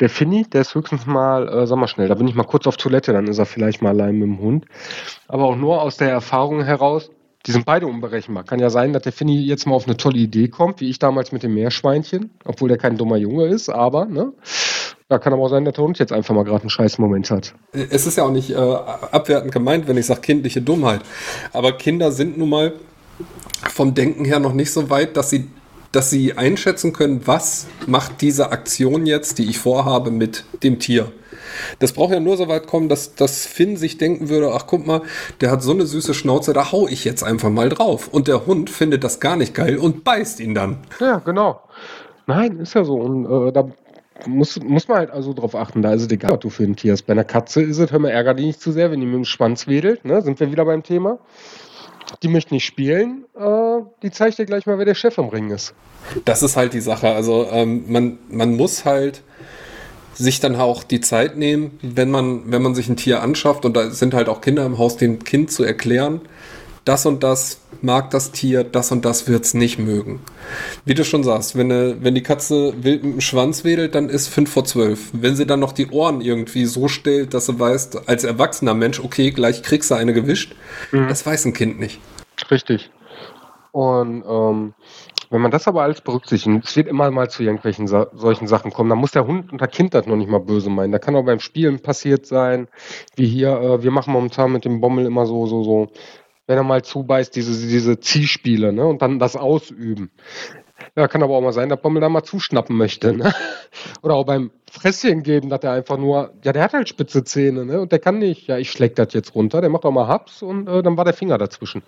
[0.00, 2.66] der Finny, der ist höchstens mal, äh, sag mal schnell, da bin ich mal kurz
[2.66, 4.66] auf Toilette, dann ist er vielleicht mal allein mit dem Hund.
[5.28, 7.10] Aber auch nur aus der Erfahrung heraus,
[7.46, 8.44] die sind beide unberechenbar.
[8.44, 10.98] Kann ja sein, dass der Finny jetzt mal auf eine tolle Idee kommt, wie ich
[10.98, 14.32] damals mit dem Meerschweinchen, obwohl der kein dummer Junge ist, aber, ne?
[15.08, 17.30] Da kann aber auch sein, dass der Hund jetzt einfach mal gerade einen scheiß Moment
[17.30, 17.54] hat.
[17.72, 21.02] Es ist ja auch nicht äh, abwertend gemeint, wenn ich sage kindliche Dummheit.
[21.52, 22.72] Aber Kinder sind nun mal
[23.68, 25.46] vom Denken her noch nicht so weit, dass sie
[25.94, 31.12] dass sie einschätzen können, was macht diese Aktion jetzt, die ich vorhabe, mit dem Tier.
[31.78, 34.86] Das braucht ja nur so weit kommen, dass, dass Finn sich denken würde, ach guck
[34.86, 35.02] mal,
[35.40, 38.08] der hat so eine süße Schnauze, da hau ich jetzt einfach mal drauf.
[38.08, 40.78] Und der Hund findet das gar nicht geil und beißt ihn dann.
[40.98, 41.60] Ja, genau.
[42.26, 42.96] Nein, ist ja so.
[42.96, 43.68] Und äh, da
[44.26, 46.74] muss, muss man halt also drauf achten, da ist es egal, was du für ein
[46.74, 47.02] Tier hast.
[47.02, 49.14] Bei einer Katze ist es, hör mal, ärger die nicht zu sehr, wenn die mit
[49.14, 50.22] dem Schwanz wedelt, ne?
[50.22, 51.18] sind wir wieder beim Thema
[52.22, 55.50] die möchte nicht spielen, äh, die zeigt dir gleich mal, wer der Chef am Ring
[55.50, 55.74] ist.
[56.24, 57.08] Das ist halt die Sache.
[57.08, 59.22] Also ähm, man, man muss halt
[60.14, 63.76] sich dann auch die Zeit nehmen, wenn man, wenn man sich ein Tier anschafft und
[63.76, 66.20] da sind halt auch Kinder im Haus, dem Kind zu erklären,
[66.84, 70.20] das und das mag das Tier, das und das wird es nicht mögen.
[70.84, 74.08] Wie du schon sagst, wenn, eine, wenn die Katze wild mit dem Schwanz wedelt, dann
[74.08, 75.10] ist 5 vor 12.
[75.12, 79.00] Wenn sie dann noch die Ohren irgendwie so stellt, dass sie weiß, als erwachsener Mensch,
[79.00, 80.54] okay, gleich kriegst du eine gewischt,
[80.92, 81.08] mhm.
[81.08, 82.00] das weiß ein Kind nicht.
[82.50, 82.90] Richtig.
[83.72, 84.74] Und ähm,
[85.30, 88.70] wenn man das aber alles berücksichtigt, es wird immer mal zu irgendwelchen Sa solchen Sachen
[88.70, 90.92] kommen, dann muss der Hund und der Kind das noch nicht mal böse meinen.
[90.92, 92.68] Da kann auch beim Spielen passiert sein,
[93.16, 95.88] wie hier, äh, wir machen momentan mit dem Bommel immer so, so, so
[96.46, 100.10] wenn er mal zubeißt, diese, diese Ziehspiele, ne, und dann das ausüben.
[100.96, 103.12] Ja, kann aber auch mal sein, dass Bommel da mal zuschnappen möchte.
[103.12, 103.32] Ne?
[104.02, 107.64] Oder auch beim Fresschen geben, dass er einfach nur, ja, der hat halt spitze Zähne,
[107.64, 107.80] ne?
[107.80, 110.42] Und der kann nicht, ja, ich schläg das jetzt runter, der macht auch mal Haps
[110.42, 111.82] und äh, dann war der Finger dazwischen.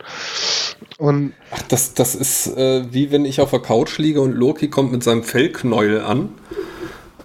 [0.99, 4.69] Und Ach, das, das ist äh, wie wenn ich auf der Couch liege und Loki
[4.69, 6.31] kommt mit seinem Fellknäuel an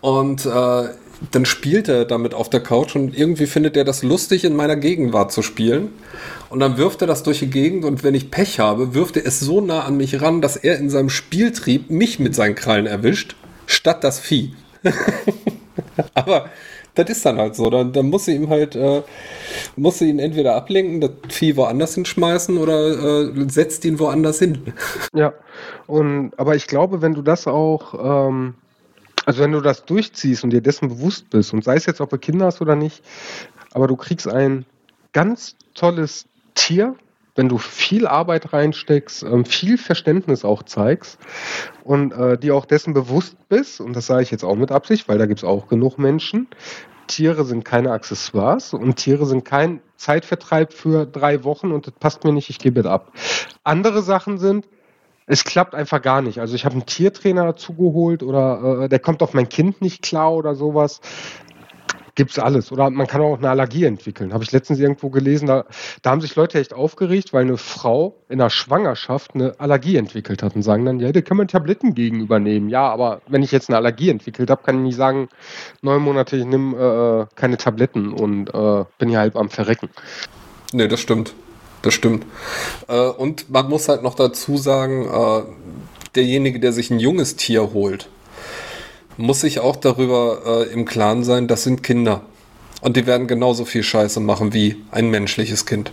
[0.01, 0.89] und äh,
[1.31, 4.75] dann spielt er damit auf der Couch und irgendwie findet er das lustig, in meiner
[4.75, 5.89] Gegenwart zu spielen.
[6.49, 9.25] Und dann wirft er das durch die Gegend und wenn ich Pech habe, wirft er
[9.25, 12.87] es so nah an mich ran, dass er in seinem Spieltrieb mich mit seinen Krallen
[12.87, 13.35] erwischt,
[13.67, 14.53] statt das Vieh.
[16.13, 16.49] Aber
[16.95, 17.69] das ist dann halt so.
[17.69, 19.03] Dann, dann muss sie ihm halt, äh,
[19.75, 24.73] muss sie ihn entweder ablenken, das Vieh woanders hinschmeißen oder äh, setzt ihn woanders hin.
[25.13, 25.33] Ja,
[25.87, 28.55] und aber ich glaube, wenn du das auch ähm,
[29.25, 32.09] also wenn du das durchziehst und dir dessen bewusst bist, und sei es jetzt, ob
[32.09, 33.03] du Kinder hast oder nicht,
[33.73, 34.65] aber du kriegst ein
[35.13, 36.25] ganz tolles
[36.55, 36.95] Tier,
[37.35, 41.17] wenn du viel Arbeit reinsteckst, ähm, viel Verständnis auch zeigst
[41.83, 45.07] und äh, dir auch dessen bewusst bist, und das sage ich jetzt auch mit Absicht,
[45.07, 46.47] weil da gibt es auch genug Menschen,
[47.07, 52.23] Tiere sind keine Accessoires und Tiere sind kein Zeitvertreib für drei Wochen und das passt
[52.23, 53.11] mir nicht, ich gebe es ab.
[53.63, 54.67] Andere Sachen sind,
[55.25, 56.39] es klappt einfach gar nicht.
[56.39, 60.33] Also ich habe einen Tiertrainer dazu oder äh, der kommt auf mein Kind nicht klar
[60.33, 61.01] oder sowas.
[62.15, 62.73] Gibt's alles.
[62.73, 64.33] Oder man kann auch eine Allergie entwickeln.
[64.33, 65.65] Habe ich letztens irgendwo gelesen, da,
[66.01, 70.43] da haben sich Leute echt aufgeregt, weil eine Frau in der Schwangerschaft eine Allergie entwickelt
[70.43, 72.67] hat und sagen dann, ja, da kann man Tabletten gegen übernehmen.
[72.67, 75.29] Ja, aber wenn ich jetzt eine Allergie entwickelt habe, kann ich nicht sagen,
[75.81, 79.89] neun Monate, ich nehme äh, keine Tabletten und äh, bin hier halb am Verrecken.
[80.73, 81.33] Nee, das stimmt
[81.81, 82.25] das stimmt.
[82.87, 85.43] Äh, und man muss halt noch dazu sagen, äh,
[86.15, 88.09] derjenige, der sich ein junges Tier holt,
[89.17, 92.21] muss sich auch darüber äh, im Klaren sein, das sind Kinder.
[92.81, 95.91] Und die werden genauso viel Scheiße machen wie ein menschliches Kind.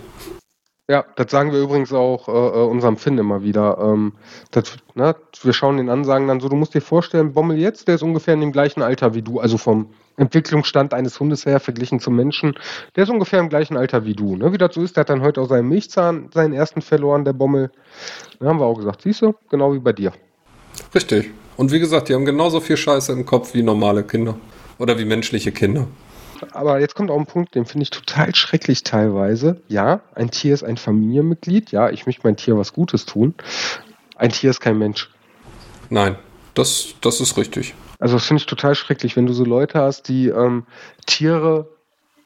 [0.90, 3.76] Ja, das sagen wir übrigens auch äh, äh unserem Finn immer wieder.
[3.78, 4.14] Ähm,
[4.52, 7.88] das, ne, wir schauen den an, sagen dann so, du musst dir vorstellen, Bommel jetzt,
[7.88, 11.60] der ist ungefähr in dem gleichen Alter wie du, also vom Entwicklungsstand eines Hundes her
[11.60, 12.54] verglichen zum Menschen,
[12.96, 14.34] der ist ungefähr im gleichen Alter wie du.
[14.36, 14.50] Ne?
[14.54, 17.34] Wie das so ist, der hat dann heute auch seinen Milchzahn, seinen ersten verloren, der
[17.34, 17.70] Bommel.
[18.40, 20.12] Da haben wir auch gesagt, siehst du, genau wie bei dir.
[20.94, 21.30] Richtig.
[21.58, 24.36] Und wie gesagt, die haben genauso viel Scheiße im Kopf wie normale Kinder.
[24.78, 25.86] Oder wie menschliche Kinder.
[26.52, 29.60] Aber jetzt kommt auch ein Punkt, den finde ich total schrecklich teilweise.
[29.68, 31.72] Ja, ein Tier ist ein Familienmitglied.
[31.72, 33.34] Ja, ich möchte mein Tier was Gutes tun.
[34.16, 35.10] Ein Tier ist kein Mensch.
[35.90, 36.16] Nein,
[36.54, 37.74] das, das ist richtig.
[37.98, 40.66] Also das finde ich total schrecklich, wenn du so Leute hast, die ähm,
[41.06, 41.68] Tiere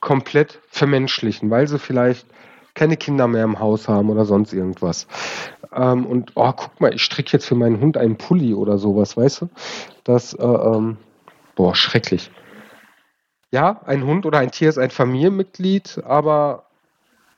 [0.00, 2.26] komplett vermenschlichen, weil sie vielleicht
[2.74, 5.06] keine Kinder mehr im Haus haben oder sonst irgendwas.
[5.74, 9.16] Ähm, und oh, guck mal, ich stricke jetzt für meinen Hund einen Pulli oder sowas,
[9.16, 9.50] weißt du?
[10.04, 10.96] Das, äh, ähm,
[11.54, 12.30] boah, schrecklich.
[13.52, 16.64] Ja, ein Hund oder ein Tier ist ein Familienmitglied, aber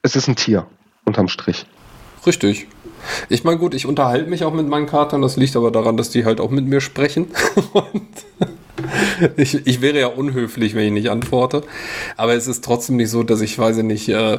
[0.02, 0.64] es ist ein Tier,
[1.04, 1.66] unterm Strich.
[2.24, 2.68] Richtig.
[3.28, 5.22] Ich meine, gut, ich unterhalte mich auch mit meinen Katern.
[5.22, 7.26] Das liegt aber daran, dass die halt auch mit mir sprechen.
[9.36, 11.64] ich, ich, wäre ja unhöflich, wenn ich nicht antworte.
[12.16, 14.38] Aber es ist trotzdem nicht so, dass ich, weiß ich nicht, äh,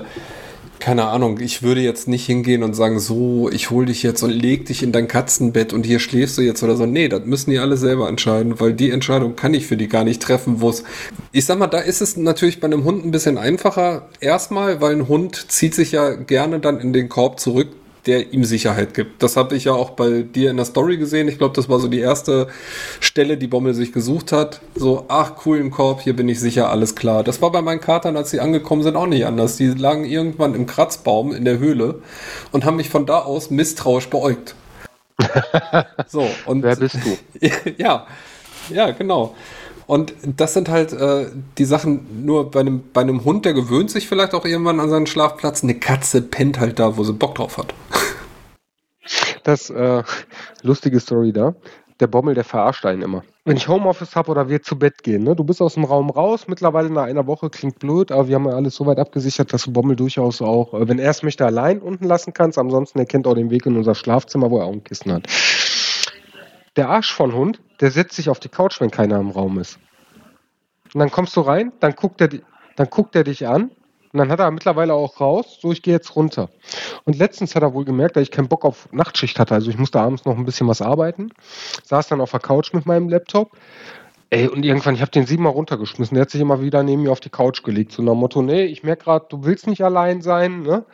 [0.79, 4.31] keine Ahnung, ich würde jetzt nicht hingehen und sagen, so, ich hole dich jetzt und
[4.31, 6.85] leg dich in dein Katzenbett und hier schläfst du jetzt oder so.
[6.85, 10.03] Nee, das müssen die alle selber entscheiden, weil die Entscheidung kann ich für die gar
[10.03, 10.83] nicht treffen, wo es.
[11.31, 14.07] Ich sag mal, da ist es natürlich bei einem Hund ein bisschen einfacher.
[14.19, 17.69] Erstmal, weil ein Hund zieht sich ja gerne dann in den Korb zurück,
[18.05, 19.23] der ihm Sicherheit gibt.
[19.23, 21.27] Das habe ich ja auch bei dir in der Story gesehen.
[21.27, 22.47] Ich glaube, das war so die erste
[22.99, 24.61] Stelle, die Bommel sich gesucht hat.
[24.75, 27.23] So, ach cool im Korb, hier bin ich sicher, alles klar.
[27.23, 29.57] Das war bei meinen Katern, als sie angekommen sind, auch nicht anders.
[29.57, 32.01] Die lagen irgendwann im Kratzbaum in der Höhle
[32.51, 34.55] und haben mich von da aus misstrauisch beäugt.
[36.07, 36.63] so, und.
[36.63, 37.47] Wer bist du?
[37.77, 38.05] ja,
[38.69, 39.35] ja, genau.
[39.87, 43.91] Und das sind halt äh, die Sachen, nur bei einem, bei einem Hund, der gewöhnt
[43.91, 45.63] sich vielleicht auch irgendwann an seinen Schlafplatz.
[45.63, 47.73] Eine Katze pennt halt da, wo sie Bock drauf hat.
[49.43, 50.03] Das, äh,
[50.63, 51.53] lustige Story da.
[51.99, 53.23] Der Bommel, der verarscht einen immer.
[53.45, 55.35] Wenn ich Homeoffice habe oder wir zu Bett gehen, ne?
[55.35, 58.45] du bist aus dem Raum raus, mittlerweile nach einer Woche klingt blöd, aber wir haben
[58.45, 61.45] ja alles so weit abgesichert, dass du Bommel durchaus auch, äh, wenn er es möchte,
[61.45, 62.57] allein unten lassen kannst.
[62.57, 65.27] Ansonsten erkennt er auch den Weg in unser Schlafzimmer, wo er auch ein Kissen hat.
[66.75, 69.79] Der Arsch von Hund, der setzt sich auf die Couch, wenn keiner im Raum ist.
[70.93, 72.29] Und dann kommst du rein, dann guckt er,
[72.75, 73.71] dann guckt er dich an
[74.13, 76.49] und dann hat er mittlerweile auch raus, so ich gehe jetzt runter.
[77.03, 79.53] Und letztens hat er wohl gemerkt, dass ich keinen Bock auf Nachtschicht hatte.
[79.53, 81.31] Also ich musste abends noch ein bisschen was arbeiten.
[81.83, 83.51] Saß dann auf der Couch mit meinem Laptop.
[84.29, 86.15] Ey, und irgendwann, ich habe den siebenmal runtergeschmissen.
[86.15, 87.91] Der hat sich immer wieder neben mir auf die Couch gelegt.
[87.91, 90.85] So nach dem Motto, nee, ich merke gerade, du willst nicht allein sein, ne?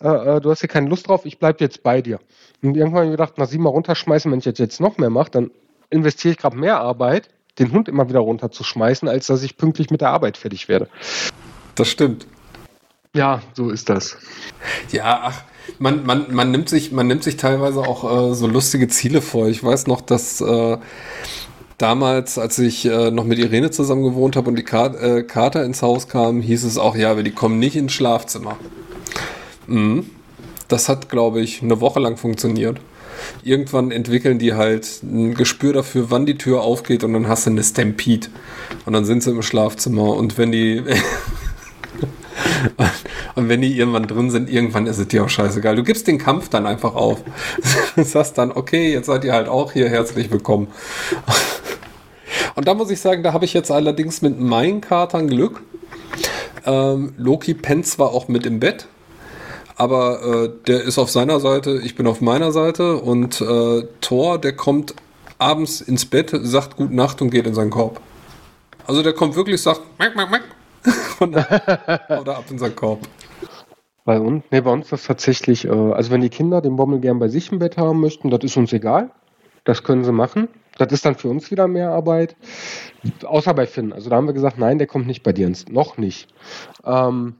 [0.00, 2.18] Äh, äh, du hast hier keine Lust drauf, ich bleibe jetzt bei dir.
[2.62, 5.30] Und irgendwann habe ich gedacht, nach siebenmal runterschmeißen, wenn ich jetzt, jetzt noch mehr mache,
[5.30, 5.50] dann
[5.90, 10.00] investiere ich gerade mehr Arbeit, den Hund immer wieder runterzuschmeißen, als dass ich pünktlich mit
[10.00, 10.88] der Arbeit fertig werde.
[11.74, 12.26] Das stimmt.
[13.14, 14.18] Ja, so ist das.
[14.92, 15.42] Ja, ach,
[15.78, 19.48] man, man, man, nimmt sich, man nimmt sich teilweise auch äh, so lustige Ziele vor.
[19.48, 20.76] Ich weiß noch, dass äh,
[21.78, 25.64] damals, als ich äh, noch mit Irene zusammen gewohnt habe und die Ka äh, Kater
[25.64, 28.56] ins Haus kam, hieß es auch, ja, aber die kommen nicht ins Schlafzimmer.
[29.66, 30.10] Mhm.
[30.68, 32.80] Das hat, glaube ich, eine Woche lang funktioniert.
[33.42, 37.50] Irgendwann entwickeln die halt ein Gespür dafür, wann die Tür aufgeht und dann hast du
[37.50, 38.28] eine Stampede.
[38.84, 40.82] Und dann sind sie im Schlafzimmer und wenn die
[43.34, 45.76] Und wenn die irgendwann drin sind, irgendwann ist es dir auch scheißegal.
[45.76, 47.22] Du gibst den Kampf dann einfach auf.
[47.96, 50.68] Du sagst dann, okay, jetzt seid ihr halt auch hier, herzlich willkommen.
[52.54, 55.62] Und da muss ich sagen, da habe ich jetzt allerdings mit meinen Katern Glück.
[56.66, 58.86] Ähm, Loki pennt zwar auch mit im Bett,
[59.76, 64.38] aber äh, der ist auf seiner Seite, ich bin auf meiner Seite und äh, Thor,
[64.38, 64.94] der kommt
[65.38, 68.00] abends ins Bett, sagt Gute Nacht und geht in seinen Korb.
[68.86, 70.44] Also der kommt wirklich, sagt, mack, mack, mack,
[72.20, 73.00] oder ab in seinen Korb.
[74.04, 77.00] Bei uns, nee, bei uns ist das tatsächlich, äh, also wenn die Kinder den Bommel
[77.00, 79.10] gern bei sich im Bett haben möchten, das ist uns egal.
[79.64, 80.48] Das können sie machen.
[80.78, 82.36] Das ist dann für uns wieder mehr Arbeit.
[83.24, 83.92] Außer bei Finn.
[83.92, 85.66] Also da haben wir gesagt, nein, der kommt nicht bei dir ins.
[85.68, 86.28] Noch nicht.
[86.84, 87.34] Ähm,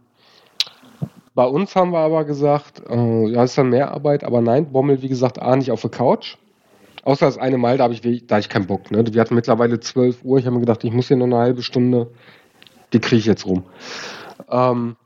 [1.36, 5.02] bei uns haben wir aber gesagt, äh, ja, ist dann mehr Arbeit, aber nein, Bommel,
[5.02, 6.36] wie gesagt, A, nicht auf der Couch.
[7.04, 8.90] Außer das eine Mal, da habe ich, da ich keinen Bock.
[8.90, 9.04] Ne?
[9.12, 10.38] Wir hatten mittlerweile 12 Uhr.
[10.40, 12.10] Ich habe mir gedacht, ich muss hier noch eine halbe Stunde
[12.92, 13.64] die kriege ich jetzt rum.
[14.50, 14.96] Ähm,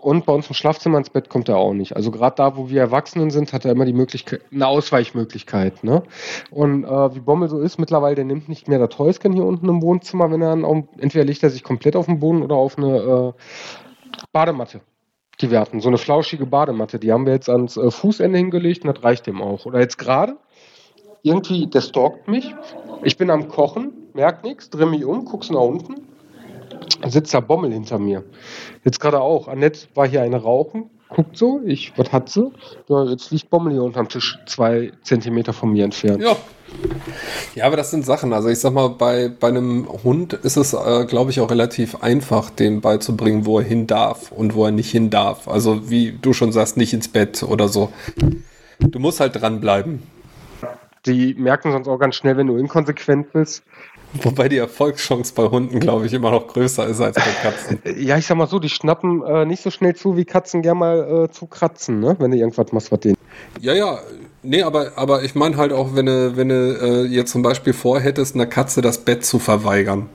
[0.00, 1.96] und bei uns im Schlafzimmer ins Bett kommt er auch nicht.
[1.96, 5.82] Also gerade da, wo wir Erwachsenen sind, hat er immer die Möglichkeit, eine Ausweichmöglichkeit.
[5.82, 6.04] Ne?
[6.50, 9.68] Und äh, wie Bommel so ist, mittlerweile, der nimmt nicht mehr das Toyscan hier unten
[9.68, 12.78] im Wohnzimmer, wenn er dann, entweder legt er sich komplett auf den Boden oder auf
[12.78, 14.80] eine äh, Badematte.
[15.40, 18.84] Die wir hatten, so eine flauschige Badematte, die haben wir jetzt ans äh, Fußende hingelegt
[18.84, 19.66] und das reicht dem auch.
[19.66, 20.36] Oder jetzt gerade,
[21.22, 22.54] irgendwie, der stalkt mich.
[23.02, 25.94] Ich bin am Kochen, merkt nichts, drehe mich um, guck's nach unten,
[27.06, 28.24] sitzt da Bommel hinter mir.
[28.84, 29.46] Jetzt gerade auch.
[29.48, 32.52] Annette war hier eine rauchen, guckt so, ich, was hat sie?
[32.88, 36.22] Ja, jetzt liegt Bommel hier unterm Tisch, zwei Zentimeter von mir entfernt.
[36.22, 36.36] Ja.
[37.54, 38.32] Ja, aber das sind Sachen.
[38.32, 42.02] Also ich sag mal, bei, bei einem Hund ist es, äh, glaube ich, auch relativ
[42.02, 45.48] einfach, dem beizubringen, wo er hin darf und wo er nicht hin darf.
[45.48, 47.90] Also wie du schon sagst, nicht ins Bett oder so.
[48.80, 50.02] Du musst halt dranbleiben.
[51.06, 53.62] Die merken sonst auch ganz schnell, wenn du inkonsequent bist.
[54.14, 57.78] Wobei die Erfolgschance bei Hunden, glaube ich, immer noch größer ist als bei Katzen.
[57.98, 60.78] Ja, ich sag mal so, die schnappen äh, nicht so schnell zu, wie Katzen gerne
[60.78, 62.16] mal äh, zu kratzen, ne?
[62.18, 63.16] wenn du irgendwas machst, was denen.
[63.60, 63.98] Ja, ja,
[64.42, 68.34] nee, aber, aber ich meine halt auch, wenn du, wenn äh, jetzt zum Beispiel vorhättest,
[68.34, 70.08] einer Katze das Bett zu verweigern.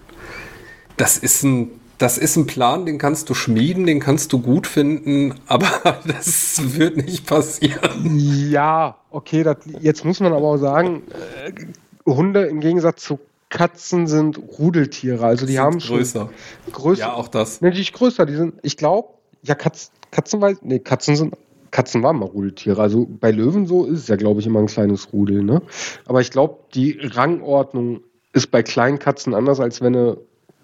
[0.97, 4.67] Das ist ein das ist ein Plan, den kannst du schmieden, den kannst du gut
[4.67, 5.69] finden, aber
[6.05, 8.17] das wird nicht passieren.
[8.49, 11.03] Ja, okay, das, jetzt muss man aber auch sagen,
[11.45, 13.19] äh, Hunde im Gegensatz zu
[13.53, 16.31] Katzen sind Rudeltiere, also die haben größer.
[16.71, 17.01] größer.
[17.01, 17.61] Ja, auch das.
[17.61, 19.09] Ne, die größer, die sind, ich glaube,
[19.43, 21.35] ja, Katz, Katzen nee, Katzen sind,
[21.69, 22.81] Katzen waren mal Rudeltiere.
[22.81, 25.61] Also bei Löwen so ist es ja, glaube ich, immer ein kleines Rudel, ne?
[26.05, 28.01] Aber ich glaube, die Rangordnung
[28.31, 30.17] ist bei kleinen Katzen anders, als wenn du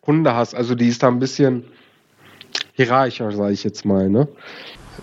[0.08, 0.56] Hunde hast.
[0.56, 1.66] Also die ist da ein bisschen
[2.74, 4.28] hierarchischer, sage ich jetzt mal, ne?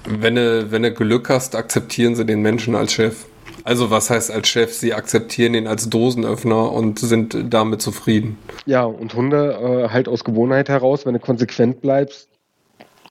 [0.08, 3.26] Wenn du, wenn du Glück hast, akzeptieren sie den Menschen als Chef.
[3.66, 8.38] Also was heißt als Chef, sie akzeptieren ihn als Dosenöffner und sind damit zufrieden.
[8.64, 12.28] Ja, und Hunde äh, halt aus Gewohnheit heraus, wenn du konsequent bleibst,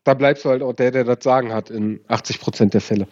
[0.05, 3.05] da bleibst du halt auch der, der das Sagen hat in 80 Prozent der Fälle.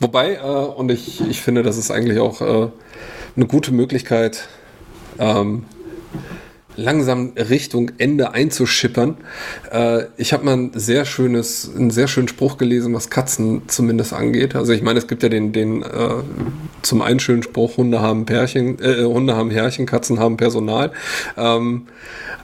[0.00, 2.68] Wobei, äh, und ich, ich finde, das ist eigentlich auch äh,
[3.36, 4.48] eine gute Möglichkeit,
[5.20, 5.64] ähm,
[6.78, 9.16] langsam Richtung Ende einzuschippern.
[9.70, 14.12] Äh, ich habe mal ein sehr schönes, einen sehr schönen Spruch gelesen, was Katzen zumindest
[14.12, 14.54] angeht.
[14.54, 16.10] Also ich meine, es gibt ja den, den äh,
[16.82, 20.92] zum einen schönen Spruch, Hunde haben Pärchen, äh, Hunde haben Herrchen, Katzen haben Personal.
[21.36, 21.88] Ähm,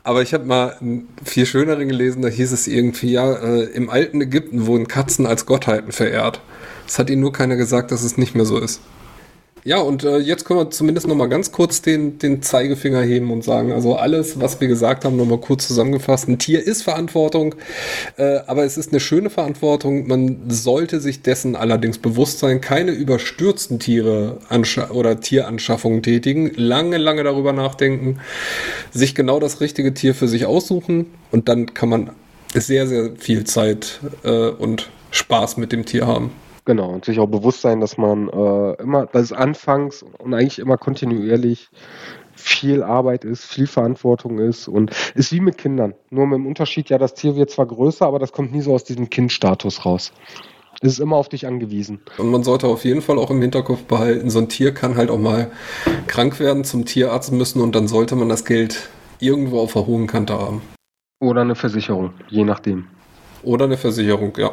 [0.02, 3.89] aber ich habe mal einen viel schöneren gelesen, da hieß es irgendwie, ja, äh, im
[3.89, 6.40] alten Ägypten wurden Katzen als Gottheiten verehrt.
[6.86, 8.81] Es hat ihnen nur keiner gesagt, dass es nicht mehr so ist.
[9.66, 13.31] Ja, und äh, jetzt können wir zumindest noch mal ganz kurz den, den Zeigefinger heben
[13.31, 16.28] und sagen, also alles, was wir gesagt haben, noch mal kurz zusammengefasst.
[16.28, 17.55] Ein Tier ist Verantwortung,
[18.19, 20.07] äh, aber es ist eine schöne Verantwortung.
[20.07, 24.39] Man sollte sich dessen allerdings bewusst sein, keine überstürzten Tiere
[24.91, 28.20] oder Tieranschaffungen tätigen, lange, lange darüber nachdenken,
[28.93, 32.11] sich genau das richtige Tier für sich aussuchen und dann kann man
[32.53, 36.32] sehr, sehr viel Zeit äh, und Spaß mit dem Tier haben.
[36.65, 40.59] Genau, und sich auch bewusst sein, dass man äh, immer, dass es anfangs und eigentlich
[40.59, 41.69] immer kontinuierlich
[42.35, 45.95] viel Arbeit ist, viel Verantwortung ist und ist wie mit Kindern.
[46.11, 48.74] Nur mit dem Unterschied, ja, das Tier wird zwar größer, aber das kommt nie so
[48.74, 50.12] aus diesem Kindstatus raus.
[50.81, 52.01] Es ist immer auf dich angewiesen.
[52.19, 55.11] Und man sollte auf jeden Fall auch im Hinterkopf behalten, so ein Tier kann halt
[55.11, 55.51] auch mal
[56.07, 58.89] krank werden, zum Tierarzt müssen und dann sollte man das Geld
[59.20, 60.62] irgendwo auf der hohen Kante haben.
[61.20, 62.86] Oder eine Versicherung, je nachdem.
[63.43, 64.51] Oder eine Versicherung, ja.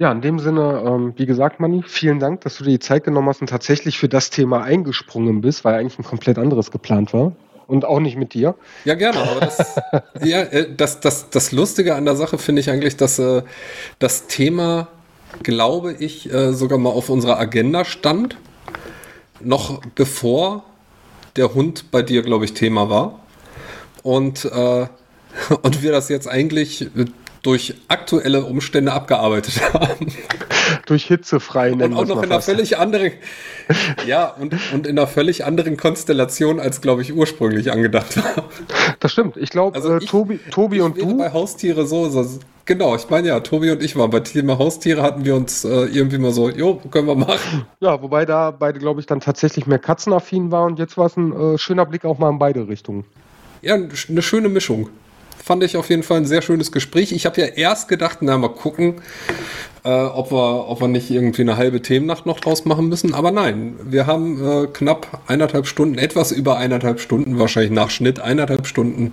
[0.00, 3.04] Ja, in dem Sinne, ähm, wie gesagt, Manni, vielen Dank, dass du dir die Zeit
[3.04, 7.12] genommen hast und tatsächlich für das Thema eingesprungen bist, weil eigentlich ein komplett anderes geplant
[7.12, 7.32] war.
[7.68, 8.56] Und auch nicht mit dir.
[8.84, 9.76] Ja, gerne, aber das,
[10.24, 13.42] ja, äh, das, das, das Lustige an der Sache finde ich eigentlich, dass äh,
[14.00, 14.88] das Thema,
[15.44, 18.36] glaube ich, äh, sogar mal auf unserer Agenda stand,
[19.40, 20.64] noch bevor
[21.36, 23.20] der Hund bei dir, glaube ich, Thema war.
[24.02, 24.86] Und, äh,
[25.62, 26.90] und wir das jetzt eigentlich
[27.44, 30.12] durch aktuelle Umstände abgearbeitet haben.
[30.86, 33.12] durch hitzefrei Und auch noch in einer völlig anderen,
[34.06, 38.44] ja, und, und in einer völlig anderen Konstellation, als, glaube ich, ursprünglich angedacht war.
[39.00, 39.36] Das stimmt.
[39.36, 41.18] Ich glaube, also äh, Tobi, Tobi und du.
[41.18, 42.26] bei Haustiere so, so
[42.66, 45.68] Genau, ich meine ja, Tobi und ich waren bei Thema Haustiere, hatten wir uns äh,
[45.68, 47.66] irgendwie mal so, jo, können wir machen.
[47.80, 51.16] Ja, wobei da beide, glaube ich, dann tatsächlich mehr katzenaffin waren und jetzt war es
[51.18, 53.04] ein äh, schöner Blick auch mal in beide Richtungen.
[53.60, 54.88] Ja, eine schöne Mischung
[55.44, 57.12] fand ich auf jeden Fall ein sehr schönes Gespräch.
[57.12, 59.02] Ich habe ja erst gedacht, na mal gucken,
[59.84, 63.12] äh, ob, wir, ob wir nicht irgendwie eine halbe Themennacht noch draus machen müssen.
[63.12, 68.20] Aber nein, wir haben äh, knapp eineinhalb Stunden, etwas über eineinhalb Stunden, wahrscheinlich nach Schnitt
[68.20, 69.10] eineinhalb Stunden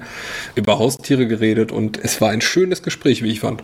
[0.55, 3.61] über Haustiere geredet und es war ein schönes Gespräch, wie ich fand.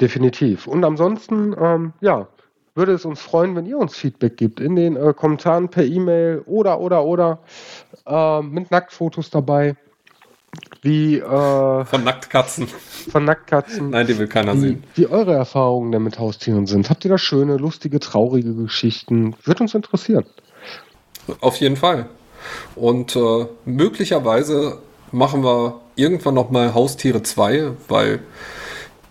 [0.00, 0.68] Definitiv.
[0.68, 2.28] Und ansonsten, ähm, ja,
[2.76, 6.44] würde es uns freuen, wenn ihr uns Feedback gibt in den äh, Kommentaren per E-Mail
[6.46, 7.40] oder, oder, oder
[8.06, 9.76] äh, mit Nacktfotos dabei.
[10.82, 12.68] Wie, äh, von Nacktkatzen.
[12.68, 13.90] Von Nacktkatzen.
[13.90, 14.84] Nein, die will keiner wie, sehen.
[14.94, 16.88] Wie eure Erfahrungen denn mit Haustieren sind.
[16.90, 19.34] Habt ihr da schöne, lustige, traurige Geschichten?
[19.44, 20.24] Wird uns interessieren.
[21.40, 22.08] Auf jeden Fall.
[22.74, 24.78] Und äh, möglicherweise
[25.10, 28.20] machen wir irgendwann noch mal Haustiere 2, weil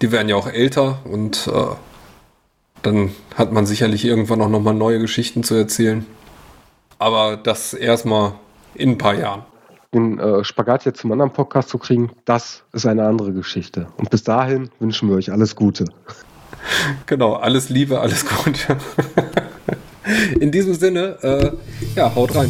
[0.01, 1.75] die werden ja auch älter und äh,
[2.83, 6.05] dann hat man sicherlich irgendwann auch noch mal neue Geschichten zu erzählen.
[6.99, 8.33] Aber das erstmal
[8.75, 9.43] in ein paar Jahren
[9.93, 13.87] den äh, Spagat jetzt zum anderen Podcast zu kriegen, das ist eine andere Geschichte.
[13.97, 15.85] Und bis dahin wünschen wir euch alles Gute.
[17.05, 18.77] Genau, alles Liebe, alles Gute.
[20.39, 21.51] In diesem Sinne, äh,
[21.95, 22.49] ja, haut rein.